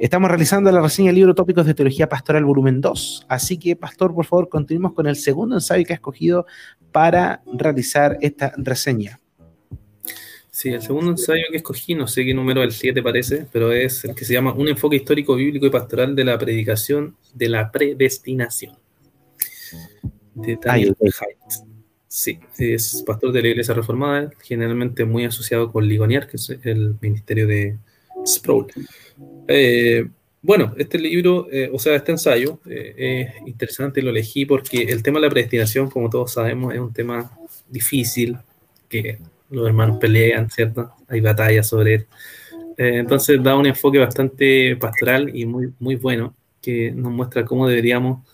Estamos 0.00 0.28
realizando 0.28 0.72
la 0.72 0.80
reseña 0.80 1.10
del 1.10 1.14
libro 1.14 1.36
Tópicos 1.36 1.66
de 1.66 1.72
Teología 1.72 2.08
Pastoral 2.08 2.44
volumen 2.44 2.80
2, 2.80 3.26
así 3.28 3.58
que 3.58 3.76
Pastor, 3.76 4.12
por 4.12 4.24
favor, 4.24 4.48
continuemos 4.48 4.92
con 4.92 5.06
el 5.06 5.14
segundo 5.14 5.54
ensayo 5.54 5.84
que 5.84 5.92
ha 5.92 5.94
escogido 5.94 6.46
para 6.90 7.40
realizar 7.52 8.18
esta 8.22 8.52
reseña. 8.56 9.20
Sí, 10.50 10.70
el 10.70 10.82
segundo 10.82 11.12
ensayo 11.12 11.44
que 11.52 11.58
escogí, 11.58 11.94
no 11.94 12.08
sé 12.08 12.24
qué 12.24 12.34
número 12.34 12.60
el 12.64 12.72
7 12.72 13.00
parece, 13.04 13.46
pero 13.52 13.72
es 13.72 14.04
el 14.04 14.16
que 14.16 14.24
se 14.24 14.32
llama 14.32 14.52
Un 14.54 14.66
enfoque 14.66 14.96
histórico, 14.96 15.36
bíblico 15.36 15.66
y 15.66 15.70
pastoral 15.70 16.16
de 16.16 16.24
la 16.24 16.36
predicación 16.36 17.14
de 17.34 17.50
la 17.50 17.70
predestinación. 17.70 18.76
De 20.34 20.58
Daniel 20.60 20.96
Haidt. 21.00 21.67
Sí, 22.08 22.40
es 22.58 23.04
pastor 23.06 23.32
de 23.32 23.42
la 23.42 23.48
Iglesia 23.48 23.74
Reformada, 23.74 24.30
generalmente 24.42 25.04
muy 25.04 25.26
asociado 25.26 25.70
con 25.70 25.86
Ligonier, 25.86 26.26
que 26.26 26.38
es 26.38 26.58
el 26.64 26.96
ministerio 27.02 27.46
de 27.46 27.76
Sproul. 28.26 28.66
Eh, 29.46 30.08
bueno, 30.40 30.74
este 30.78 30.98
libro, 30.98 31.48
eh, 31.52 31.68
o 31.70 31.78
sea, 31.78 31.96
este 31.96 32.12
ensayo 32.12 32.60
eh, 32.66 33.34
es 33.40 33.46
interesante, 33.46 34.00
lo 34.00 34.08
elegí 34.08 34.46
porque 34.46 34.84
el 34.84 35.02
tema 35.02 35.18
de 35.18 35.26
la 35.26 35.30
predestinación, 35.30 35.90
como 35.90 36.08
todos 36.08 36.32
sabemos, 36.32 36.72
es 36.72 36.80
un 36.80 36.94
tema 36.94 37.30
difícil, 37.68 38.38
que 38.88 39.18
los 39.50 39.66
hermanos 39.66 39.98
pelean, 39.98 40.48
¿cierto? 40.50 40.90
Hay 41.08 41.20
batallas 41.20 41.68
sobre 41.68 41.94
él. 41.94 42.06
entonces 42.78 43.42
da 43.42 43.54
un 43.54 43.66
enfoque 43.66 43.98
bastante 43.98 44.76
pastoral 44.76 45.36
y 45.36 45.44
muy, 45.44 45.74
muy 45.78 45.96
bueno, 45.96 46.34
que 46.62 46.90
nos 46.90 47.12
muestra 47.12 47.44
cómo 47.44 47.68
deberíamos 47.68 48.26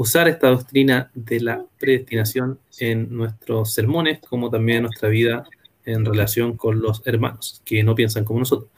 usar 0.00 0.28
esta 0.28 0.48
doctrina 0.48 1.10
de 1.12 1.40
la 1.40 1.62
predestinación 1.78 2.58
en 2.78 3.14
nuestros 3.14 3.74
sermones, 3.74 4.18
como 4.20 4.48
también 4.48 4.78
en 4.78 4.82
nuestra 4.84 5.10
vida 5.10 5.44
en 5.84 6.06
relación 6.06 6.56
con 6.56 6.80
los 6.80 7.02
hermanos 7.04 7.60
que 7.66 7.84
no 7.84 7.94
piensan 7.94 8.24
como 8.24 8.38
nosotros. 8.38 8.70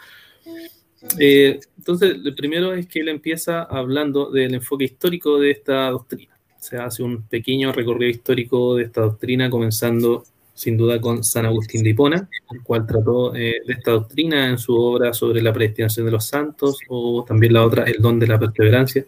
Eh, 1.21 1.61
entonces, 1.79 2.19
lo 2.19 2.35
primero 2.35 2.75
es 2.75 2.89
que 2.89 2.99
él 2.99 3.09
empieza 3.09 3.63
hablando 3.63 4.33
del 4.33 4.53
enfoque 4.55 4.87
histórico 4.87 5.39
de 5.39 5.53
esta 5.53 5.91
doctrina. 5.91 6.37
Se 6.59 6.77
hace 6.77 7.05
un 7.05 7.23
pequeño 7.23 7.71
recorrido 7.71 8.11
histórico 8.11 8.75
de 8.75 8.83
esta 8.83 9.03
doctrina, 9.03 9.49
comenzando 9.49 10.25
sin 10.55 10.77
duda 10.77 11.01
con 11.01 11.23
San 11.23 11.47
Agustín 11.47 11.85
de 11.85 11.91
Hipona, 11.91 12.29
el 12.51 12.63
cual 12.65 12.85
trató 12.85 13.33
eh, 13.37 13.63
de 13.65 13.73
esta 13.75 13.93
doctrina 13.93 14.49
en 14.49 14.59
su 14.59 14.75
obra 14.75 15.13
sobre 15.15 15.41
la 15.41 15.53
predestinación 15.53 16.05
de 16.05 16.13
los 16.13 16.25
santos, 16.25 16.79
o 16.89 17.25
también 17.25 17.53
la 17.53 17.65
otra, 17.65 17.85
El 17.85 18.03
don 18.03 18.19
de 18.19 18.27
la 18.27 18.41
perseverancia. 18.41 19.07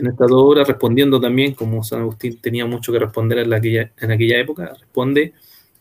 En 0.00 0.06
estas 0.06 0.30
dos 0.30 0.42
obras, 0.42 0.66
respondiendo 0.66 1.20
también, 1.20 1.52
como 1.52 1.84
San 1.84 2.00
Agustín 2.00 2.40
tenía 2.40 2.64
mucho 2.64 2.90
que 2.90 2.98
responder 2.98 3.38
en, 3.38 3.52
aquella, 3.52 3.92
en 3.98 4.10
aquella 4.10 4.38
época, 4.38 4.72
responde 4.80 5.34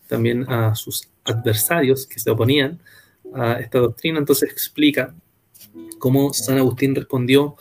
también 0.07 0.45
a 0.49 0.75
sus 0.75 1.07
adversarios 1.23 2.05
que 2.05 2.19
se 2.19 2.29
oponían 2.29 2.81
a 3.33 3.53
esta 3.53 3.79
doctrina, 3.79 4.19
entonces 4.19 4.51
explica 4.51 5.15
cómo 5.99 6.33
San 6.33 6.57
Agustín 6.57 6.95
respondió 6.95 7.55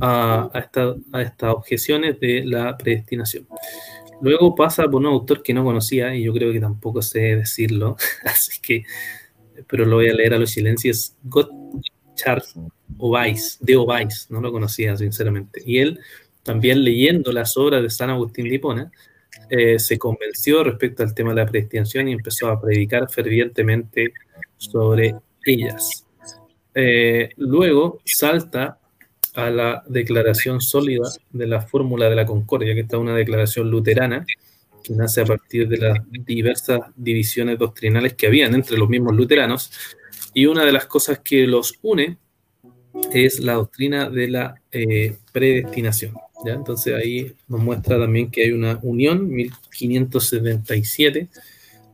a, 0.00 0.50
a 0.52 1.22
estas 1.22 1.50
objeciones 1.52 2.20
de 2.20 2.44
la 2.44 2.76
predestinación. 2.76 3.48
Luego 4.20 4.54
pasa 4.54 4.84
por 4.84 5.00
un 5.00 5.06
autor 5.06 5.42
que 5.42 5.52
no 5.52 5.64
conocía 5.64 6.14
y 6.14 6.22
yo 6.22 6.32
creo 6.32 6.52
que 6.52 6.60
tampoco 6.60 7.02
sé 7.02 7.36
decirlo, 7.36 7.96
así 8.24 8.60
que, 8.60 8.84
pero 9.66 9.84
lo 9.84 9.96
voy 9.96 10.10
a 10.10 10.14
leer 10.14 10.34
a 10.34 10.38
los 10.38 10.50
silencios. 10.50 11.16
Gottschalk 11.24 12.44
De 13.60 13.76
Ovais, 13.76 14.26
no 14.30 14.40
lo 14.40 14.52
conocía 14.52 14.96
sinceramente. 14.96 15.62
Y 15.64 15.78
él, 15.78 16.00
también 16.42 16.84
leyendo 16.84 17.32
las 17.32 17.56
obras 17.56 17.82
de 17.82 17.90
San 17.90 18.10
Agustín 18.10 18.48
de 18.48 18.54
Hipona, 18.54 18.92
eh, 19.50 19.78
se 19.78 19.98
convenció 19.98 20.64
respecto 20.64 21.02
al 21.02 21.14
tema 21.14 21.30
de 21.30 21.36
la 21.36 21.46
predestinación 21.46 22.08
y 22.08 22.12
empezó 22.12 22.48
a 22.48 22.60
predicar 22.60 23.10
fervientemente 23.10 24.12
sobre 24.56 25.14
ellas. 25.44 26.06
Eh, 26.74 27.30
luego 27.36 28.00
salta 28.04 28.78
a 29.34 29.50
la 29.50 29.84
declaración 29.88 30.60
sólida 30.60 31.08
de 31.30 31.46
la 31.46 31.60
fórmula 31.60 32.08
de 32.08 32.16
la 32.16 32.26
concordia, 32.26 32.74
que 32.74 32.80
está 32.80 32.98
una 32.98 33.14
declaración 33.14 33.70
luterana 33.70 34.24
que 34.82 34.94
nace 34.94 35.22
a 35.22 35.24
partir 35.24 35.66
de 35.66 35.78
las 35.78 35.98
diversas 36.10 36.80
divisiones 36.94 37.58
doctrinales 37.58 38.14
que 38.14 38.26
habían 38.26 38.54
entre 38.54 38.76
los 38.76 38.88
mismos 38.88 39.16
luteranos. 39.16 39.72
Y 40.34 40.46
una 40.46 40.64
de 40.64 40.72
las 40.72 40.86
cosas 40.86 41.20
que 41.20 41.46
los 41.46 41.78
une 41.82 42.18
es 43.12 43.40
la 43.40 43.54
doctrina 43.54 44.10
de 44.10 44.28
la 44.28 44.54
eh, 44.72 45.16
predestinación. 45.32 46.14
¿ya? 46.44 46.54
Entonces 46.54 46.94
ahí 46.94 47.32
nos 47.48 47.60
muestra 47.60 47.98
también 47.98 48.30
que 48.30 48.42
hay 48.42 48.52
una 48.52 48.78
unión, 48.82 49.28
1577, 49.28 51.28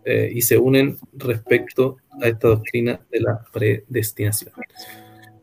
eh, 0.05 0.32
y 0.34 0.42
se 0.42 0.57
unen 0.57 0.96
respecto 1.12 1.98
a 2.22 2.28
esta 2.28 2.48
doctrina 2.48 3.01
de 3.11 3.20
la 3.20 3.44
predestinación. 3.53 4.53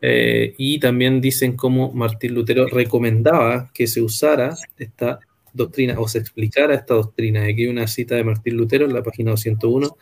Eh, 0.00 0.54
y 0.58 0.78
también 0.78 1.20
dicen 1.20 1.56
cómo 1.56 1.92
Martín 1.92 2.34
Lutero 2.34 2.66
recomendaba 2.66 3.70
que 3.74 3.86
se 3.86 4.00
usara 4.00 4.54
esta 4.76 5.18
doctrina 5.52 5.98
o 5.98 6.08
se 6.08 6.18
explicara 6.18 6.74
esta 6.74 6.94
doctrina. 6.94 7.44
Aquí 7.44 7.62
hay 7.62 7.66
una 7.66 7.86
cita 7.86 8.14
de 8.14 8.24
Martín 8.24 8.56
Lutero 8.56 8.84
en 8.84 8.94
la 8.94 9.02
página 9.02 9.32
201. 9.32 9.96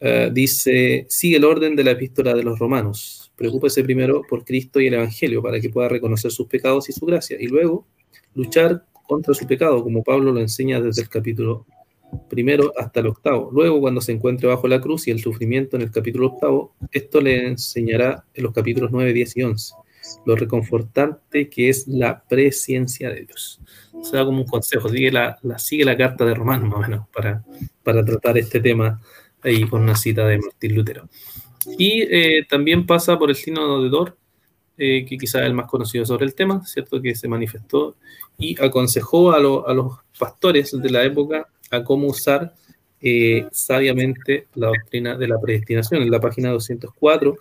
Eh, 0.00 0.30
dice, 0.32 1.06
sigue 1.08 1.36
el 1.36 1.44
orden 1.44 1.76
de 1.76 1.84
la 1.84 1.92
epístola 1.92 2.34
de 2.34 2.42
los 2.42 2.58
romanos. 2.58 3.23
Preocúpese 3.36 3.82
primero 3.82 4.22
por 4.28 4.44
Cristo 4.44 4.80
y 4.80 4.86
el 4.86 4.94
Evangelio 4.94 5.42
para 5.42 5.60
que 5.60 5.70
pueda 5.70 5.88
reconocer 5.88 6.30
sus 6.30 6.46
pecados 6.46 6.88
y 6.88 6.92
su 6.92 7.06
gracia. 7.06 7.36
Y 7.40 7.46
luego 7.46 7.86
luchar 8.34 8.84
contra 9.06 9.34
su 9.34 9.46
pecado, 9.46 9.82
como 9.82 10.02
Pablo 10.02 10.32
lo 10.32 10.40
enseña 10.40 10.80
desde 10.80 11.02
el 11.02 11.08
capítulo 11.08 11.66
primero 12.28 12.72
hasta 12.78 13.00
el 13.00 13.08
octavo. 13.08 13.50
Luego, 13.52 13.80
cuando 13.80 14.00
se 14.00 14.12
encuentre 14.12 14.48
bajo 14.48 14.68
la 14.68 14.80
cruz 14.80 15.08
y 15.08 15.10
el 15.10 15.20
sufrimiento 15.20 15.76
en 15.76 15.82
el 15.82 15.90
capítulo 15.90 16.28
octavo, 16.28 16.74
esto 16.92 17.20
le 17.20 17.48
enseñará 17.48 18.24
en 18.34 18.44
los 18.44 18.52
capítulos 18.52 18.90
9, 18.92 19.12
10 19.12 19.36
y 19.36 19.42
11 19.42 19.74
lo 20.24 20.36
reconfortante 20.36 21.48
que 21.48 21.68
es 21.68 21.86
la 21.88 22.22
presencia 22.24 23.10
de 23.10 23.24
Dios. 23.24 23.60
Se 24.02 24.16
da 24.16 24.24
como 24.24 24.38
un 24.38 24.46
consejo, 24.46 24.88
sigue 24.88 25.10
la, 25.10 25.38
sigue 25.58 25.84
la 25.84 25.96
carta 25.96 26.24
de 26.24 26.34
Romanos 26.34 26.68
más 26.68 26.78
o 26.78 26.82
menos 26.82 27.08
para, 27.08 27.44
para 27.82 28.04
tratar 28.04 28.38
este 28.38 28.60
tema 28.60 29.00
ahí 29.42 29.66
con 29.66 29.82
una 29.82 29.96
cita 29.96 30.26
de 30.26 30.38
Martín 30.38 30.74
Lutero. 30.74 31.08
Y 31.78 32.02
eh, 32.02 32.46
también 32.48 32.86
pasa 32.86 33.18
por 33.18 33.30
el 33.30 33.36
signo 33.36 33.82
de 33.82 33.88
Dor, 33.88 34.16
eh, 34.76 35.04
que 35.08 35.16
quizá 35.16 35.40
es 35.40 35.46
el 35.46 35.54
más 35.54 35.68
conocido 35.68 36.04
sobre 36.04 36.26
el 36.26 36.34
tema, 36.34 36.64
¿cierto? 36.66 37.00
Que 37.00 37.14
se 37.14 37.28
manifestó 37.28 37.96
y 38.38 38.60
aconsejó 38.60 39.32
a, 39.32 39.36
a 39.36 39.74
los 39.74 39.98
pastores 40.18 40.72
de 40.80 40.90
la 40.90 41.04
época 41.04 41.46
a 41.70 41.84
cómo 41.84 42.08
usar 42.08 42.54
eh, 43.06 43.46
sabiamente 43.52 44.48
la 44.54 44.68
doctrina 44.68 45.16
de 45.16 45.28
la 45.28 45.38
predestinación. 45.38 46.02
En 46.02 46.10
la 46.10 46.20
página 46.20 46.50
204 46.50 47.36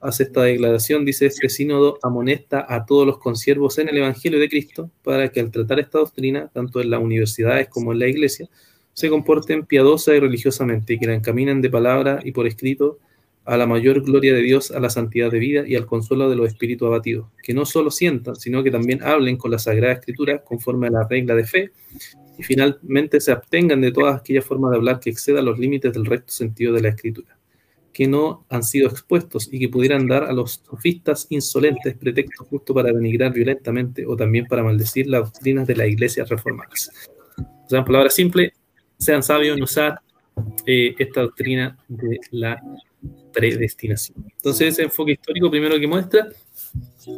hace 0.00 0.24
esta 0.24 0.42
declaración, 0.42 1.06
dice, 1.06 1.24
este 1.24 1.48
sínodo 1.48 1.98
amonesta 2.02 2.66
a 2.68 2.84
todos 2.84 3.06
los 3.06 3.18
consiervos 3.18 3.78
en 3.78 3.88
el 3.88 3.96
Evangelio 3.96 4.38
de 4.38 4.48
Cristo 4.50 4.90
para 5.02 5.30
que 5.30 5.40
al 5.40 5.50
tratar 5.50 5.80
esta 5.80 6.00
doctrina, 6.00 6.50
tanto 6.52 6.82
en 6.82 6.90
las 6.90 7.00
universidades 7.00 7.68
como 7.68 7.92
en 7.92 8.00
la 8.00 8.08
iglesia, 8.08 8.46
se 8.92 9.08
comporten 9.08 9.64
piadosa 9.64 10.14
y 10.14 10.20
religiosamente 10.20 10.92
y 10.92 10.98
que 10.98 11.06
la 11.06 11.14
encaminen 11.14 11.62
de 11.62 11.70
palabra 11.70 12.20
y 12.22 12.32
por 12.32 12.46
escrito 12.46 12.98
a 13.46 13.56
la 13.56 13.66
mayor 13.66 14.02
gloria 14.02 14.34
de 14.34 14.42
Dios, 14.42 14.72
a 14.72 14.80
la 14.80 14.90
santidad 14.90 15.30
de 15.30 15.38
vida 15.38 15.66
y 15.66 15.76
al 15.76 15.86
consuelo 15.86 16.28
de 16.28 16.36
los 16.36 16.48
espíritus 16.48 16.86
abatidos, 16.86 17.28
que 17.42 17.54
no 17.54 17.64
solo 17.64 17.90
sientan, 17.90 18.36
sino 18.36 18.62
que 18.62 18.70
también 18.70 19.02
hablen 19.02 19.36
con 19.36 19.52
la 19.52 19.58
Sagrada 19.58 19.94
Escritura 19.94 20.42
conforme 20.42 20.88
a 20.88 20.90
la 20.90 21.06
regla 21.08 21.34
de 21.34 21.44
fe 21.44 21.70
y 22.38 22.42
finalmente 22.42 23.20
se 23.20 23.32
abstengan 23.32 23.80
de 23.80 23.92
todas 23.92 24.20
aquellas 24.20 24.44
formas 24.44 24.72
de 24.72 24.76
hablar 24.78 25.00
que 25.00 25.10
excedan 25.10 25.44
los 25.44 25.58
límites 25.58 25.92
del 25.92 26.04
recto 26.04 26.32
sentido 26.32 26.72
de 26.72 26.82
la 26.82 26.88
escritura, 26.88 27.38
que 27.92 28.08
no 28.08 28.44
han 28.48 28.62
sido 28.62 28.88
expuestos 28.88 29.48
y 29.52 29.58
que 29.58 29.68
pudieran 29.68 30.06
dar 30.06 30.24
a 30.24 30.32
los 30.32 30.62
sofistas 30.68 31.26
insolentes 31.30 31.96
pretextos 31.96 32.46
justo 32.48 32.74
para 32.74 32.92
denigrar 32.92 33.32
violentamente 33.32 34.04
o 34.06 34.16
también 34.16 34.46
para 34.46 34.64
maldecir 34.64 35.06
las 35.06 35.32
doctrinas 35.32 35.66
de 35.66 35.76
la 35.76 35.86
iglesia 35.86 36.24
reformadas. 36.24 36.90
O 37.38 37.68
sea, 37.68 37.78
en 37.78 37.84
palabras 37.84 38.14
simples, 38.14 38.52
sean 38.98 39.22
sabios 39.22 39.56
en 39.56 39.62
usar 39.62 40.00
eh, 40.66 40.94
esta 40.98 41.22
doctrina 41.22 41.78
de 41.88 42.20
la 42.30 42.60
predestinación. 43.32 44.24
Entonces, 44.36 44.68
ese 44.68 44.82
enfoque 44.82 45.12
histórico 45.12 45.50
primero 45.50 45.78
que 45.78 45.86
muestra, 45.86 46.28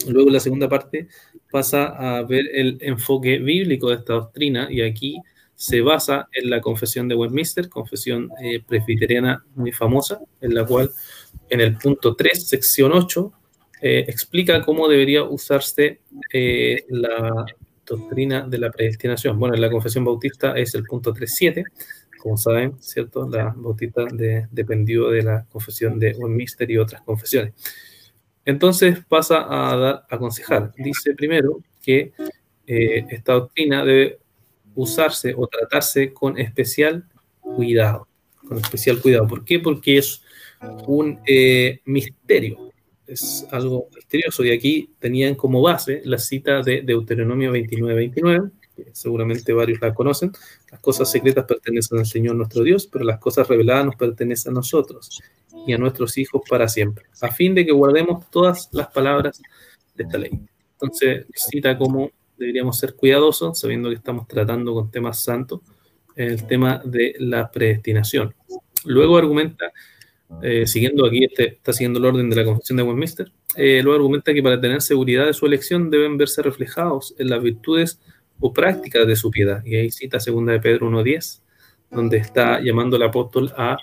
luego 0.09 0.31
la 0.31 0.41
segunda 0.41 0.69
parte 0.69 1.09
pasa 1.51 2.19
a 2.19 2.23
ver 2.23 2.45
el 2.53 2.79
enfoque 2.81 3.39
bíblico 3.39 3.89
de 3.89 3.97
esta 3.97 4.15
doctrina 4.15 4.69
y 4.71 4.83
aquí 4.83 5.17
se 5.55 5.81
basa 5.81 6.29
en 6.33 6.51
la 6.51 6.61
confesión 6.61 7.09
de 7.09 7.17
Westminster, 7.17 7.69
confesión 7.69 8.31
eh, 8.41 8.63
presbiteriana 8.67 9.45
muy 9.57 9.73
famosa, 9.73 10.21
en 10.41 10.55
la 10.55 10.65
cual 10.65 10.91
en 11.51 11.61
el 11.61 11.77
punto 11.77 12.15
3, 12.15 12.47
sección 12.47 12.93
8, 12.93 13.33
eh, 13.83 14.05
explica 14.07 14.65
cómo 14.65 14.87
debería 14.87 15.25
usarse 15.25 16.01
eh, 16.33 16.85
la 16.89 17.45
doctrina 17.85 18.47
de 18.47 18.59
la 18.59 18.71
predestinación. 18.71 19.39
Bueno, 19.39 19.57
en 19.57 19.61
la 19.61 19.71
confesión 19.71 20.05
bautista 20.05 20.57
es 20.57 20.75
el 20.75 20.85
punto 20.85 21.13
3.7, 21.13 21.65
como 22.19 22.37
saben, 22.37 22.77
¿cierto? 22.81 23.29
La 23.29 23.55
bautista 23.57 24.05
dependió 24.51 25.11
de 25.11 25.23
la 25.23 25.45
confesión 25.49 25.99
de 25.99 26.13
Westminster 26.13 26.71
y 26.71 26.79
otras 26.79 27.03
confesiones. 27.03 27.55
Entonces 28.45 29.05
pasa 29.09 29.47
a 29.49 29.77
dar 29.77 30.07
a 30.09 30.15
aconsejar. 30.17 30.73
Dice 30.77 31.15
primero 31.15 31.63
que 31.83 32.13
eh, 32.67 33.05
esta 33.11 33.35
doctrina 33.35 33.85
debe 33.85 34.19
usarse 34.75 35.35
o 35.37 35.47
tratarse 35.47 36.13
con 36.13 36.39
especial 36.39 37.05
cuidado. 37.41 38.09
Con 38.47 38.59
especial 38.59 39.01
cuidado. 39.01 39.27
¿Por 39.27 39.45
qué? 39.45 39.59
Porque 39.59 39.99
es 39.99 40.23
un 40.87 41.21
eh, 41.27 41.81
misterio. 41.85 42.73
Es 43.07 43.47
algo 43.51 43.89
misterioso. 43.95 44.45
Y 44.45 44.53
aquí 44.53 44.91
tenían 44.99 45.35
como 45.35 45.63
base 45.63 46.03
la 46.05 46.19
cita 46.19 46.63
de 46.63 46.83
Deuteronomio 46.83 47.53
29-29, 47.53 48.51
que 48.85 48.95
seguramente 48.95 49.53
varios 49.53 49.81
la 49.81 49.95
conocen. 49.95 50.33
Las 50.71 50.81
cosas 50.81 51.11
secretas 51.11 51.45
pertenecen 51.45 51.99
al 51.99 52.07
Señor 52.07 52.37
nuestro 52.37 52.63
Dios, 52.63 52.87
pero 52.87 53.05
las 53.05 53.19
cosas 53.19 53.49
reveladas 53.49 53.87
nos 53.87 53.97
pertenecen 53.97 54.53
a 54.53 54.55
nosotros 54.57 55.21
y 55.67 55.73
a 55.73 55.79
nuestros 55.79 56.17
hijos 56.19 56.43
para 56.49 56.69
siempre, 56.69 57.07
a 57.21 57.33
fin 57.33 57.55
de 57.55 57.67
que 57.67 57.73
guardemos 57.73 58.31
todas 58.31 58.69
las 58.73 58.89
palabras 58.89 59.41
de 59.95 60.05
esta 60.05 60.19
ley. 60.19 60.31
Entonces, 60.73 61.27
cita 61.35 61.77
cómo 61.77 62.11
deberíamos 62.37 62.79
ser 62.79 62.95
cuidadosos, 62.95 63.59
sabiendo 63.59 63.89
que 63.89 63.97
estamos 63.97 64.29
tratando 64.29 64.73
con 64.73 64.91
temas 64.91 65.23
santos, 65.23 65.61
el 66.15 66.47
tema 66.47 66.81
de 66.85 67.15
la 67.19 67.51
predestinación. 67.51 68.35
Luego 68.85 69.19
argumenta, 69.19 69.73
eh, 70.43 70.67
siguiendo 70.67 71.07
aquí, 71.07 71.25
este, 71.25 71.47
está 71.55 71.73
siguiendo 71.73 71.99
el 71.99 72.05
orden 72.05 72.31
de 72.31 72.37
la 72.37 72.45
Confesión 72.45 72.77
de 72.77 72.83
Westminster, 72.85 73.33
eh, 73.57 73.81
luego 73.83 73.97
argumenta 73.97 74.35
que 74.35 74.43
para 74.43 74.61
tener 74.61 74.83
seguridad 74.83 75.27
de 75.27 75.33
su 75.33 75.47
elección 75.47 75.91
deben 75.91 76.17
verse 76.17 76.43
reflejados 76.43 77.15
en 77.19 77.31
las 77.31 77.43
virtudes 77.43 78.01
o 78.41 78.53
prácticas 78.53 79.07
de 79.07 79.17
su 79.17 79.31
piedad. 79.31 79.65
Y 79.65 79.77
ahí 79.77 79.91
cita 79.91 80.19
2 80.25 80.47
de 80.47 80.61
Pedro 80.61 80.91
1.10, 80.91 81.41
donde 81.91 82.19
está 82.19 82.61
llamando 82.61 82.97
el 82.97 83.03
apóstol 83.03 83.53
a 83.57 83.77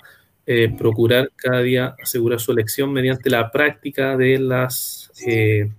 eh, 0.46 0.72
procurar 0.76 1.32
cada 1.34 1.60
día 1.60 1.96
asegurar 2.00 2.38
su 2.38 2.52
elección 2.52 2.92
mediante 2.92 3.28
la 3.28 3.50
práctica 3.50 4.16
de 4.16 4.38
las 4.38 5.10
eh, 5.26 5.70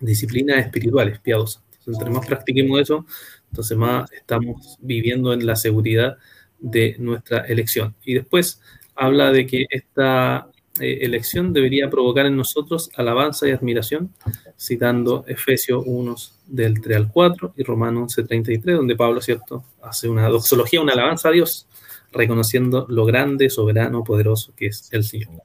disciplinas 0.00 0.58
espirituales 0.58 1.20
piadosas. 1.20 1.62
Entonces, 1.78 2.00
entre 2.00 2.10
más 2.10 2.26
practiquemos 2.26 2.80
eso, 2.80 3.06
entonces 3.50 3.76
más 3.76 4.10
estamos 4.12 4.78
viviendo 4.80 5.32
en 5.32 5.46
la 5.46 5.54
seguridad 5.54 6.16
de 6.58 6.96
nuestra 6.98 7.40
elección. 7.40 7.94
Y 8.04 8.14
después 8.14 8.60
habla 8.96 9.30
de 9.30 9.46
que 9.46 9.66
esta 9.70 10.48
eh, 10.80 10.98
elección 11.02 11.52
debería 11.52 11.88
provocar 11.88 12.26
en 12.26 12.36
nosotros 12.36 12.90
alabanza 12.96 13.46
y 13.46 13.52
admiración, 13.52 14.12
citando 14.58 15.24
Efesios 15.28 15.84
1 15.86 16.16
del 16.46 16.80
3 16.80 16.96
al 16.96 17.10
4 17.10 17.54
y 17.56 17.62
Romanos 17.62 18.02
11, 18.18 18.24
33, 18.24 18.76
donde 18.76 18.96
Pablo, 18.96 19.20
¿cierto?, 19.20 19.64
hace 19.82 20.08
una 20.08 20.28
doxología, 20.28 20.80
una 20.80 20.92
alabanza 20.92 21.28
a 21.28 21.32
Dios 21.32 21.66
reconociendo 22.12 22.86
lo 22.88 23.04
grande, 23.04 23.50
soberano, 23.50 24.04
poderoso 24.04 24.54
que 24.56 24.66
es 24.66 24.88
el 24.92 25.04
Señor. 25.04 25.42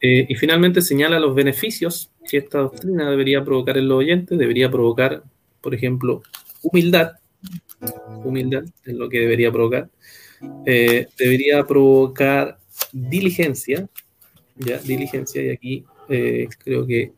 Eh, 0.00 0.26
y 0.28 0.34
finalmente 0.34 0.82
señala 0.82 1.18
los 1.18 1.34
beneficios 1.34 2.10
que 2.28 2.38
esta 2.38 2.58
doctrina 2.58 3.10
debería 3.10 3.42
provocar 3.42 3.78
en 3.78 3.88
los 3.88 3.98
oyentes, 3.98 4.38
debería 4.38 4.70
provocar, 4.70 5.22
por 5.60 5.74
ejemplo, 5.74 6.22
humildad, 6.62 7.12
humildad 8.22 8.64
es 8.84 8.94
lo 8.94 9.08
que 9.08 9.20
debería 9.20 9.50
provocar, 9.50 9.88
eh, 10.66 11.06
debería 11.18 11.64
provocar 11.64 12.58
diligencia, 12.92 13.88
ya, 14.56 14.78
diligencia, 14.78 15.42
y 15.42 15.48
aquí 15.48 15.84
eh, 16.08 16.48
creo 16.62 16.86
que 16.86 17.12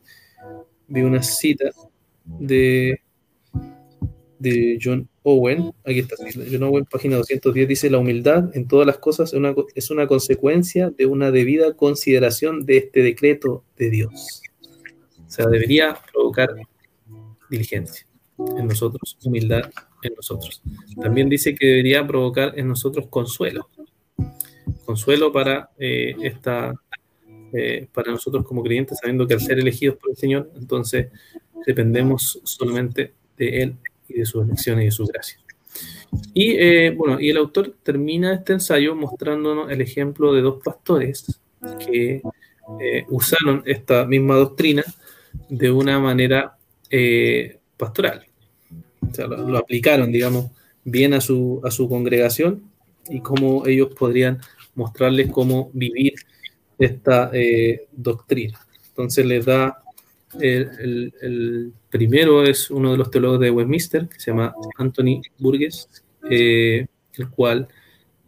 vi 0.87 1.01
una 1.01 1.21
cita 1.21 1.71
de, 2.39 3.01
de 4.39 4.79
John 4.81 5.07
Owen, 5.23 5.73
aquí 5.85 5.99
está, 5.99 6.15
John 6.49 6.63
Owen, 6.63 6.85
página 6.85 7.17
210, 7.17 7.67
dice, 7.67 7.89
la 7.89 7.97
humildad 7.97 8.55
en 8.55 8.67
todas 8.67 8.87
las 8.87 8.97
cosas 8.97 9.33
es 9.33 9.37
una, 9.37 9.53
es 9.75 9.89
una 9.91 10.07
consecuencia 10.07 10.89
de 10.89 11.05
una 11.05 11.31
debida 11.31 11.73
consideración 11.75 12.65
de 12.65 12.77
este 12.77 13.01
decreto 13.01 13.63
de 13.77 13.89
Dios. 13.89 14.41
O 15.25 15.29
sea, 15.29 15.47
debería 15.47 15.97
provocar 16.13 16.49
diligencia 17.49 18.07
en 18.37 18.67
nosotros, 18.67 19.17
humildad 19.23 19.69
en 20.03 20.13
nosotros. 20.15 20.61
También 21.01 21.29
dice 21.29 21.55
que 21.55 21.65
debería 21.65 22.05
provocar 22.05 22.57
en 22.57 22.67
nosotros 22.67 23.07
consuelo. 23.07 23.69
Consuelo 24.85 25.31
para 25.31 25.71
eh, 25.77 26.15
esta, 26.21 26.73
eh, 27.51 27.87
para 27.91 28.11
nosotros 28.11 28.45
como 28.45 28.63
creyentes, 28.63 28.99
sabiendo 28.99 29.27
que 29.27 29.33
al 29.33 29.41
ser 29.41 29.59
elegidos 29.59 29.97
por 29.97 30.11
el 30.11 30.17
Señor, 30.17 30.51
entonces 30.55 31.07
dependemos 31.65 32.39
solamente 32.43 33.13
de 33.37 33.61
Él 33.61 33.75
y 34.07 34.19
de 34.19 34.25
sus 34.25 34.45
elecciones 34.45 34.83
y 34.83 34.85
de 34.85 34.91
su 34.91 35.05
gracia. 35.05 35.39
Y 36.33 36.51
eh, 36.51 36.91
bueno, 36.91 37.19
y 37.19 37.29
el 37.29 37.37
autor 37.37 37.75
termina 37.83 38.33
este 38.33 38.53
ensayo 38.53 38.95
mostrándonos 38.95 39.69
el 39.71 39.81
ejemplo 39.81 40.33
de 40.33 40.41
dos 40.41 40.61
pastores 40.63 41.39
que 41.85 42.21
usaron 43.09 43.63
esta 43.65 44.05
misma 44.05 44.35
doctrina 44.35 44.83
de 45.49 45.71
una 45.71 45.99
manera 45.99 46.57
pastoral 47.75 48.27
lo, 49.27 49.57
aplicaron, 49.57 50.11
digamos, 50.11 50.51
bien 50.83 51.13
a 51.13 51.21
su, 51.21 51.61
a 51.63 51.71
su 51.71 51.89
congregación 51.89 52.63
y 53.09 53.21
cómo 53.21 53.65
ellos 53.65 53.89
podrían 53.97 54.39
mostrarles 54.75 55.31
cómo 55.31 55.69
vivir 55.73 56.13
esta 56.77 57.29
eh, 57.33 57.87
doctrina. 57.91 58.59
Entonces 58.89 59.25
les 59.25 59.45
da, 59.45 59.83
el, 60.39 61.73
primero 61.89 62.43
es 62.43 62.69
uno 62.69 62.91
de 62.91 62.97
los 62.97 63.11
teólogos 63.11 63.39
de 63.39 63.51
Westminster, 63.51 64.07
que 64.07 64.19
se 64.19 64.31
llama 64.31 64.53
Anthony 64.77 65.21
Burgess, 65.37 65.87
eh, 66.29 66.85
el 67.13 67.29
cual 67.29 67.67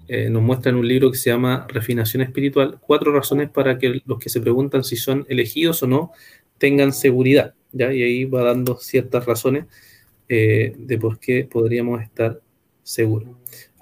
eh, 0.07 0.29
nos 0.29 0.41
muestra 0.41 0.71
en 0.71 0.77
un 0.77 0.87
libro 0.87 1.11
que 1.11 1.17
se 1.17 1.29
llama 1.29 1.67
Refinación 1.69 2.23
Espiritual, 2.23 2.79
cuatro 2.81 3.13
razones 3.13 3.49
para 3.49 3.77
que 3.77 4.01
los 4.05 4.19
que 4.19 4.29
se 4.29 4.41
preguntan 4.41 4.83
si 4.83 4.95
son 4.95 5.25
elegidos 5.29 5.83
o 5.83 5.87
no 5.87 6.11
tengan 6.57 6.93
seguridad. 6.93 7.53
¿ya? 7.71 7.93
Y 7.93 8.01
ahí 8.01 8.25
va 8.25 8.43
dando 8.43 8.77
ciertas 8.77 9.25
razones 9.25 9.65
eh, 10.27 10.73
de 10.77 10.97
por 10.97 11.19
qué 11.19 11.47
podríamos 11.49 12.01
estar 12.01 12.41
seguros. 12.83 13.29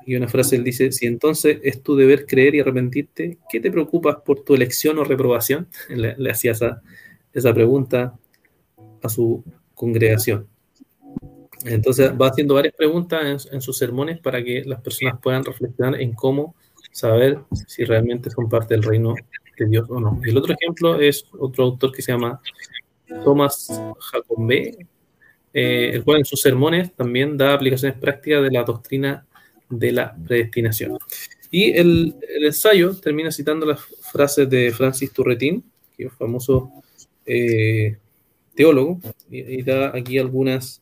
Y 0.05 0.15
una 0.15 0.29
frase 0.29 0.55
él 0.55 0.63
dice, 0.63 0.91
si 0.93 1.05
entonces 1.05 1.59
es 1.63 1.83
tu 1.83 1.97
deber 1.97 2.25
creer 2.25 2.55
y 2.55 2.61
arrepentirte, 2.61 3.37
¿qué 3.49 3.59
te 3.59 3.69
preocupas 3.69 4.17
por 4.25 4.41
tu 4.41 4.55
elección 4.55 4.97
o 4.99 5.03
reprobación? 5.03 5.67
Le, 5.89 6.31
hacía 6.31 6.53
esa, 6.53 6.81
esa 7.39 7.53
pregunta 7.53 8.17
a 9.01 9.09
su 9.09 9.43
congregación. 9.73 10.47
Entonces 11.65 12.11
va 12.19 12.27
haciendo 12.27 12.53
varias 12.53 12.75
preguntas 12.75 13.47
en, 13.51 13.61
sus 13.61 13.77
sermones 13.77 14.19
para 14.19 14.43
que 14.43 14.63
las 14.65 14.81
personas 14.81 15.19
puedan 15.21 15.43
reflexionar 15.43 15.99
en 15.99 16.13
cómo 16.13 16.55
saber 16.91 17.39
si 17.67 17.83
realmente 17.83 18.29
son 18.29 18.47
parte 18.47 18.75
del 18.75 18.83
reino 18.83 19.15
de 19.57 19.65
Dios 19.65 19.87
o 19.89 19.99
no. 19.99 20.19
El 20.23 20.37
otro 20.37 20.53
ejemplo 20.53 20.99
es 20.99 21.25
otro 21.37 21.65
autor 21.65 21.91
que 21.91 22.01
se 22.01 22.11
llama 22.11 22.39
Thomas 23.23 23.69
Jacobé, 23.99 24.77
eh, 25.53 25.91
el 25.93 26.03
cual 26.03 26.19
en 26.19 26.25
sus 26.25 26.41
sermones 26.41 26.93
también 26.93 27.37
da 27.37 27.53
aplicaciones 27.53 27.97
prácticas 27.97 28.43
de 28.43 28.51
la 28.51 28.63
doctrina 28.63 29.25
de 29.69 29.91
la 29.91 30.15
predestinación. 30.15 30.97
Y 31.51 31.71
el, 31.71 32.15
ensayo 32.41 32.95
termina 32.95 33.31
citando 33.31 33.65
las 33.65 33.81
frases 34.11 34.49
de 34.49 34.71
Francis 34.71 35.11
Turretin, 35.11 35.63
que 35.95 36.05
es 36.05 36.13
famoso 36.13 36.71
eh, 37.27 37.97
teólogo, 38.55 38.99
y, 39.29 39.61
da 39.61 39.95
aquí 39.95 40.17
algunos 40.17 40.81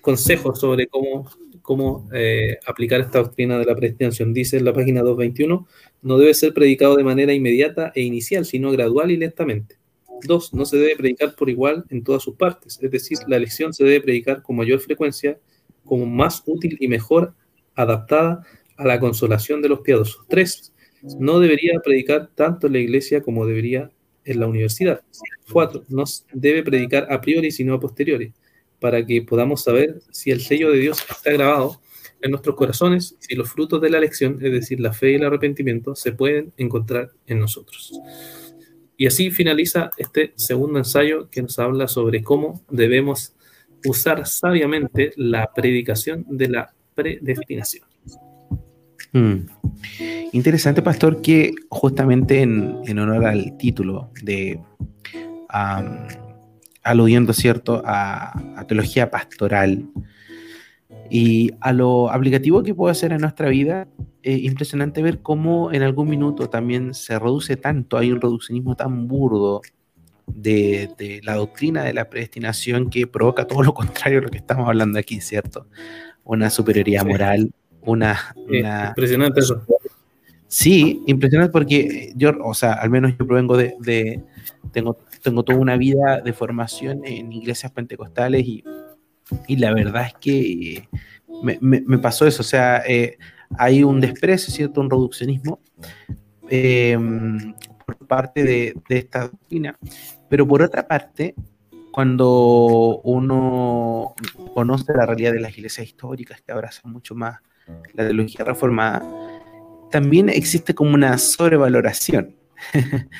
consejos 0.00 0.60
sobre 0.60 0.86
cómo, 0.86 1.28
cómo 1.62 2.08
eh, 2.12 2.58
aplicar 2.66 3.00
esta 3.00 3.18
doctrina 3.18 3.58
de 3.58 3.66
la 3.66 3.74
predestinación. 3.74 4.32
Dice 4.32 4.56
en 4.56 4.64
la 4.64 4.72
página 4.72 5.02
221, 5.02 5.66
no 6.02 6.18
debe 6.18 6.32
ser 6.34 6.54
predicado 6.54 6.96
de 6.96 7.04
manera 7.04 7.32
inmediata 7.32 7.92
e 7.94 8.02
inicial, 8.02 8.44
sino 8.44 8.70
gradual 8.70 9.10
y 9.10 9.16
lentamente. 9.16 9.76
Dos, 10.22 10.52
no 10.52 10.64
se 10.64 10.76
debe 10.76 10.96
predicar 10.96 11.34
por 11.34 11.48
igual 11.50 11.84
en 11.90 12.04
todas 12.04 12.22
sus 12.22 12.36
partes, 12.36 12.78
es 12.80 12.90
decir, 12.90 13.18
la 13.26 13.36
elección 13.36 13.72
se 13.72 13.84
debe 13.84 14.02
predicar 14.02 14.42
con 14.42 14.56
mayor 14.56 14.80
frecuencia, 14.80 15.38
como 15.84 16.06
más 16.06 16.42
útil 16.46 16.76
y 16.78 16.88
mejor 16.88 17.34
adaptada 17.74 18.44
a 18.76 18.86
la 18.86 19.00
consolación 19.00 19.62
de 19.62 19.70
los 19.70 19.80
piadosos. 19.80 20.24
Tres, 20.28 20.72
no 21.18 21.40
debería 21.40 21.80
predicar 21.82 22.30
tanto 22.34 22.66
en 22.66 22.74
la 22.74 22.78
iglesia 22.78 23.22
como 23.22 23.46
debería 23.46 23.90
en 24.30 24.40
la 24.40 24.46
universidad. 24.46 25.02
Cuatro, 25.52 25.84
no 25.88 26.04
debe 26.32 26.62
predicar 26.62 27.06
a 27.10 27.20
priori 27.20 27.50
sino 27.50 27.74
a 27.74 27.80
posteriori, 27.80 28.32
para 28.78 29.04
que 29.04 29.22
podamos 29.22 29.62
saber 29.62 30.00
si 30.10 30.30
el 30.30 30.40
sello 30.40 30.70
de 30.70 30.78
Dios 30.78 31.04
está 31.08 31.32
grabado 31.32 31.80
en 32.22 32.30
nuestros 32.30 32.56
corazones 32.56 33.16
y 33.20 33.24
si 33.24 33.34
los 33.34 33.50
frutos 33.50 33.80
de 33.80 33.90
la 33.90 33.98
elección, 33.98 34.38
es 34.42 34.52
decir, 34.52 34.80
la 34.80 34.92
fe 34.92 35.12
y 35.12 35.14
el 35.14 35.24
arrepentimiento, 35.24 35.94
se 35.94 36.12
pueden 36.12 36.52
encontrar 36.56 37.10
en 37.26 37.40
nosotros. 37.40 37.92
Y 38.96 39.06
así 39.06 39.30
finaliza 39.30 39.90
este 39.96 40.32
segundo 40.36 40.78
ensayo 40.78 41.30
que 41.30 41.42
nos 41.42 41.58
habla 41.58 41.88
sobre 41.88 42.22
cómo 42.22 42.62
debemos 42.70 43.34
usar 43.86 44.26
sabiamente 44.26 45.12
la 45.16 45.50
predicación 45.54 46.26
de 46.28 46.48
la 46.48 46.74
predestinación. 46.94 47.89
Hmm. 49.12 49.46
Interesante, 50.32 50.82
pastor, 50.82 51.20
que 51.20 51.52
justamente 51.68 52.42
en, 52.42 52.98
honor 52.98 53.26
al 53.26 53.56
título 53.56 54.10
de 54.22 54.60
aludiendo, 56.82 57.32
¿cierto?, 57.32 57.82
a, 57.84 58.64
teología 58.68 59.10
pastoral 59.10 59.88
y 61.10 61.50
a 61.60 61.72
lo 61.72 62.10
aplicativo 62.10 62.62
que 62.62 62.74
puede 62.74 62.92
hacer 62.92 63.12
en 63.12 63.20
nuestra 63.20 63.48
vida, 63.48 63.88
eh, 64.22 64.36
impresionante 64.36 65.02
ver 65.02 65.22
cómo 65.22 65.72
en 65.72 65.82
algún 65.82 66.08
minuto 66.08 66.48
también 66.48 66.94
se 66.94 67.18
reduce 67.18 67.56
tanto, 67.56 67.98
hay 67.98 68.12
un 68.12 68.20
reduccionismo 68.20 68.76
tan 68.76 69.08
burdo 69.08 69.62
de, 70.26 71.20
la 71.24 71.34
doctrina 71.34 71.82
de 71.82 71.94
la 71.94 72.08
predestinación 72.08 72.90
que 72.90 73.06
provoca 73.06 73.46
todo 73.46 73.62
lo 73.62 73.74
contrario 73.74 74.18
a 74.18 74.22
lo 74.22 74.28
que 74.28 74.38
estamos 74.38 74.68
hablando 74.68 74.98
aquí, 74.98 75.20
¿cierto? 75.20 75.66
Una 76.22 76.50
superioridad 76.50 77.04
moral, 77.04 77.52
una, 77.82 78.34
Impresionante 78.88 79.40
eso. 79.40 79.62
Sí, 80.46 81.02
impresionante 81.06 81.52
porque 81.52 82.12
yo, 82.16 82.32
o 82.42 82.54
sea, 82.54 82.72
al 82.72 82.90
menos 82.90 83.12
yo 83.16 83.26
provengo 83.26 83.56
de, 83.56 84.20
tengo, 84.72 84.98
tengo 85.22 85.44
toda 85.44 85.58
una 85.58 85.76
vida 85.76 86.20
de 86.24 86.32
formación 86.32 87.02
en 87.04 87.32
iglesias 87.32 87.70
pentecostales 87.70 88.44
y, 88.44 88.64
y 89.46 89.56
la 89.56 89.72
verdad 89.72 90.06
es 90.06 90.14
que 90.14 90.88
me, 91.42 91.58
me, 91.60 91.98
pasó 91.98 92.26
eso, 92.26 92.42
o 92.42 92.44
sea, 92.44 92.82
eh, 92.86 93.16
hay 93.58 93.82
un 93.82 94.00
desprecio, 94.00 94.52
¿cierto? 94.52 94.80
Un 94.80 94.90
reduccionismo 94.90 95.60
em, 96.48 97.54
por 97.86 97.96
parte 98.06 98.44
de, 98.44 98.74
esta 98.88 99.28
doctrina. 99.28 99.78
Pero 100.28 100.46
por 100.46 100.62
otra 100.62 100.86
parte, 100.86 101.34
cuando 101.90 103.00
uno 103.04 104.14
conoce 104.54 104.92
la 104.94 105.06
realidad 105.06 105.32
de 105.32 105.40
las 105.40 105.56
iglesias 105.56 105.86
históricas 105.86 106.40
que 106.42 106.52
abrazan 106.52 106.92
mucho 106.92 107.14
más 107.14 107.38
la 107.94 108.06
teología 108.06 108.44
reformada, 108.44 109.02
también 109.90 110.28
existe 110.28 110.74
como 110.74 110.94
una 110.94 111.18
sobrevaloración. 111.18 112.36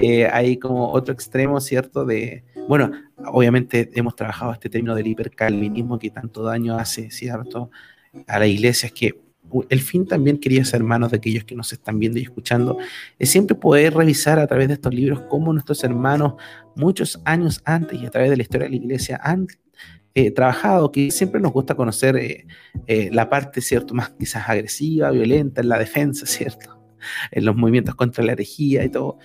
Eh, 0.00 0.28
hay 0.32 0.58
como 0.58 0.92
otro 0.92 1.12
extremo, 1.12 1.60
¿cierto? 1.60 2.04
De, 2.04 2.44
bueno, 2.68 2.92
obviamente 3.16 3.90
hemos 3.94 4.14
trabajado 4.14 4.52
este 4.52 4.70
término 4.70 4.94
del 4.94 5.08
hipercalvinismo 5.08 5.98
que 5.98 6.10
tanto 6.10 6.44
daño 6.44 6.78
hace, 6.78 7.10
¿cierto? 7.10 7.72
A 8.28 8.38
la 8.38 8.46
iglesia, 8.46 8.86
es 8.86 8.92
que 8.92 9.20
el 9.68 9.80
fin 9.80 10.06
también, 10.06 10.38
queridos 10.38 10.72
hermanos, 10.72 11.10
de 11.10 11.16
aquellos 11.16 11.42
que 11.42 11.56
nos 11.56 11.72
están 11.72 11.98
viendo 11.98 12.20
y 12.20 12.22
escuchando, 12.22 12.78
es 13.18 13.28
siempre 13.30 13.56
poder 13.56 13.94
revisar 13.94 14.38
a 14.38 14.46
través 14.46 14.68
de 14.68 14.74
estos 14.74 14.94
libros 14.94 15.22
cómo 15.28 15.52
nuestros 15.52 15.82
hermanos, 15.82 16.34
muchos 16.76 17.20
años 17.24 17.60
antes 17.64 18.00
y 18.00 18.06
a 18.06 18.10
través 18.10 18.30
de 18.30 18.36
la 18.36 18.42
historia 18.42 18.66
de 18.66 18.70
la 18.70 18.76
iglesia, 18.76 19.20
han 19.20 19.48
eh, 20.20 20.32
trabajado, 20.32 20.90
que 20.90 21.12
siempre 21.12 21.40
nos 21.40 21.52
gusta 21.52 21.76
conocer 21.76 22.16
eh, 22.16 22.44
eh, 22.88 23.08
la 23.12 23.28
parte, 23.28 23.60
¿cierto?, 23.60 23.94
más 23.94 24.10
quizás 24.10 24.48
agresiva, 24.48 25.12
violenta, 25.12 25.60
en 25.60 25.68
la 25.68 25.78
defensa, 25.78 26.26
¿cierto?, 26.26 26.76
en 27.30 27.44
los 27.44 27.54
movimientos 27.54 27.94
contra 27.94 28.24
la 28.24 28.32
herejía 28.32 28.82
y 28.82 28.88
todo. 28.88 29.18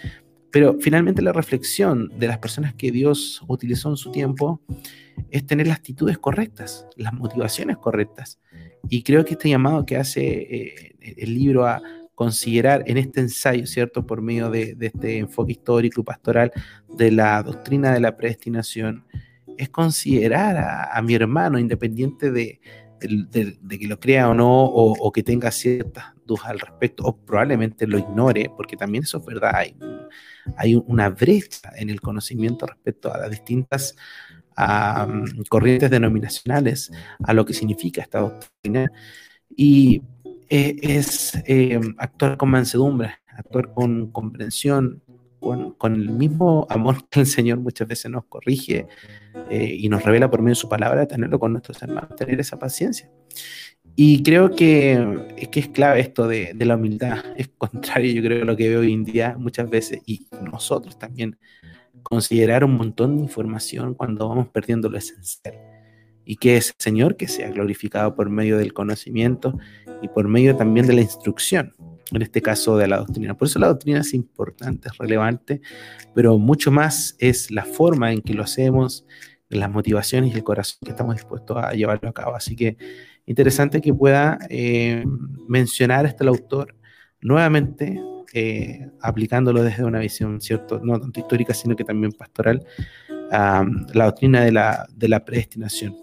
Pero 0.52 0.78
finalmente 0.80 1.24
la 1.24 1.34
reflexión 1.34 2.12
de 2.20 2.28
las 2.28 2.38
personas 2.38 2.76
que 2.76 2.92
Dios 2.92 3.44
utilizó 3.48 3.90
en 3.90 3.98
su 3.98 4.12
tiempo 4.12 4.62
es 5.32 5.48
tener 5.48 5.66
las 5.66 5.78
actitudes 5.78 6.20
correctas, 6.20 6.86
las 6.96 7.12
motivaciones 7.12 7.78
correctas 7.78 8.40
y 8.88 9.02
creo 9.02 9.26
que 9.26 9.34
este 9.34 9.50
llamado 9.50 9.88
que 9.88 9.98
hace 9.98 10.96
el 11.02 11.34
libro 11.34 11.66
a 11.66 11.82
considerar 12.14 12.84
en 12.86 12.98
este 12.98 13.22
ensayo, 13.22 13.66
¿cierto? 13.66 14.06
Por 14.06 14.22
medio 14.22 14.52
de, 14.52 14.78
este 14.80 15.18
enfoque 15.18 15.54
histórico 15.54 16.02
y 16.02 16.04
pastoral 16.04 16.52
de 16.88 17.10
la 17.10 17.42
doctrina 17.42 17.92
de 17.92 18.00
la 18.00 18.16
predestinación, 18.16 19.06
es 19.58 19.70
considerar 19.70 20.90
a, 20.92 21.02
mi 21.02 21.16
hermano, 21.16 21.60
independiente 21.60 22.32
de, 22.32 22.60
que 23.00 23.88
lo 23.88 24.00
crea 24.00 24.30
o 24.30 24.34
no, 24.34 24.64
o, 24.66 25.12
que 25.12 25.24
tenga 25.24 25.52
ciertas 25.52 26.06
dudas 26.26 26.46
al 26.46 26.60
respecto, 26.60 27.04
o 27.04 27.18
probablemente 27.18 27.86
lo 27.88 27.98
ignore, 27.98 28.52
porque 28.56 28.78
también 28.78 29.04
eso 29.04 29.18
es 29.18 29.26
verdad, 29.26 29.52
hay, 29.56 29.76
hay 30.58 30.76
una 30.76 31.10
brecha 31.10 31.72
en 31.76 31.90
el 31.90 32.00
conocimiento 32.02 32.66
respecto 32.66 33.14
a 33.14 33.18
las 33.18 33.30
distintas 33.30 33.96
corrientes 35.50 35.90
denominacionales, 35.90 36.92
a 37.24 37.34
lo 37.34 37.46
que 37.46 37.54
significa 37.54 38.02
esta 38.02 38.20
doctrina. 38.20 38.92
Y 39.56 40.02
eh, 40.50 40.76
es 40.82 41.36
eh, 41.46 41.80
actuar 41.98 42.38
con 42.38 42.50
mansedumbre, 42.50 43.16
actuar 43.28 43.74
con 43.74 44.12
comprensión, 44.12 45.02
con, 45.44 45.96
el 45.96 46.10
mismo 46.10 46.66
amor 46.70 47.08
que 47.10 47.22
el 47.22 47.26
Señor 47.26 47.60
muchas 47.60 47.88
veces 47.88 48.10
nos 48.10 48.26
corrige 48.26 48.88
eh, 49.50 49.78
y 49.78 49.90
nos 49.90 50.04
revela 50.04 50.30
por 50.30 50.42
medio 50.42 50.52
de 50.52 50.62
su 50.62 50.70
palabra, 50.70 51.08
tenerlo 51.08 51.40
con 51.40 51.52
nuestros 51.52 51.82
hermanos, 51.84 52.16
tener 52.16 52.40
esa 52.40 52.58
paciencia. 52.58 53.10
Y 53.96 54.24
creo 54.24 54.56
que, 54.56 55.48
que 55.52 55.60
es 55.60 55.68
clave 55.68 56.00
esto 56.00 56.28
de, 56.28 56.54
de, 56.56 56.66
la 56.66 56.76
humildad. 56.76 57.20
Es 57.38 57.50
contrario, 57.58 58.12
yo 58.14 58.24
creo, 58.24 58.42
a 58.42 58.46
lo 58.46 58.58
que 58.58 58.70
veo 58.70 58.80
hoy 58.80 58.94
en 58.94 59.04
día 59.04 59.36
muchas 59.38 59.70
veces, 59.70 60.02
y 60.06 60.28
nosotros 60.42 60.98
también, 60.98 61.38
considerar 62.02 62.64
un 62.64 62.76
montón 62.76 63.18
de 63.18 63.24
información 63.24 63.94
cuando 63.94 64.28
vamos 64.28 64.48
perdiendo 64.50 64.90
lo 64.90 64.98
esencial 64.98 65.73
y 66.26 66.38
que 66.38 66.58
ese 66.58 66.74
Señor 66.78 67.16
que 67.18 67.28
sea 67.28 67.50
glorificado 67.50 68.16
por 68.16 68.30
medio 68.30 68.58
del 68.58 68.74
conocimiento 68.74 69.58
y 70.02 70.08
por 70.08 70.28
medio 70.28 70.56
también 70.56 70.88
de 70.88 70.94
la 70.94 71.02
instrucción, 71.02 71.74
en 72.12 72.22
este 72.22 72.42
caso 72.42 72.78
de 72.78 72.88
la 72.88 72.98
doctrina. 72.98 73.36
Por 73.36 73.48
eso 73.48 73.60
la 73.60 73.68
doctrina 73.68 74.00
es 74.00 74.14
importante, 74.14 74.90
es 74.90 74.98
relevante, 74.98 75.62
pero 76.14 76.38
mucho 76.38 76.72
más 76.72 77.16
es 77.20 77.52
la 77.52 77.66
forma 77.66 78.12
en 78.12 78.22
que 78.22 78.34
lo 78.34 78.44
hacemos, 78.44 79.06
las 79.50 79.70
motivaciones 79.70 80.34
y 80.34 80.38
el 80.38 80.44
corazón 80.44 80.80
que 80.84 80.92
estamos 80.92 81.16
dispuestos 81.16 81.58
a 81.58 81.74
llevarlo 81.74 82.10
a 82.10 82.14
cabo. 82.14 82.36
Así 82.36 82.56
que 82.56 82.78
interesante 83.26 83.82
que 83.82 83.94
pueda 83.94 84.40
eh, 84.50 85.04
mencionar 85.48 86.06
hasta 86.06 86.24
el 86.24 86.30
autor 86.30 86.76
nuevamente, 87.22 88.02
eh, 88.34 88.90
aplicándolo 89.00 89.64
desde 89.64 89.86
una 89.86 90.00
visión, 90.00 90.42
¿cierto? 90.42 90.80
No 90.84 91.00
tanto 91.00 91.20
histórica, 91.20 91.54
sino 91.54 91.76
que 91.76 91.84
también 91.84 92.12
pastoral, 92.12 92.66
la 93.32 94.06
doctrina 94.06 94.44
de 94.44 94.52
la, 94.52 94.88
de 94.94 95.08
la 95.08 95.26
predestinación. 95.26 95.96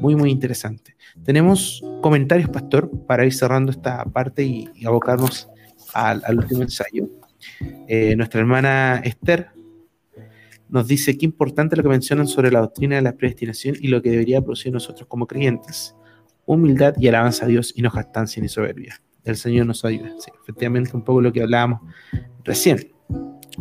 Muy, 0.00 0.16
muy 0.16 0.30
interesante. 0.30 0.96
Tenemos 1.24 1.82
comentarios, 2.02 2.48
Pastor, 2.50 2.90
para 3.06 3.24
ir 3.24 3.32
cerrando 3.32 3.70
esta 3.70 4.04
parte 4.04 4.44
y, 4.44 4.68
abocarnos 4.84 5.48
al, 5.94 6.22
último 6.36 6.62
ensayo. 6.62 7.08
Eh, 7.88 8.16
nuestra 8.16 8.40
hermana 8.40 9.00
Esther 9.04 9.50
nos 10.68 10.86
dice 10.88 11.16
qué 11.16 11.24
importante 11.24 11.76
lo 11.76 11.82
que 11.82 11.88
mencionan 11.88 12.26
sobre 12.26 12.50
la 12.50 12.60
doctrina 12.60 12.96
de 12.96 13.02
la 13.02 13.12
predestinación 13.12 13.76
y 13.80 13.88
lo 13.88 14.02
que 14.02 14.10
debería 14.10 14.40
producir 14.40 14.72
nosotros 14.72 15.06
como 15.08 15.26
creyentes. 15.26 15.94
Humildad 16.44 16.94
y 16.98 17.08
alabanza 17.08 17.44
a 17.44 17.48
Dios 17.48 17.72
y 17.76 17.82
no 17.82 17.90
jactancia 17.90 18.42
ni 18.42 18.48
soberbia. 18.48 19.00
El 19.24 19.36
Señor 19.36 19.66
nos 19.66 19.84
ayuda. 19.84 20.10
efectivamente, 20.42 20.92
un 20.94 21.02
poco 21.02 21.20
lo 21.20 21.32
que 21.32 21.42
hablábamos 21.42 21.80
recién. 22.44 22.92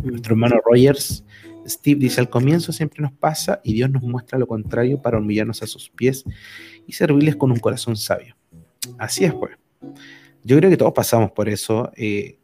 Nuestro 0.03 0.33
hermano 0.33 0.57
Rogers 0.63 1.24
Steve 1.65 1.99
dice, 1.99 2.21
al 2.21 2.29
comienzo 2.29 2.71
siempre 2.71 3.01
nos 3.01 3.11
pasa 3.11 3.59
y 3.63 3.73
Dios 3.73 3.89
nos 3.89 4.03
muestra 4.03 4.37
lo 4.37 4.47
contrario 4.47 5.01
para 5.01 5.17
humillarnos 5.17 5.61
a 5.63 5.67
sus 5.67 5.89
pies 5.89 6.23
y 6.85 6.93
servirles 6.93 7.35
con 7.35 7.51
un 7.51 7.59
corazón 7.59 7.95
sabio. 7.95 8.35
Así 8.97 9.25
es, 9.25 9.33
pues. 9.33 9.57
Yo 10.43 10.57
creo 10.57 10.69
que 10.69 10.77
todos 10.77 10.93
pasamos 10.93 11.31
por 11.31 11.49
eso 11.49 11.91
eh, 11.95 12.37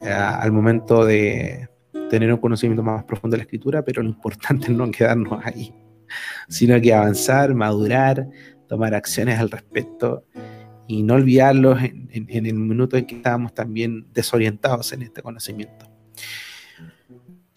al 0.00 0.52
momento 0.52 1.04
de 1.04 1.68
tener 2.08 2.32
un 2.32 2.38
conocimiento 2.38 2.82
más 2.82 3.04
profundo 3.04 3.34
de 3.34 3.38
la 3.38 3.42
escritura, 3.42 3.84
pero 3.84 4.02
lo 4.02 4.08
importante 4.08 4.66
es 4.66 4.72
no 4.72 4.90
quedarnos 4.90 5.44
ahí, 5.44 5.74
sino 6.48 6.80
que 6.80 6.94
avanzar, 6.94 7.54
madurar, 7.54 8.28
tomar 8.68 8.94
acciones 8.94 9.38
al 9.40 9.50
respecto 9.50 10.24
y 10.86 11.02
no 11.02 11.14
olvidarlos 11.14 11.82
en, 11.82 12.08
en 12.12 12.46
el 12.46 12.54
minuto 12.54 12.96
en 12.96 13.06
que 13.06 13.16
estábamos 13.16 13.52
también 13.52 14.06
desorientados 14.12 14.92
en 14.92 15.02
este 15.02 15.22
conocimiento. 15.22 15.86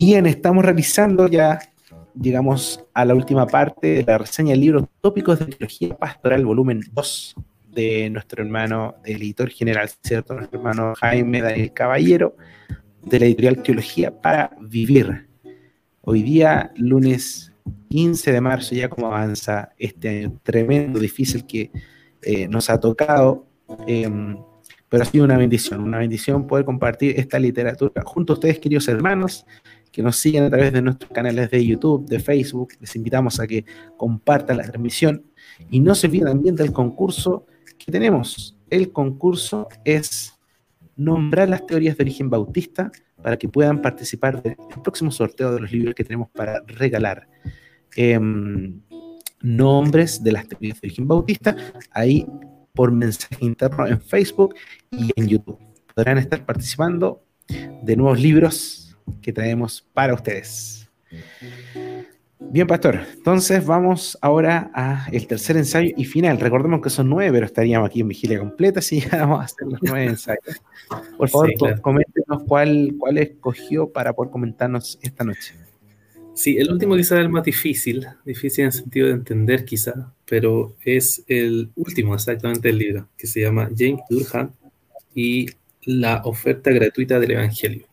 Bien, 0.06 0.26
estamos 0.26 0.66
realizando 0.66 1.30
ya, 1.30 1.60
llegamos 2.20 2.84
a 2.94 3.06
la 3.06 3.16
última 3.16 3.48
parte 3.48 3.88
de 3.88 4.04
la 4.04 4.18
reseña 4.18 4.50
del 4.50 4.60
libro 4.60 4.90
Tópicos 5.00 5.40
de 5.40 5.46
Teología 5.46 5.96
Pastoral, 5.96 6.46
volumen 6.46 6.82
2, 6.92 7.36
de 7.72 8.10
nuestro 8.10 8.44
hermano, 8.44 8.96
del 9.06 9.22
editor 9.22 9.50
general, 9.50 9.90
¿cierto? 10.04 10.34
Nuestro 10.34 10.60
hermano 10.60 10.94
Jaime 10.98 11.42
Daniel 11.42 11.72
Caballero, 11.72 12.36
de 13.02 13.18
la 13.18 13.28
editorial 13.28 13.64
Teología 13.64 14.12
para 14.12 14.52
Vivir. 14.60 15.30
Hoy 16.02 16.22
día, 16.22 16.74
lunes 16.76 17.54
15 17.90 18.34
de 18.34 18.42
marzo, 18.42 18.76
ya 18.76 18.90
como 18.90 19.08
avanza 19.08 19.72
este 19.78 20.10
año 20.10 20.38
tremendo, 20.44 21.00
difícil 21.00 21.46
que 21.48 21.72
eh, 22.24 22.50
nos 22.50 22.70
ha 22.70 22.78
tocado. 22.78 23.48
Em, 23.88 24.36
pero 24.90 25.04
ha 25.04 25.06
sido 25.06 25.24
una 25.24 25.38
bendición, 25.38 25.80
una 25.80 26.00
bendición 26.00 26.46
poder 26.46 26.66
compartir 26.66 27.18
esta 27.18 27.40
literatura 27.40 28.04
junto 28.04 28.34
a 28.34 28.36
ustedes, 28.36 28.60
queridos 28.60 28.90
hermanos, 28.90 29.46
que 29.94 30.02
nos 30.02 30.18
siguen 30.18 30.44
a 30.44 30.50
través 30.50 30.74
de 30.74 30.82
nuestros 30.82 31.12
canales 31.12 31.52
de 31.52 31.66
YouTube, 31.66 32.06
de 32.08 32.20
Facebook. 32.20 32.74
Les 32.82 32.96
invitamos 32.96 33.40
a 33.40 33.46
que 33.46 33.64
compartan 33.96 34.58
la 34.58 34.64
transmisión 34.64 35.24
y 35.70 35.80
no 35.80 35.94
se 35.94 36.08
olviden 36.08 36.30
también 36.30 36.56
del 36.56 36.74
concurso 36.74 37.46
que 37.78 37.92
tenemos. 37.92 38.58
El 38.72 38.92
concurso 38.92 39.70
es 39.86 40.34
nombrar 40.96 41.48
las 41.48 41.66
teorías 41.68 41.96
de 41.96 42.04
origen 42.04 42.30
bautista 42.30 42.92
para 43.22 43.38
que 43.38 43.48
puedan 43.48 43.84
participar 43.84 44.42
del 44.42 44.58
próximo 44.84 45.12
sorteo 45.12 45.54
de 45.54 45.62
los 45.62 45.72
libros 45.72 45.94
que 45.94 46.04
tenemos 46.04 46.30
para 46.32 46.62
regalar. 46.66 47.28
Em, 47.96 48.82
nombres 49.42 50.24
de 50.24 50.32
las 50.32 50.48
teorías 50.48 50.82
de 50.82 50.88
origen 50.88 51.08
bautista, 51.08 51.56
ahí 51.92 52.26
por 52.74 52.92
mensaje 52.92 53.46
interno 53.46 53.86
en 53.86 54.02
Facebook 54.02 54.56
y 54.90 55.12
en 55.16 55.28
YouTube. 55.28 55.60
Podrán 55.94 56.18
estar 56.18 56.44
participando 56.44 57.24
de 57.84 57.96
nuevos 57.96 58.20
libros 58.20 58.83
que 59.22 59.34
traemos 59.34 59.88
para 59.94 60.14
ustedes. 60.14 60.90
Bien, 62.52 62.68
pastor. 62.68 63.00
Entonces 63.14 63.66
vamos 63.66 64.18
ahora 64.22 64.70
al 64.74 65.28
tercer 65.28 65.58
ensayo 65.58 65.92
y 65.96 66.06
final. 66.06 66.40
Recordemos 66.40 66.82
que 66.82 66.90
son 66.90 67.10
nueve, 67.10 67.32
pero 67.32 67.46
estaríamos 67.46 67.88
aquí 67.90 68.02
en 68.02 68.10
vigilia 68.10 68.40
completa 68.40 68.82
si 68.82 69.02
vamos 69.12 69.42
a 69.42 69.44
hacer 69.46 69.68
los 69.68 69.80
nueve 69.82 70.06
ensayos. 70.06 70.62
Por 71.18 71.30
favor, 71.30 71.82
coméntenos 71.82 72.44
cuál, 72.48 72.94
cuál 73.00 73.18
escogió 73.18 73.90
para 73.90 74.14
poder 74.14 74.32
comentarnos 74.32 75.00
esta 75.02 75.24
noche. 75.24 75.56
Sí, 76.36 76.58
el 76.58 76.72
último 76.72 76.96
quizá 76.96 77.16
es 77.16 77.22
el 77.22 77.30
más 77.30 77.44
difícil, 77.44 78.08
difícil 78.26 78.64
en 78.64 78.68
el 78.68 78.74
sentido 78.74 79.08
de 79.08 79.14
entender 79.14 79.66
quizá, 79.66 80.14
pero 80.26 80.76
es 80.84 81.24
el 81.28 81.70
último 81.76 82.16
exactamente 82.16 82.70
del 82.70 82.80
libro, 82.80 83.08
que 83.16 83.28
se 83.28 83.42
llama 83.42 83.70
James 83.78 84.02
Durham 84.10 84.52
y 85.14 85.46
la 85.84 86.22
oferta 86.26 86.72
gratuita 86.72 87.20
del 87.20 87.32
Evangelio. 87.32 87.86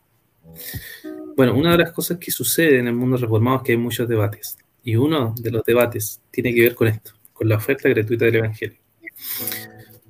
Bueno, 1.41 1.55
una 1.55 1.71
de 1.71 1.79
las 1.79 1.91
cosas 1.91 2.19
que 2.19 2.29
sucede 2.29 2.77
en 2.77 2.85
el 2.85 2.93
mundo 2.93 3.17
reformado 3.17 3.57
es 3.57 3.63
que 3.63 3.71
hay 3.71 3.77
muchos 3.79 4.07
debates. 4.07 4.59
Y 4.83 4.95
uno 4.95 5.33
de 5.39 5.49
los 5.49 5.63
debates 5.63 6.21
tiene 6.29 6.53
que 6.53 6.61
ver 6.61 6.75
con 6.75 6.87
esto, 6.87 7.13
con 7.33 7.49
la 7.49 7.55
oferta 7.55 7.89
gratuita 7.89 8.25
del 8.25 8.35
Evangelio. 8.35 8.77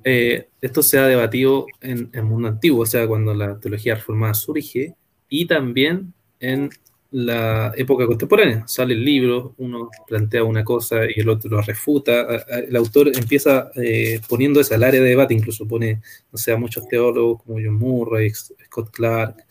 Eh, 0.04 0.50
esto 0.60 0.82
se 0.82 0.98
ha 0.98 1.06
debatido 1.06 1.64
en 1.80 2.10
el 2.12 2.24
mundo 2.24 2.48
antiguo, 2.48 2.82
o 2.82 2.86
sea, 2.86 3.06
cuando 3.08 3.32
la 3.32 3.58
teología 3.58 3.94
reformada 3.94 4.34
surge, 4.34 4.94
y 5.30 5.46
también 5.46 6.12
en 6.38 6.68
la 7.12 7.72
época 7.78 8.06
contemporánea. 8.06 8.68
Sale 8.68 8.92
el 8.92 9.02
libro, 9.02 9.54
uno 9.56 9.88
plantea 10.06 10.44
una 10.44 10.62
cosa 10.62 11.06
y 11.06 11.18
el 11.18 11.30
otro 11.30 11.48
lo 11.48 11.62
refuta. 11.62 12.44
El 12.46 12.76
autor 12.76 13.10
empieza 13.16 13.70
eh, 13.74 14.20
poniendo 14.28 14.60
esa 14.60 14.74
al 14.74 14.84
área 14.84 15.00
de 15.00 15.08
debate, 15.08 15.32
incluso 15.32 15.66
pone, 15.66 16.02
no 16.30 16.36
sé, 16.36 16.52
a 16.52 16.58
muchos 16.58 16.86
teólogos 16.88 17.42
como 17.42 17.54
John 17.54 17.76
Murray, 17.76 18.30
Scott 18.30 18.90
Clark, 18.90 19.46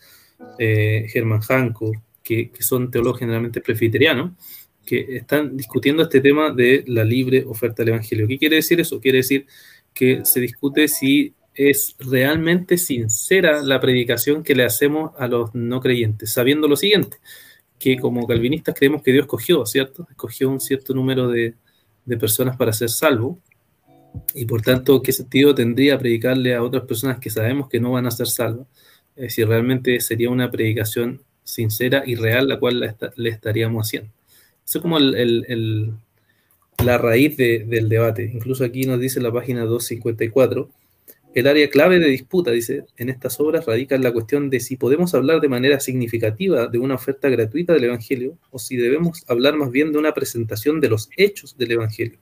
eh, 0.57 1.07
Herman 1.13 1.41
Hancock, 1.41 1.95
que, 2.23 2.51
son 2.59 2.91
teólogos 2.91 3.19
generalmente 3.19 3.61
presbiterianos, 3.61 4.31
que 4.85 5.17
están 5.17 5.55
discutiendo 5.55 6.03
este 6.03 6.21
tema 6.21 6.51
de 6.51 6.83
la 6.87 7.03
libre 7.03 7.43
oferta 7.45 7.83
del 7.83 7.89
Evangelio. 7.93 8.27
¿Qué 8.27 8.37
quiere 8.37 8.57
decir 8.57 8.79
eso? 8.79 8.99
Quiere 8.99 9.19
decir 9.19 9.45
que 9.93 10.21
se 10.23 10.39
discute 10.39 10.87
si 10.87 11.33
es 11.53 11.95
realmente 11.99 12.77
sincera 12.77 13.61
la 13.61 13.79
predicación 13.79 14.43
que 14.43 14.55
le 14.55 14.63
hacemos 14.63 15.11
a 15.17 15.27
los 15.27 15.53
no 15.53 15.81
creyentes, 15.81 16.31
sabiendo 16.31 16.67
lo 16.67 16.75
siguiente, 16.75 17.17
que 17.77 17.97
como 17.97 18.25
calvinistas 18.25 18.75
creemos 18.77 19.01
que 19.01 19.11
Dios 19.11 19.23
escogió, 19.23 19.65
¿cierto? 19.65 20.07
Escogió 20.09 20.49
un 20.49 20.59
cierto 20.59 20.93
número 20.93 21.27
de, 21.27 21.55
personas 22.19 22.57
para 22.57 22.73
ser 22.73 22.89
salvo, 22.89 23.39
y 24.35 24.45
por 24.45 24.61
tanto, 24.61 25.01
¿qué 25.01 25.13
sentido 25.13 25.55
tendría 25.55 25.97
predicarle 25.97 26.53
a 26.53 26.61
otras 26.61 26.83
personas 26.83 27.19
que 27.19 27.29
sabemos 27.29 27.69
que 27.69 27.79
no 27.79 27.91
van 27.91 28.05
a 28.05 28.11
ser 28.11 28.27
salvas? 28.27 28.67
Si 29.29 29.43
realmente 29.43 29.99
sería 29.99 30.29
una 30.29 30.49
predicación 30.51 31.21
sincera 31.43 32.03
y 32.05 32.15
real 32.15 32.47
la 32.47 32.59
cual 32.59 32.95
le 33.15 33.29
estaríamos 33.29 33.87
haciendo. 33.87 34.09
Eso 34.65 34.77
es 34.77 34.81
como 34.81 34.99
la 34.99 36.97
raíz 36.97 37.37
del 37.37 37.89
debate. 37.89 38.31
Incluso 38.33 38.63
aquí 38.63 38.83
nos 38.85 38.99
dice 38.99 39.19
la 39.19 39.31
página 39.31 39.65
254 39.65 40.69
El 41.33 41.47
área 41.47 41.69
clave 41.69 41.99
de 41.99 42.07
disputa, 42.07 42.51
dice, 42.51 42.85
en 42.97 43.09
estas 43.09 43.39
obras 43.39 43.65
radica 43.65 43.95
en 43.95 44.03
la 44.03 44.11
cuestión 44.11 44.49
de 44.49 44.59
si 44.59 44.75
podemos 44.77 45.13
hablar 45.13 45.41
de 45.41 45.49
manera 45.49 45.79
significativa 45.79 46.67
de 46.67 46.77
una 46.77 46.95
oferta 46.95 47.29
gratuita 47.29 47.73
del 47.73 47.85
Evangelio 47.85 48.37
o 48.49 48.59
si 48.59 48.75
debemos 48.75 49.23
hablar 49.27 49.55
más 49.55 49.71
bien 49.71 49.91
de 49.91 49.99
una 49.99 50.13
presentación 50.13 50.79
de 50.79 50.89
los 50.89 51.09
hechos 51.17 51.57
del 51.57 51.71
Evangelio. 51.71 52.19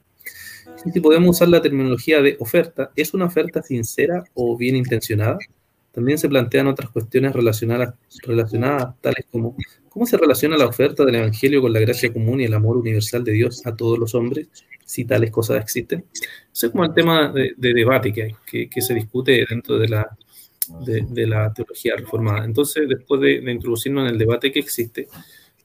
Si 0.93 0.99
podemos 1.01 1.35
usar 1.35 1.49
la 1.49 1.61
terminología 1.61 2.21
de 2.21 2.37
oferta, 2.39 2.91
¿es 2.95 3.13
una 3.13 3.25
oferta 3.25 3.61
sincera 3.61 4.23
o 4.33 4.57
bien 4.57 4.75
intencionada? 4.75 5.37
También 5.99 6.17
se 6.17 6.29
plantean 6.29 6.67
otras 6.67 6.91
cuestiones 6.91 7.33
relacionadas, 7.33 7.93
relacionadas 8.23 8.95
tales 9.01 9.25
como 9.29 9.57
¿cómo 9.89 10.05
se 10.05 10.15
relaciona 10.15 10.55
la 10.55 10.65
oferta 10.65 11.03
del 11.03 11.15
Evangelio 11.15 11.61
con 11.61 11.73
la 11.73 11.81
gracia 11.81 12.13
común 12.13 12.39
y 12.39 12.45
el 12.45 12.53
amor 12.53 12.77
universal 12.77 13.21
de 13.21 13.33
Dios 13.33 13.67
a 13.67 13.75
todos 13.75 13.99
los 13.99 14.15
hombres? 14.15 14.47
si 14.85 15.03
tales 15.03 15.29
cosas 15.29 15.61
existen. 15.61 16.05
Ese 16.53 16.67
es 16.67 16.71
como 16.71 16.85
el 16.85 16.93
tema 16.93 17.33
de, 17.33 17.53
debate 17.57 18.13
que 18.13 18.23
hay, 18.23 18.69
que, 18.69 18.81
se 18.81 18.93
discute 18.93 19.45
dentro 19.47 19.77
de 19.77 19.89
la, 19.89 20.17
de, 20.85 21.27
la 21.27 21.51
teología 21.53 21.97
reformada. 21.97 22.45
Entonces, 22.45 22.87
después 22.87 23.19
de, 23.19 23.51
introducirnos 23.51 24.07
en 24.07 24.13
el 24.13 24.17
debate 24.17 24.53
que 24.53 24.59
existe, 24.59 25.09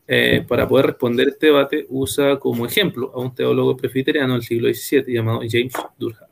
eh, 0.09 0.45
para 0.49 0.67
poder 0.67 0.87
responder 0.87 1.29
este 1.29 1.47
debate, 1.47 1.87
usa 1.91 2.41
como 2.41 2.67
ejemplo 2.67 3.13
a 3.15 3.21
un 3.21 3.33
teólogo 3.33 3.77
presbiteriano 3.77 4.33
del 4.33 4.43
siglo 4.43 4.69
XVII 4.69 5.05
llamado 5.07 5.41
James 5.49 5.75
Durham. 5.97 6.29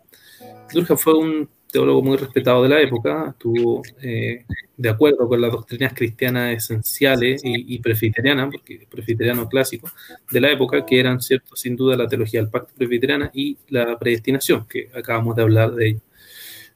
Durham 0.74 0.98
fue 0.98 1.14
un 1.14 1.48
teólogo 1.72 2.02
muy 2.02 2.16
respetado 2.16 2.62
de 2.62 2.68
la 2.68 2.80
época, 2.80 3.30
estuvo 3.30 3.82
eh, 4.02 4.44
de 4.76 4.88
acuerdo 4.88 5.26
con 5.26 5.40
las 5.40 5.50
doctrinas 5.50 5.94
cristianas 5.94 6.54
esenciales 6.54 7.42
y, 7.44 7.74
y 7.74 7.78
porque 7.80 8.86
presbiteriano 8.88 9.48
clásico, 9.48 9.90
de 10.30 10.40
la 10.40 10.52
época, 10.52 10.84
que 10.84 11.00
eran, 11.00 11.20
cierto, 11.20 11.56
sin 11.56 11.74
duda, 11.74 11.96
la 11.96 12.06
teología 12.06 12.40
del 12.40 12.50
pacto 12.50 12.72
presbiteriana 12.76 13.30
y 13.34 13.56
la 13.68 13.98
predestinación, 13.98 14.66
que 14.68 14.90
acabamos 14.94 15.34
de 15.34 15.42
hablar 15.42 15.72
de 15.72 15.88
ello. 15.88 16.00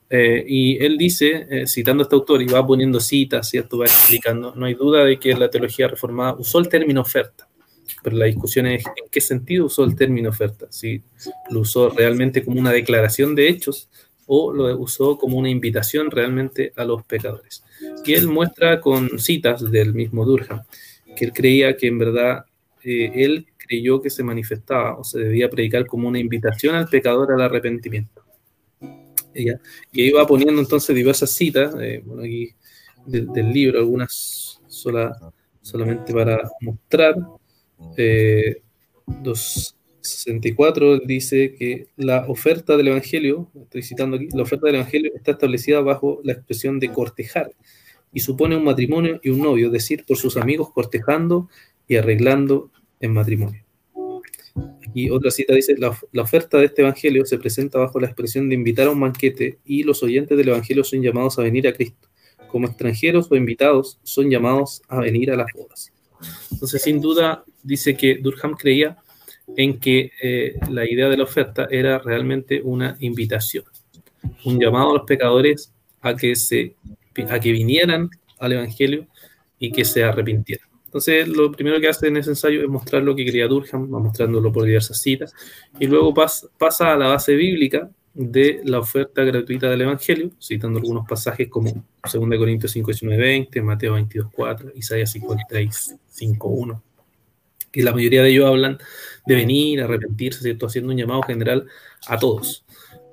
Eh, 0.08 0.44
y 0.46 0.84
él 0.84 0.96
dice, 0.96 1.46
eh, 1.50 1.66
citando 1.66 2.02
a 2.02 2.04
este 2.04 2.14
autor, 2.14 2.40
y 2.40 2.46
va 2.46 2.66
poniendo 2.66 2.98
citas, 2.98 3.50
¿cierto? 3.50 3.78
Va 3.78 3.84
explicando, 3.84 4.54
no 4.54 4.64
hay 4.64 4.74
duda 4.74 5.04
de 5.04 5.18
que 5.18 5.34
la 5.34 5.50
teología 5.50 5.88
reformada 5.88 6.34
usó 6.38 6.58
el 6.58 6.68
término 6.68 7.02
oferta, 7.02 7.48
pero 8.02 8.16
la 8.16 8.26
discusión 8.26 8.66
es 8.66 8.86
en 8.86 9.10
qué 9.10 9.20
sentido 9.20 9.66
usó 9.66 9.84
el 9.84 9.94
término 9.94 10.30
oferta, 10.30 10.66
si 10.70 11.02
lo 11.50 11.60
usó 11.60 11.90
realmente 11.90 12.44
como 12.44 12.60
una 12.60 12.72
declaración 12.72 13.34
de 13.34 13.48
hechos 13.48 13.90
o 14.26 14.52
lo 14.52 14.76
usó 14.78 15.18
como 15.18 15.38
una 15.38 15.50
invitación 15.50 16.10
realmente 16.10 16.72
a 16.76 16.84
los 16.84 17.04
pecadores. 17.04 17.62
Y 18.04 18.14
él 18.14 18.28
muestra 18.28 18.80
con 18.80 19.18
citas 19.18 19.70
del 19.70 19.94
mismo 19.94 20.24
Durham 20.24 20.62
que 21.16 21.24
él 21.24 21.32
creía 21.32 21.76
que 21.76 21.88
en 21.88 21.98
verdad 21.98 22.44
eh, 22.84 23.10
él 23.14 23.46
creyó 23.56 24.00
que 24.00 24.10
se 24.10 24.22
manifestaba 24.22 24.96
o 24.98 25.02
se 25.02 25.18
debía 25.18 25.50
predicar 25.50 25.86
como 25.86 26.06
una 26.06 26.20
invitación 26.20 26.76
al 26.76 26.88
pecador 26.88 27.32
al 27.32 27.40
arrepentimiento. 27.40 28.22
Y 29.34 29.50
ahí 30.00 30.10
va 30.12 30.26
poniendo 30.26 30.60
entonces 30.60 30.96
diversas 30.96 31.30
citas, 31.30 31.74
eh, 31.78 32.02
bueno, 32.04 32.22
aquí 32.22 32.54
del, 33.04 33.52
libro, 33.52 33.80
algunas 33.80 34.62
sola, 34.66 35.12
solamente 35.60 36.12
para 36.14 36.48
mostrar. 36.60 37.16
Eh, 37.98 38.62
dos, 39.06 39.75
64 40.06 41.00
dice 41.00 41.54
que 41.54 41.88
la 41.96 42.26
oferta 42.28 42.76
del 42.76 42.88
Evangelio, 42.88 43.50
estoy 43.54 43.82
citando 43.82 44.16
aquí, 44.16 44.28
la 44.32 44.42
oferta 44.42 44.66
del 44.66 44.76
Evangelio 44.76 45.12
está 45.14 45.32
establecida 45.32 45.80
bajo 45.80 46.20
la 46.24 46.32
expresión 46.32 46.78
de 46.78 46.92
cortejar 46.92 47.52
y 48.12 48.20
supone 48.20 48.56
un 48.56 48.64
matrimonio 48.64 49.20
y 49.22 49.30
un 49.30 49.40
novio, 49.40 49.66
es 49.66 49.72
decir, 49.72 50.04
por 50.06 50.16
sus 50.16 50.36
amigos 50.36 50.72
cortejando 50.72 51.48
y 51.86 51.96
arreglando 51.96 52.70
en 53.00 53.12
matrimonio. 53.12 53.62
Aquí 54.88 55.10
otra 55.10 55.30
cita 55.30 55.54
dice, 55.54 55.74
la, 55.76 55.96
la 56.12 56.22
oferta 56.22 56.58
de 56.58 56.66
este 56.66 56.82
Evangelio 56.82 57.26
se 57.26 57.38
presenta 57.38 57.78
bajo 57.78 58.00
la 58.00 58.06
expresión 58.06 58.48
de 58.48 58.54
invitar 58.54 58.86
a 58.86 58.90
un 58.90 59.00
banquete 59.00 59.58
y 59.64 59.82
los 59.82 60.02
oyentes 60.02 60.38
del 60.38 60.48
Evangelio 60.48 60.84
son 60.84 61.02
llamados 61.02 61.38
a 61.38 61.42
venir 61.42 61.68
a 61.68 61.72
Cristo. 61.72 62.08
Como 62.48 62.66
extranjeros 62.66 63.30
o 63.30 63.36
invitados 63.36 63.98
son 64.02 64.30
llamados 64.30 64.82
a 64.88 65.00
venir 65.00 65.30
a 65.30 65.36
las 65.36 65.52
bodas. 65.52 65.92
Entonces, 66.50 66.82
sin 66.82 67.00
duda, 67.00 67.44
dice 67.62 67.96
que 67.96 68.16
Durham 68.16 68.54
creía 68.54 68.96
en 69.56 69.78
que 69.78 70.10
eh, 70.22 70.54
la 70.70 70.88
idea 70.88 71.08
de 71.08 71.16
la 71.16 71.24
oferta 71.24 71.68
era 71.70 71.98
realmente 71.98 72.60
una 72.62 72.96
invitación, 73.00 73.64
un 74.44 74.58
llamado 74.58 74.90
a 74.90 74.94
los 74.94 75.02
pecadores 75.02 75.72
a 76.00 76.14
que, 76.14 76.34
se, 76.34 76.74
a 77.28 77.40
que 77.40 77.52
vinieran 77.52 78.10
al 78.38 78.52
Evangelio 78.52 79.06
y 79.58 79.70
que 79.70 79.84
se 79.84 80.04
arrepintieran. 80.04 80.66
Entonces, 80.86 81.28
lo 81.28 81.52
primero 81.52 81.80
que 81.80 81.88
hace 81.88 82.08
en 82.08 82.16
ese 82.16 82.30
ensayo 82.30 82.62
es 82.62 82.68
mostrar 82.68 83.02
lo 83.02 83.14
que 83.14 83.24
quería 83.24 83.46
Durham, 83.46 83.92
va 83.92 83.98
mostrándolo 83.98 84.52
por 84.52 84.64
diversas 84.64 85.00
citas, 85.00 85.34
y 85.78 85.86
luego 85.86 86.14
pasa 86.14 86.92
a 86.94 86.96
la 86.96 87.08
base 87.08 87.34
bíblica 87.34 87.90
de 88.14 88.62
la 88.64 88.78
oferta 88.78 89.22
gratuita 89.22 89.68
del 89.68 89.82
Evangelio, 89.82 90.30
citando 90.40 90.78
algunos 90.78 91.06
pasajes 91.06 91.48
como 91.48 91.70
2 92.02 92.38
Corintios 92.38 92.72
5, 92.72 92.86
19, 92.86 93.22
20, 93.22 93.62
Mateo 93.62 93.92
22, 93.92 94.28
4, 94.32 94.72
Isaías 94.74 95.12
53, 95.12 95.96
5, 96.08 96.48
1, 96.48 96.82
que 97.76 97.82
la 97.82 97.92
mayoría 97.92 98.22
de 98.22 98.30
ellos 98.30 98.46
hablan 98.46 98.78
de 99.26 99.34
venir, 99.34 99.82
arrepentirse, 99.82 100.40
¿cierto? 100.40 100.66
Haciendo 100.66 100.92
un 100.92 100.98
llamado 100.98 101.22
general 101.22 101.66
a 102.06 102.18
todos. 102.18 102.64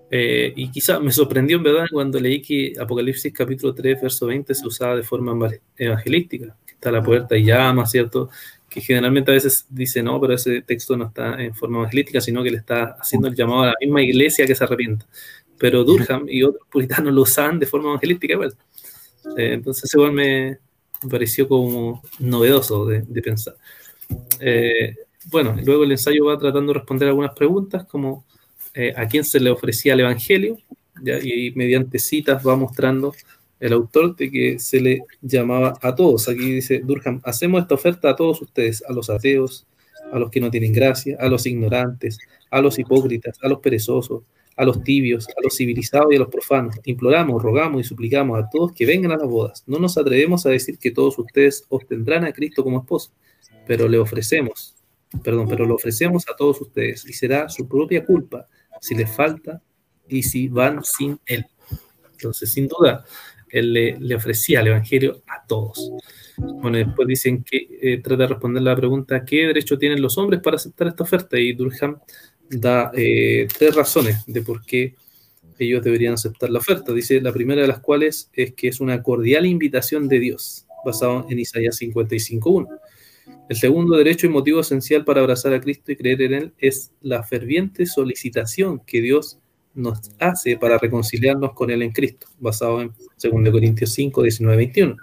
Eh, 0.10 0.54
y 0.56 0.72
quizá 0.72 1.00
me 1.00 1.12
sorprendió 1.12 1.58
en 1.58 1.64
verdad 1.64 1.86
cuando 1.92 2.20
leí 2.20 2.42
que 2.42 2.74
Apocalipsis 2.80 3.34
capítulo 3.34 3.74
3, 3.74 4.02
verso 4.02 4.28
20 4.28 4.54
se 4.54 4.68
usaba 4.68 4.96
de 4.96 5.04
forma 5.04 5.50
evangelística, 5.76 6.56
que 6.66 6.74
está 6.74 6.92
la 6.92 7.02
puerta 7.02 7.36
y 7.36 7.44
llama, 7.44 7.86
¿cierto? 7.86 8.30
Que 8.70 8.80
generalmente 8.80 9.32
a 9.32 9.34
veces 9.34 9.66
dice, 9.70 10.02
no, 10.02 10.22
pero 10.22 10.36
ese 10.36 10.62
texto 10.62 10.96
no 10.96 11.08
está 11.08 11.42
en 11.42 11.54
forma 11.56 11.80
evangelística, 11.80 12.22
sino 12.22 12.44
que 12.44 12.52
le 12.52 12.58
está 12.58 12.96
haciendo 13.00 13.28
el 13.28 13.36
llamado 13.36 13.64
a 13.64 13.68
la 13.68 13.76
misma 13.82 14.02
iglesia 14.02 14.46
que 14.46 14.56
se 14.56 14.64
arrepienta. 14.64 15.06
Pero 15.58 15.84
Durham 15.84 16.26
y 16.30 16.44
otros 16.44 16.68
puritanos 16.72 17.14
lo 17.14 17.24
usaban 17.24 17.60
de 17.60 17.66
forma 17.66 17.90
evangelística 17.90 18.34
igual. 18.34 18.56
Eh, 19.38 19.54
entonces 19.54 19.94
igual 19.94 20.12
me, 20.12 20.60
pareció 21.10 21.48
como 21.48 22.02
novedoso 22.20 22.86
de, 22.86 23.02
de 23.02 23.22
pensar. 23.22 23.56
Eh, 24.40 24.96
bueno, 25.32 25.56
luego 25.64 25.84
el 25.84 25.92
ensayo 25.92 26.26
va 26.26 26.38
tratando 26.38 26.74
de 26.74 26.80
responder 26.80 27.08
algunas 27.08 27.34
preguntas 27.34 27.86
como 27.86 28.26
eh, 28.74 28.94
a 28.96 29.08
quién 29.08 29.24
se 29.24 29.40
le 29.40 29.50
ofrecía 29.50 29.94
el 29.94 30.02
Evangelio, 30.02 30.58
y 31.02 31.52
mediante 31.56 32.00
citas 32.00 32.46
va 32.46 32.56
mostrando 32.56 33.14
el 33.60 33.74
autor 33.74 34.16
de 34.16 34.32
que 34.32 34.60
se 34.60 34.80
le 34.80 35.04
llamaba 35.22 35.78
a 35.82 35.96
todos. 35.96 36.30
Aquí 36.30 36.52
dice 36.52 36.82
Durham, 36.84 37.22
hacemos 37.24 37.62
esta 37.62 37.76
oferta 37.76 38.10
a 38.10 38.16
todos 38.16 38.42
ustedes, 38.42 38.84
a 38.88 38.94
los 38.94 39.10
ateos, 39.10 39.66
a 40.12 40.20
los 40.20 40.30
que 40.30 40.40
no 40.40 40.52
tienen 40.52 40.74
gracia, 40.74 41.18
a 41.20 41.28
los 41.28 41.46
ignorantes, 41.46 42.20
a 42.52 42.62
los 42.62 42.78
hipócritas, 42.78 43.38
a 43.42 43.48
los 43.48 43.60
perezosos, 43.60 44.24
a 44.56 44.66
los 44.66 44.84
tibios, 44.84 45.28
a 45.30 45.42
los 45.42 45.56
civilizados 45.56 46.12
y 46.12 46.16
a 46.18 46.20
los 46.20 46.30
profanos. 46.30 46.76
Imploramos, 46.86 47.42
rogamos 47.42 47.82
y 47.82 47.84
suplicamos 47.84 48.40
a 48.40 48.50
todos 48.50 48.74
que 48.74 48.86
vengan 48.86 49.12
a 49.12 49.18
las 49.18 49.28
bodas. 49.28 49.64
No 49.66 49.80
nos 49.80 49.98
atrevemos 49.98 50.46
a 50.46 50.50
decir 50.50 50.78
que 50.78 50.92
todos 50.92 51.18
ustedes 51.18 51.66
obtendrán 51.70 52.26
a 52.26 52.34
Cristo 52.34 52.64
como 52.64 52.80
esposo, 52.80 53.12
pero 53.66 53.88
le 53.88 53.98
ofrecemos 53.98 54.74
perdón, 55.22 55.48
pero 55.48 55.66
lo 55.66 55.76
ofrecemos 55.76 56.28
a 56.30 56.36
todos 56.36 56.62
ustedes 56.62 57.06
y 57.06 57.14
será 57.14 57.50
su 57.50 57.68
propia 57.68 58.06
culpa 58.06 58.48
si 58.82 58.96
les 58.96 59.10
falta 59.10 59.62
y 60.08 60.24
si 60.24 60.48
van 60.48 60.84
sin 60.84 61.20
él. 61.26 61.46
Entonces, 62.12 62.52
sin 62.52 62.68
duda, 62.68 63.04
él 63.50 63.74
le, 63.74 64.16
ofrecía 64.16 64.62
el 64.62 64.68
Evangelio 64.68 65.22
a 65.28 65.46
todos. 65.46 65.92
Bueno, 66.38 66.78
después 66.78 67.08
dicen 67.08 67.44
que 67.44 67.68
eh, 67.82 68.02
trata 68.02 68.24
de 68.24 68.30
responder 68.30 68.64
la 68.64 68.76
pregunta, 68.76 69.24
¿qué 69.24 69.48
derecho 69.48 69.78
tienen 69.78 70.02
los 70.02 70.18
hombres 70.18 70.42
para 70.42 70.56
aceptar 70.56 70.88
esta 70.88 71.04
oferta? 71.04 71.38
Y 71.38 71.54
Durham 71.54 72.00
da 72.50 72.92
eh, 72.96 73.48
tres 73.58 73.76
razones 73.76 74.26
de 74.26 74.42
por 74.42 74.66
qué 74.66 74.96
ellos 75.60 75.84
deberían 75.84 76.16
aceptar 76.16 76.50
la 76.50 76.60
oferta. 76.60 76.92
Dice, 76.94 77.22
la 77.22 77.32
primera 77.32 77.62
de 77.62 77.68
las 77.68 77.80
cuales 77.80 78.30
es 78.34 78.54
que 78.54 78.70
es 78.70 78.80
una 78.80 79.04
cordial 79.04 79.46
invitación 79.46 80.08
de 80.08 80.20
Dios, 80.20 80.66
basado 80.84 81.28
en 81.30 81.40
Isaías 81.40 81.80
55.1. 81.80 82.68
El 83.50 83.56
segundo 83.56 83.98
derecho 83.98 84.28
y 84.28 84.30
motivo 84.30 84.62
esencial 84.62 85.06
para 85.06 85.22
abrazar 85.22 85.54
a 85.54 85.62
Cristo 85.62 85.92
y 85.92 85.96
creer 85.96 86.22
en 86.24 86.34
Él 86.34 86.54
es 86.58 86.92
la 87.02 87.24
ferviente 87.24 87.86
solicitación 87.86 88.80
que 88.86 89.02
Dios 89.02 89.40
nos 89.76 90.12
hace 90.20 90.58
para 90.58 90.78
reconciliarnos 90.78 91.54
con 91.54 91.72
Él 91.72 91.82
en 91.82 91.92
Cristo, 91.92 92.28
basado 92.40 92.82
en 92.82 92.94
2 93.22 93.52
Corintios 93.52 93.92
5, 93.92 94.22
19, 94.22 94.58
21. 94.58 94.98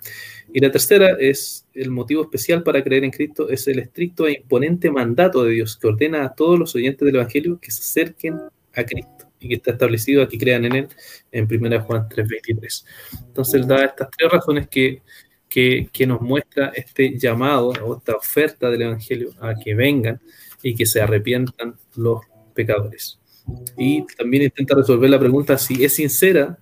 Y 0.52 0.60
la 0.60 0.70
tercera 0.70 1.16
es 1.18 1.66
el 1.74 1.90
motivo 1.90 2.22
especial 2.22 2.62
para 2.62 2.82
creer 2.82 3.04
en 3.04 3.10
Cristo, 3.10 3.48
es 3.48 3.66
el 3.68 3.78
estricto 3.78 4.26
e 4.26 4.32
imponente 4.42 4.90
mandato 4.90 5.44
de 5.44 5.52
Dios 5.52 5.76
que 5.76 5.86
ordena 5.86 6.24
a 6.24 6.34
todos 6.34 6.58
los 6.58 6.74
oyentes 6.74 7.04
del 7.04 7.16
Evangelio 7.16 7.58
que 7.60 7.70
se 7.70 7.82
acerquen 7.82 8.40
a 8.74 8.84
Cristo 8.84 9.26
y 9.38 9.48
que 9.48 9.54
está 9.54 9.72
establecido 9.72 10.22
a 10.22 10.28
que 10.28 10.38
crean 10.38 10.64
en 10.64 10.76
Él 10.76 10.88
en 11.32 11.48
1 11.50 11.80
Juan 11.82 12.08
3, 12.08 12.28
23. 12.28 12.86
Entonces, 13.26 13.66
da 13.66 13.84
estas 13.84 14.08
tres 14.10 14.30
razones 14.30 14.68
que 14.68 15.02
que, 15.50 16.06
nos 16.06 16.20
muestra 16.20 16.72
este 16.74 17.18
llamado 17.18 17.72
o 17.84 17.96
esta 17.96 18.14
oferta 18.14 18.70
del 18.70 18.82
Evangelio 18.82 19.32
a 19.40 19.54
que 19.54 19.74
vengan 19.74 20.20
y 20.62 20.74
que 20.74 20.86
se 20.86 21.02
arrepientan 21.02 21.74
los 21.96 22.20
pecadores. 22.54 23.18
Y 23.76 24.06
también 24.16 24.44
intenta 24.44 24.76
resolver 24.76 25.10
la 25.10 25.18
pregunta 25.18 25.58
si 25.58 25.84
es 25.84 25.94
sincera 25.94 26.56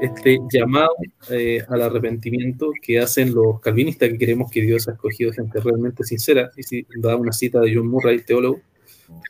este 0.00 0.40
llamado 0.52 0.96
eh, 1.30 1.62
al 1.68 1.82
arrepentimiento 1.82 2.72
que 2.82 2.98
hacen 2.98 3.32
los 3.32 3.60
calvinistas, 3.60 4.08
que 4.08 4.18
queremos 4.18 4.50
que 4.50 4.60
Dios 4.60 4.88
ha 4.88 4.92
escogido 4.92 5.32
gente 5.32 5.60
realmente 5.60 6.02
sincera. 6.02 6.50
Y 6.56 6.64
si 6.64 6.86
da 6.96 7.14
una 7.14 7.32
cita 7.32 7.60
de 7.60 7.72
John 7.72 7.86
Murray, 7.86 8.24
teólogo, 8.24 8.60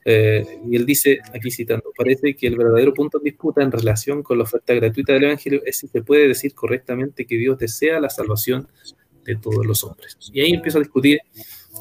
Eh, 0.04 0.60
y 0.70 0.76
él 0.76 0.86
dice, 0.86 1.18
aquí 1.34 1.50
citando, 1.50 1.92
parece 1.96 2.34
que 2.36 2.46
el 2.46 2.56
verdadero 2.56 2.92
punto 2.92 3.18
de 3.18 3.30
disputa 3.30 3.62
en 3.62 3.72
relación 3.72 4.22
con 4.22 4.38
la 4.38 4.44
oferta 4.44 4.74
gratuita 4.74 5.12
del 5.12 5.24
Evangelio 5.24 5.62
es 5.64 5.78
si 5.78 5.88
se 5.88 6.02
puede 6.02 6.28
decir 6.28 6.54
correctamente 6.54 7.26
que 7.26 7.36
Dios 7.36 7.58
desea 7.58 8.00
la 8.00 8.10
salvación 8.10 8.68
de 9.24 9.36
todos 9.36 9.64
los 9.64 9.82
hombres. 9.84 10.16
Y 10.32 10.40
ahí 10.40 10.52
empiezo 10.52 10.78
a 10.78 10.82
discutir 10.82 11.20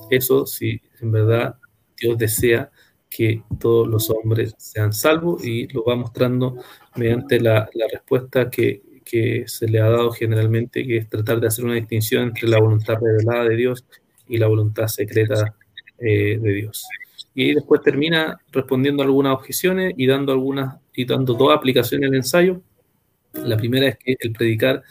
eso, 0.09 0.45
si 0.45 0.81
en 1.01 1.11
verdad 1.11 1.55
Dios 1.97 2.17
desea 2.17 2.71
que 3.09 3.43
todos 3.59 3.87
los 3.87 4.09
hombres 4.09 4.55
sean 4.57 4.91
salvos 4.91 5.45
y 5.45 5.67
lo 5.67 5.83
va 5.83 5.95
mostrando 5.95 6.57
mediante 6.95 7.39
la, 7.39 7.69
respuesta 7.91 8.49
que, 8.49 8.81
que, 9.05 9.43
se 9.47 9.67
le 9.67 9.79
ha 9.79 9.89
dado 9.89 10.11
generalmente, 10.11 10.85
que 10.85 10.97
es 10.97 11.09
tratar 11.09 11.39
de 11.39 11.47
hacer 11.47 11.65
una 11.65 11.75
distinción 11.75 12.29
entre 12.29 12.47
la 12.49 12.59
voluntad 12.59 12.95
revelada 12.99 13.49
de 13.49 13.55
Dios 13.55 13.85
y 14.27 14.37
la 14.37 14.47
voluntad 14.47 14.87
secreta 14.87 15.55
eh, 15.99 16.39
de 16.41 16.53
Dios. 16.53 16.87
Y 17.35 17.45
ahí 17.45 17.53
después 17.55 17.81
termina 17.81 18.39
respondiendo 18.51 19.03
algunas 19.03 19.33
objeciones 19.33 19.93
y 19.97 20.05
dando 20.05 20.31
algunas 20.31 20.75
y 20.93 21.05
dando 21.05 21.33
dos 21.33 21.53
aplicaciones 21.53 22.09
al 22.09 22.15
ensayo. 22.15 22.61
La 23.33 23.57
primera 23.57 23.87
es 23.87 23.97
que 23.97 24.15
el 24.19 24.31
predicar 24.31 24.83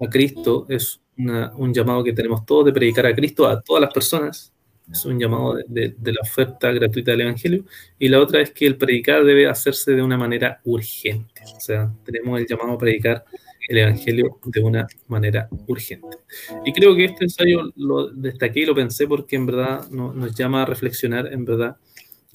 a 0.00 0.06
Cristo 0.08 0.66
es 0.68 1.00
un 1.16 1.72
llamado 1.72 2.04
que 2.04 2.12
tenemos 2.12 2.44
todos 2.44 2.66
de 2.66 2.72
predicar 2.72 3.06
a 3.06 3.14
Cristo 3.14 3.46
a 3.46 3.60
todas 3.60 3.82
las 3.82 3.92
personas. 3.92 4.52
Es 4.90 5.04
un 5.06 5.18
llamado 5.18 5.56
de, 5.66 5.94
la 6.02 6.20
oferta 6.20 6.70
gratuita 6.72 7.12
del 7.12 7.22
Evangelio. 7.22 7.64
Y 7.98 8.08
la 8.08 8.20
otra 8.20 8.40
es 8.42 8.50
que 8.50 8.66
el 8.66 8.76
predicar 8.76 9.24
debe 9.24 9.48
hacerse 9.48 9.92
de 9.92 10.02
una 10.02 10.18
manera 10.18 10.60
urgente. 10.64 11.42
O 11.56 11.60
sea, 11.60 11.90
tenemos 12.04 12.40
el 12.40 12.46
llamado 12.46 12.72
a 12.72 12.78
predicar 12.78 13.24
el 13.68 13.78
Evangelio 13.78 14.38
de 14.44 14.60
una 14.60 14.86
manera 15.08 15.48
urgente. 15.66 16.18
Y 16.64 16.72
creo 16.72 16.94
que 16.94 17.04
este 17.04 17.24
ensayo 17.24 17.72
lo 17.76 18.08
destaqué 18.08 18.60
y 18.60 18.66
lo 18.66 18.74
pensé 18.74 19.06
porque 19.06 19.36
en 19.36 19.46
verdad 19.46 19.88
nos 19.90 20.34
llama 20.34 20.62
a 20.62 20.66
reflexionar, 20.66 21.32
en 21.32 21.44
verdad, 21.44 21.76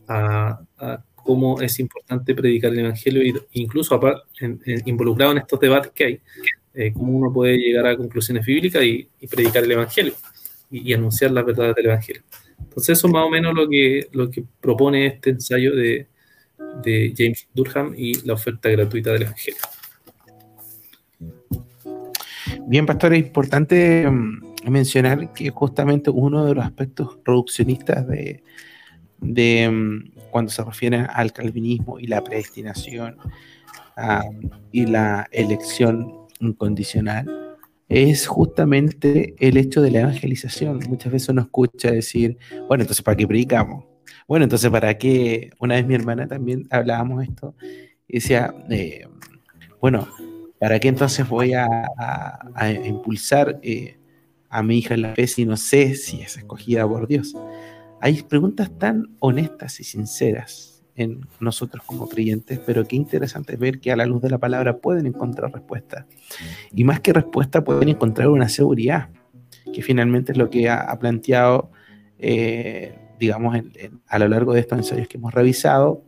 a, 0.08 0.60
cómo 1.16 1.60
es 1.62 1.78
importante 1.80 2.34
predicar 2.34 2.72
el 2.72 2.80
Evangelio 2.80 3.22
e 3.22 3.34
incluso 3.54 4.00
involucrado 4.86 5.34
en 5.34 5.40
estos 5.40 5.60
debates 5.60 5.92
que 5.92 6.06
hay, 6.06 6.22
eh, 6.74 6.94
cómo 6.94 7.18
uno 7.18 7.34
puede 7.34 7.58
llegar 7.58 7.86
a 7.86 7.98
conclusiones 7.98 8.46
bíblicas 8.46 8.82
y, 8.84 9.10
predicar 9.30 9.64
el 9.64 9.72
Evangelio 9.72 10.14
y, 10.72 10.94
anunciar 10.94 11.32
las 11.32 11.46
verdades 11.46 11.76
del 11.76 11.88
Evangelio. 11.88 12.24
Entonces 12.60 12.98
eso 12.98 13.08
es 13.08 13.14
más 13.14 13.26
o 13.26 13.30
menos 13.30 13.54
lo 13.54 13.68
que, 13.68 14.08
lo 14.14 14.32
que 14.32 14.44
propone 14.62 15.08
este 15.08 15.32
ensayo 15.32 15.76
de, 15.76 16.08
de 16.82 17.14
James 17.16 17.48
Durham 17.54 17.94
y 17.98 18.26
la 18.26 18.34
oferta 18.34 18.70
gratuita 18.70 19.12
del 19.12 19.24
Evangelio. 19.24 19.60
Bien, 22.70 22.86
pastor, 22.86 23.14
es 23.14 23.20
importante 23.20 24.06
mm, 24.10 24.70
mencionar 24.70 25.32
que 25.32 25.50
justamente 25.52 26.10
uno 26.10 26.44
de 26.44 26.54
los 26.54 26.66
aspectos 26.66 27.18
reduccionistas 27.24 28.06
de, 28.06 28.44
de 29.20 29.70
mm, 29.70 30.12
cuando 30.32 30.52
se 30.52 30.66
refiere 30.66 30.98
al 30.98 31.32
calvinismo 31.32 31.98
y 31.98 32.08
la 32.08 32.22
predestinación 32.22 33.16
y 34.72 34.86
la 34.86 35.28
elección 35.32 36.14
incondicional 36.42 37.56
es 37.88 38.28
justamente 38.28 39.34
el 39.40 39.56
hecho 39.56 39.82
de 39.82 39.92
la 39.92 40.02
evangelización. 40.02 40.82
Muchas 40.90 41.14
veces 41.14 41.30
uno 41.30 41.44
escucha 41.44 41.90
decir, 41.90 42.38
bueno, 42.68 42.84
entonces 42.84 43.02
¿para 43.02 43.16
qué 43.16 43.26
predicamos? 43.26 43.86
Bueno, 44.28 44.44
entonces 44.44 44.70
¿para 44.70 44.98
qué? 44.98 45.52
Una 45.60 45.76
vez 45.76 45.88
mi 45.88 45.96
hermana 45.96 46.28
también 46.28 46.68
hablábamos 46.70 47.24
esto 47.24 47.56
y 48.10 48.16
decía, 48.16 48.54
eh, 48.70 49.08
bueno, 49.80 50.06
¿para 50.60 50.80
qué 50.80 50.88
entonces 50.88 51.28
voy 51.28 51.54
a, 51.54 51.68
impulsar 52.86 53.60
eh, 53.62 53.98
a 54.50 54.64
mi 54.64 54.80
hija 54.80 54.94
en 54.94 55.04
la 55.04 55.16
fe 55.16 55.28
si 55.28 55.46
no 55.46 55.58
sé 55.58 55.96
si 55.96 56.22
es 56.22 56.38
escogida 56.38 56.88
por 56.88 57.08
Dios? 57.08 57.36
Hay 58.02 58.22
preguntas 58.24 58.72
tan 58.78 59.16
honestas 59.20 59.80
y 59.80 59.84
sinceras 59.84 60.84
en 60.96 61.22
nosotros 61.40 61.84
como 61.86 62.10
creyentes, 62.10 62.60
pero 62.66 62.88
qué 62.88 62.96
interesante 62.96 63.56
ver 63.56 63.80
que 63.80 63.92
a 63.92 63.96
la 63.96 64.06
luz 64.06 64.22
de 64.22 64.32
la 64.32 64.40
palabra 64.40 64.78
pueden 64.78 65.06
encontrar 65.06 65.54
respuesta. 65.54 66.08
Y 66.74 66.84
más 66.84 67.00
que 67.02 67.14
respuesta, 67.14 67.64
pueden 67.64 67.90
encontrar 67.90 68.30
una 68.30 68.50
seguridad, 68.50 69.10
que 69.72 69.84
finalmente 69.84 70.32
es 70.32 70.38
lo 70.40 70.50
que 70.50 70.70
ha, 70.70 70.98
planteado, 70.98 71.72
eh, 72.18 72.98
digamos, 73.20 73.56
a 74.08 74.20
lo 74.20 74.28
largo 74.28 74.54
de 74.54 74.62
estos 74.62 74.80
ensayos 74.80 75.08
que 75.08 75.18
hemos 75.18 75.34
revisado, 75.34 76.04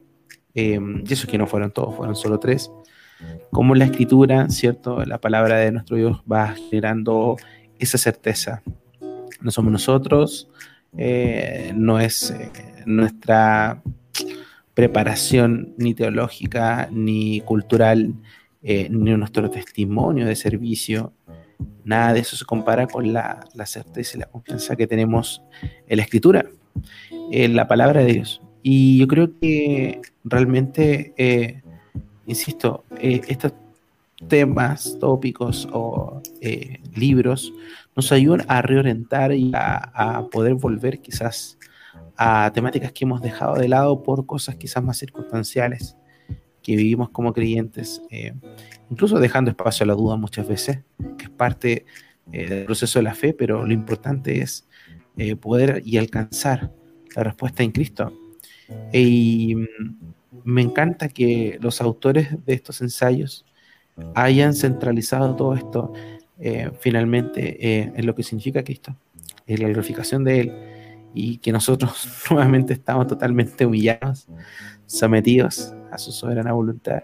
eh, 0.55 0.79
y 1.05 1.13
eso 1.13 1.27
que 1.27 1.37
no 1.37 1.45
fueron 1.45 1.71
todos, 1.71 1.95
fueron 1.95 2.15
solo 2.15 2.39
tres, 2.39 2.71
cómo 3.51 3.75
la 3.75 3.85
escritura, 3.85 4.49
¿cierto? 4.49 5.03
La 5.05 5.19
palabra 5.19 5.57
de 5.57 5.71
nuestro 5.71 5.97
Dios 5.97 6.21
va 6.31 6.55
generando 6.69 7.37
esa 7.77 7.97
certeza. 7.97 8.61
No 9.41 9.51
somos 9.51 9.71
nosotros, 9.71 10.49
eh, 10.97 11.71
no 11.75 11.99
es 11.99 12.33
nuestra 12.85 13.81
preparación 14.73 15.73
ni 15.77 15.93
teológica, 15.93 16.87
ni 16.91 17.41
cultural, 17.41 18.13
eh, 18.63 18.87
ni 18.89 19.11
nuestro 19.11 19.49
testimonio 19.49 20.25
de 20.25 20.35
servicio. 20.35 21.13
Nada 21.83 22.13
de 22.13 22.21
eso 22.21 22.35
se 22.35 22.45
compara 22.45 22.87
con 22.87 23.11
la, 23.11 23.45
certeza 23.65 24.17
y 24.17 24.21
la 24.21 24.27
confianza 24.27 24.75
que 24.75 24.87
tenemos 24.87 25.41
en 25.87 25.97
la 25.97 26.03
escritura, 26.03 26.45
en 27.31 27.55
la 27.55 27.67
palabra 27.67 28.03
de 28.03 28.13
Dios. 28.13 28.41
Y 28.63 28.97
yo 28.97 29.07
creo 29.07 29.37
que 29.39 30.01
realmente, 30.23 31.13
eh, 31.17 31.61
insisto, 32.29 32.85
eh, 32.97 33.21
estos 33.27 33.53
temas, 34.27 34.97
tópicos 34.99 35.67
o 35.71 36.21
libros 36.95 37.53
nos 37.95 38.11
ayudan 38.11 38.45
a 38.47 38.61
reorientar 38.61 39.33
y 39.33 39.51
a 39.53 40.25
poder 40.31 40.55
volver 40.55 40.99
quizás 40.99 41.57
a 42.21 42.51
temáticas 42.53 42.91
que 42.91 43.05
hemos 43.05 43.21
dejado 43.21 43.55
de 43.55 43.69
lado 43.69 44.03
por 44.03 44.25
cosas 44.25 44.55
quizás 44.55 44.83
más 44.83 44.97
circunstanciales 44.97 45.95
que 46.61 46.75
vivimos 46.75 47.09
como 47.11 47.31
creyentes, 47.31 48.01
eh, 48.09 48.33
incluso 48.89 49.19
dejando 49.19 49.51
espacio 49.51 49.85
a 49.85 49.87
la 49.87 49.93
duda 49.93 50.17
muchas 50.17 50.45
veces, 50.45 50.79
que 51.17 51.23
es 51.23 51.29
parte 51.29 51.85
eh, 52.33 52.47
del 52.47 52.65
proceso 52.65 52.99
de 52.99 53.03
la 53.03 53.15
fe, 53.15 53.33
pero 53.33 53.65
lo 53.65 53.73
importante 53.73 54.41
es 54.41 54.67
eh, 55.15 55.37
poder 55.37 55.81
y 55.85 55.97
alcanzar 55.97 56.73
la 57.15 57.23
respuesta 57.23 57.63
en 57.63 57.71
Cristo. 57.71 58.13
Y 58.91 59.55
mm, 59.55 59.95
me 60.43 60.61
encanta 60.61 61.09
que 61.09 61.57
los 61.61 61.81
autores 61.81 62.29
de 62.45 62.53
estos 62.53 62.81
ensayos 62.81 63.45
hayan 64.15 64.53
centralizado 64.53 65.35
todo 65.35 65.53
esto 65.55 65.93
finalmente 66.79 67.99
en 67.99 68.05
lo 68.05 68.15
que 68.15 68.23
significa 68.23 68.63
Cristo, 68.63 68.95
en 69.45 69.61
la 69.61 69.67
glorificación 69.67 70.23
de 70.23 70.39
Él 70.39 70.53
y 71.13 71.37
que 71.37 71.51
nosotros 71.51 72.07
nuevamente 72.31 72.73
estamos 72.73 73.07
totalmente 73.07 73.65
humillados, 73.65 74.27
sometidos 74.85 75.73
a 75.91 75.97
su 75.97 76.11
soberana 76.11 76.53
voluntad 76.53 77.03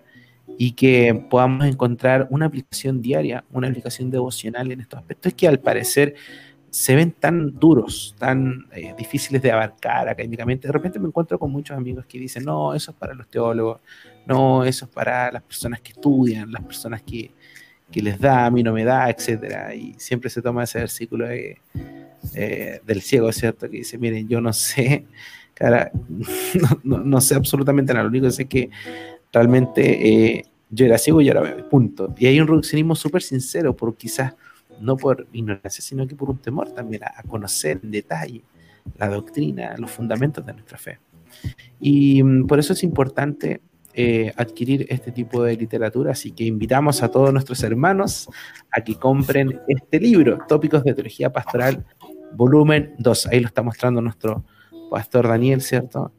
y 0.57 0.71
que 0.71 1.25
podamos 1.29 1.65
encontrar 1.65 2.27
una 2.29 2.45
aplicación 2.45 3.01
diaria, 3.01 3.43
una 3.51 3.67
aplicación 3.67 4.09
devocional 4.09 4.71
en 4.71 4.81
estos 4.81 4.99
aspectos 4.99 5.33
que 5.33 5.47
al 5.47 5.59
parecer 5.59 6.15
se 6.76 6.93
ven 6.93 7.11
tan 7.13 7.57
duros, 7.57 8.13
tan 8.19 8.67
eh, 8.73 8.93
difíciles 8.97 9.41
de 9.41 9.49
abarcar 9.49 10.09
académicamente. 10.09 10.67
De 10.67 10.73
repente 10.73 10.99
me 10.99 11.07
encuentro 11.07 11.39
con 11.39 11.49
muchos 11.49 11.78
amigos 11.78 12.05
que 12.05 12.19
dicen, 12.19 12.43
no, 12.43 12.73
eso 12.73 12.91
es 12.91 12.97
para 12.97 13.13
los 13.13 13.30
teólogos, 13.30 13.80
no, 14.26 14.65
eso 14.65 14.84
es 14.84 14.91
para 14.91 15.32
las 15.32 15.41
personas 15.41 15.80
que 15.80 15.93
estudian, 15.93 16.51
las 16.51 16.61
personas 16.63 17.01
que, 17.01 17.32
que 17.89 18.01
les 18.01 18.19
da, 18.19 18.45
a 18.45 18.51
mí 18.51 18.61
no 18.61 18.73
me 18.73 18.84
da, 18.84 19.09
etc. 19.09 19.73
Y 19.73 19.95
siempre 19.97 20.30
se 20.30 20.41
toma 20.41 20.65
ese 20.65 20.80
versículo 20.80 21.26
de 21.30 21.59
eh, 22.34 22.82
del 22.86 23.01
ciego, 23.01 23.32
¿cierto? 23.32 23.69
Que 23.69 23.78
dice, 23.78 23.97
miren, 23.97 24.28
yo 24.28 24.41
no 24.41 24.51
sé, 24.51 25.05
cara, 25.53 25.93
no, 26.84 27.21
sé 27.21 27.36
absolutamente 27.36 27.93
nada, 27.93 28.03
lo 28.03 28.09
único 28.09 28.26
que 28.26 28.32
sé 28.32 28.41
es 28.41 28.49
que 28.49 28.69
realmente 29.32 30.09
eh, 30.09 30.45
yo 30.69 30.86
era 30.86 30.97
ciego 30.97 31.21
y 31.21 31.30
ahora 31.30 31.39
veo, 31.39 31.69
punto. 31.69 32.13
Y 32.17 32.26
hay 32.26 32.38
un 32.41 32.47
reduccionismo 32.47 32.95
súper 32.95 33.21
sincero, 33.21 33.73
por 33.73 33.95
quizás 33.95 34.34
no 34.80 34.97
por 34.97 35.28
ignorancia, 35.34 35.84
sino 35.84 36.07
que 36.07 36.15
por 36.15 36.30
un 36.30 36.38
temor 36.38 36.71
también 36.71 37.03
a, 37.03 37.23
conocer 37.23 37.80
en 37.84 37.91
detalle 37.91 38.43
la 38.97 39.09
doctrina, 39.09 39.76
los 39.78 39.91
fundamentos 39.91 40.45
de 40.45 40.53
nuestra 40.53 40.78
fe. 40.78 40.99
Y 41.80 42.21
mm, 42.21 42.47
por 42.47 42.59
eso 42.59 42.73
es 42.73 42.84
importante 42.84 43.61
eh, 43.93 44.34
adquirir 44.36 44.86
este 44.89 45.11
tipo 45.11 45.43
de 45.43 45.55
literatura, 45.55 46.11
así 46.11 46.32
que 46.32 46.43
invitamos 46.43 47.01
a 47.01 47.09
todos 47.09 47.32
nuestros 47.32 47.63
hermanos 47.63 48.30
a 48.71 48.82
que 48.82 48.95
compren 48.95 49.61
este 49.67 49.99
libro, 49.99 50.39
Tópicos 50.47 50.84
de 50.84 50.93
Teología 50.93 51.32
Pastoral 51.32 51.86
volumen 52.36 52.93
2. 52.99 53.28
Ahí 53.28 53.39
lo 53.39 53.47
está 53.47 53.63
mostrando 53.63 54.01
nuestro 54.01 54.43
pastor 54.89 55.28
Daniel, 55.28 55.61
¿cierto? 55.61 56.11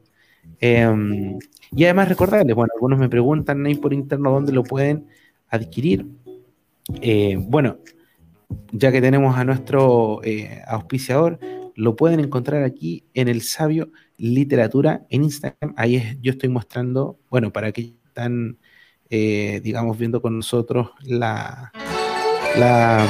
Em, 0.59 1.37
y 1.71 1.83
además 1.83 2.09
recordarles, 2.09 2.55
bueno, 2.55 2.71
algunos 2.75 2.99
me 2.99 3.09
preguntan 3.09 3.65
ahí 3.65 3.75
por 3.75 3.93
interno 3.93 4.31
dónde 4.31 4.51
lo 4.51 4.63
pueden 4.63 5.07
adquirir. 5.49 6.07
Eh, 7.01 7.37
bueno, 7.39 7.77
ya 8.71 8.91
que 8.91 9.01
tenemos 9.01 9.37
a 9.37 9.43
nuestro 9.43 10.21
eh, 10.23 10.61
auspiciador, 10.67 11.39
lo 11.75 11.95
pueden 11.95 12.19
encontrar 12.19 12.63
aquí 12.63 13.05
en 13.13 13.27
el 13.27 13.41
Sabio 13.41 13.91
Literatura 14.17 15.05
en 15.09 15.23
Instagram. 15.23 15.73
Ahí 15.77 15.95
es, 15.95 16.19
yo 16.21 16.31
estoy 16.31 16.49
mostrando, 16.49 17.19
bueno, 17.29 17.53
para 17.53 17.71
que 17.71 17.93
están, 18.05 18.57
eh, 19.09 19.61
digamos, 19.63 19.97
viendo 19.97 20.21
con 20.21 20.37
nosotros 20.37 20.89
la, 21.01 21.71
la 22.57 23.07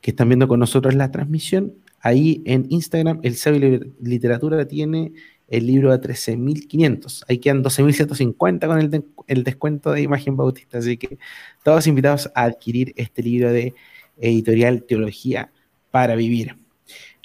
que 0.00 0.10
están 0.10 0.28
viendo 0.28 0.48
con 0.48 0.58
nosotros 0.58 0.94
la 0.94 1.10
transmisión, 1.10 1.74
ahí 2.00 2.42
en 2.46 2.66
Instagram, 2.68 3.20
el 3.22 3.36
Sabio 3.36 3.80
Literatura 4.00 4.66
tiene 4.66 5.12
el 5.50 5.66
libro 5.66 5.92
a 5.92 6.00
13.500. 6.00 7.24
Ahí 7.28 7.38
quedan 7.38 7.62
12.150 7.62 8.66
con 8.66 8.78
el, 8.78 9.04
el, 9.26 9.44
descuento 9.44 9.92
de 9.92 10.02
imagen 10.02 10.36
bautista. 10.36 10.78
Así 10.78 10.96
que 10.96 11.18
todos 11.62 11.86
invitados 11.86 12.30
a 12.34 12.44
adquirir 12.44 12.94
este 12.96 13.22
libro 13.22 13.52
de 13.52 13.74
editorial 14.18 14.84
Teología 14.84 15.50
para 15.90 16.14
Vivir. 16.14 16.56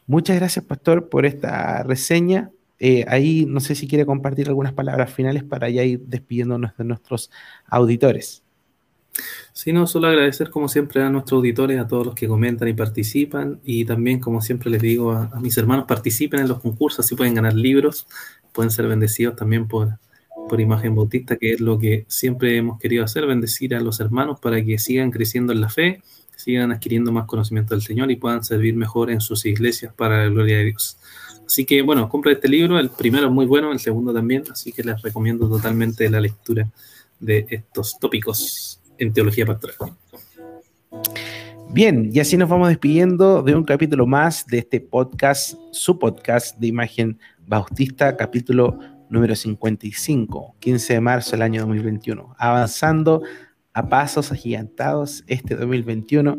Muchas 0.08 0.36
gracias, 0.38 0.66
Pastor, 0.66 1.10
por 1.10 1.26
esta 1.26 1.84
reseña. 1.84 2.52
Eh, 2.80 3.06
ahí 3.08 3.46
no 3.48 3.60
sé 3.60 3.76
si 3.76 3.88
quiere 3.88 4.06
compartir 4.06 4.48
algunas 4.48 4.74
palabras 4.74 5.14
finales 5.14 5.44
para 5.44 5.70
ya 5.70 5.84
ir 5.84 6.02
despidiéndonos 6.02 6.76
de 6.78 6.84
nuestros 6.84 7.32
auditores. 7.68 8.45
Sí, 9.54 9.72
no, 9.72 9.88
solo 9.88 10.08
agradecer 10.08 10.50
como 10.50 10.68
siempre 10.68 11.02
a 11.02 11.10
nuestros 11.10 11.38
auditores, 11.38 11.80
a 11.80 11.88
todos 11.88 12.06
los 12.06 12.16
que 12.16 12.28
comentan 12.28 12.68
y 12.68 12.74
participan 12.74 13.62
y 13.64 13.86
también 13.86 14.20
como 14.20 14.42
siempre 14.42 14.70
les 14.70 14.82
digo 14.82 15.12
a, 15.14 15.40
mis 15.40 15.58
hermanos 15.58 15.86
participen 15.88 16.42
en 16.42 16.48
los 16.50 16.60
concursos, 16.60 17.06
así 17.06 17.16
pueden 17.16 17.36
ganar 17.36 17.54
libros, 17.54 18.06
pueden 18.52 18.70
ser 18.70 18.88
bendecidos 18.88 19.36
también 19.36 19.68
por, 19.68 19.98
por 20.50 20.60
Imagen 20.60 20.94
Bautista, 20.94 21.38
que 21.38 21.54
es 21.54 21.62
lo 21.62 21.80
que 21.80 22.06
siempre 22.08 22.58
hemos 22.58 22.80
querido 22.80 23.06
hacer, 23.06 23.26
bendecir 23.26 23.76
a 23.76 23.80
los 23.80 24.00
hermanos 24.00 24.40
para 24.42 24.64
que 24.64 24.78
sigan 24.78 25.10
creciendo 25.10 25.54
en 25.54 25.62
la 25.62 25.70
fe, 25.70 26.02
sigan 26.36 26.72
adquiriendo 26.72 27.12
más 27.12 27.26
conocimiento 27.26 27.74
del 27.74 27.82
Señor 27.82 28.12
y 28.12 28.18
puedan 28.18 28.44
servir 28.44 28.76
mejor 28.76 29.10
en 29.10 29.22
sus 29.22 29.46
iglesias 29.46 29.94
para 29.94 30.26
la 30.26 30.30
gloria 30.30 30.58
de 30.58 30.66
Dios. 30.66 30.98
Así 31.46 31.66
que 31.66 31.82
bueno, 31.82 32.10
compra 32.10 32.34
este 32.34 32.50
libro, 32.50 32.78
el 32.78 32.90
primero 32.90 33.28
es 33.28 33.32
muy 33.32 33.46
bueno, 33.46 33.72
el 33.72 33.80
segundo 33.80 34.14
también, 34.14 34.44
así 34.52 34.72
que 34.72 34.84
les 34.84 35.02
recomiendo 35.02 35.48
totalmente 35.48 36.10
la 36.10 36.20
lectura 36.20 36.70
de 37.20 37.46
estos 37.50 37.98
tópicos 38.00 38.80
en 38.98 39.14
teología 39.14 39.46
pastoral. 39.46 39.76
Bien, 41.70 42.10
y 42.14 42.20
así 42.20 42.38
nos 42.38 42.48
vamos 42.48 42.70
despidiendo 42.70 43.42
de 43.42 43.54
un 43.54 43.64
capítulo 43.64 44.06
más 44.08 44.46
de 44.48 44.60
este 44.60 44.80
podcast, 44.80 45.56
su 45.72 46.00
podcast 46.00 46.58
de 46.58 46.68
imagen 46.68 47.20
bautista, 47.46 48.16
capítulo 48.16 48.80
número 49.10 49.36
55, 49.36 50.56
15 50.60 50.94
de 50.94 51.02
marzo 51.02 51.32
del 51.32 51.42
año 51.42 51.62
2021. 51.62 52.36
Avanzando 52.38 53.24
a 53.74 53.90
pasos 53.90 54.32
agigantados 54.32 55.24
este 55.28 55.56
2021, 55.56 56.38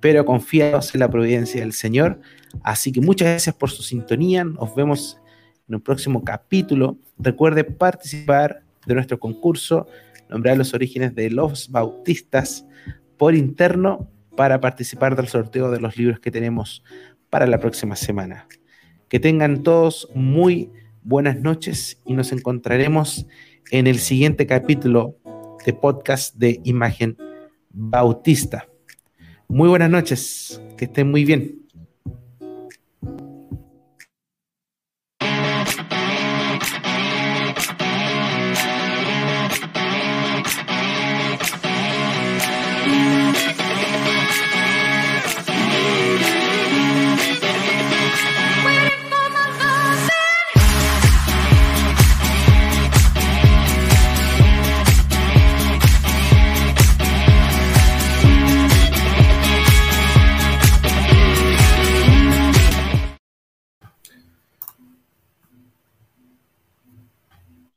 pero 0.00 0.24
confiados 0.24 0.94
en 0.94 1.00
la 1.00 1.10
providencia 1.10 1.60
del 1.60 1.74
Señor. 1.74 2.20
Así 2.62 2.90
que 2.90 3.00
muchas 3.00 3.28
gracias 3.28 3.54
por 3.54 3.70
su 3.70 3.82
sintonía. 3.82 4.44
Nos 4.44 4.74
vemos 4.74 5.18
en 5.68 5.74
un 5.74 5.80
próximo 5.82 6.24
capítulo. 6.24 6.96
Recuerde 7.18 7.64
participar 7.64 8.62
de 8.86 8.94
nuestro 8.94 9.20
concurso 9.20 9.86
nombrar 10.30 10.56
los 10.56 10.72
orígenes 10.74 11.14
de 11.14 11.30
los 11.30 11.70
bautistas 11.70 12.66
por 13.18 13.34
interno 13.34 14.10
para 14.36 14.60
participar 14.60 15.16
del 15.16 15.28
sorteo 15.28 15.70
de 15.70 15.80
los 15.80 15.96
libros 15.96 16.20
que 16.20 16.30
tenemos 16.30 16.82
para 17.28 17.46
la 17.46 17.58
próxima 17.58 17.96
semana. 17.96 18.46
Que 19.08 19.20
tengan 19.20 19.62
todos 19.62 20.08
muy 20.14 20.70
buenas 21.02 21.38
noches 21.40 22.00
y 22.06 22.14
nos 22.14 22.32
encontraremos 22.32 23.26
en 23.70 23.86
el 23.86 23.98
siguiente 23.98 24.46
capítulo 24.46 25.16
de 25.66 25.72
podcast 25.72 26.36
de 26.36 26.60
Imagen 26.64 27.16
Bautista. 27.70 28.66
Muy 29.48 29.68
buenas 29.68 29.90
noches, 29.90 30.62
que 30.76 30.86
estén 30.86 31.10
muy 31.10 31.24
bien. 31.24 31.59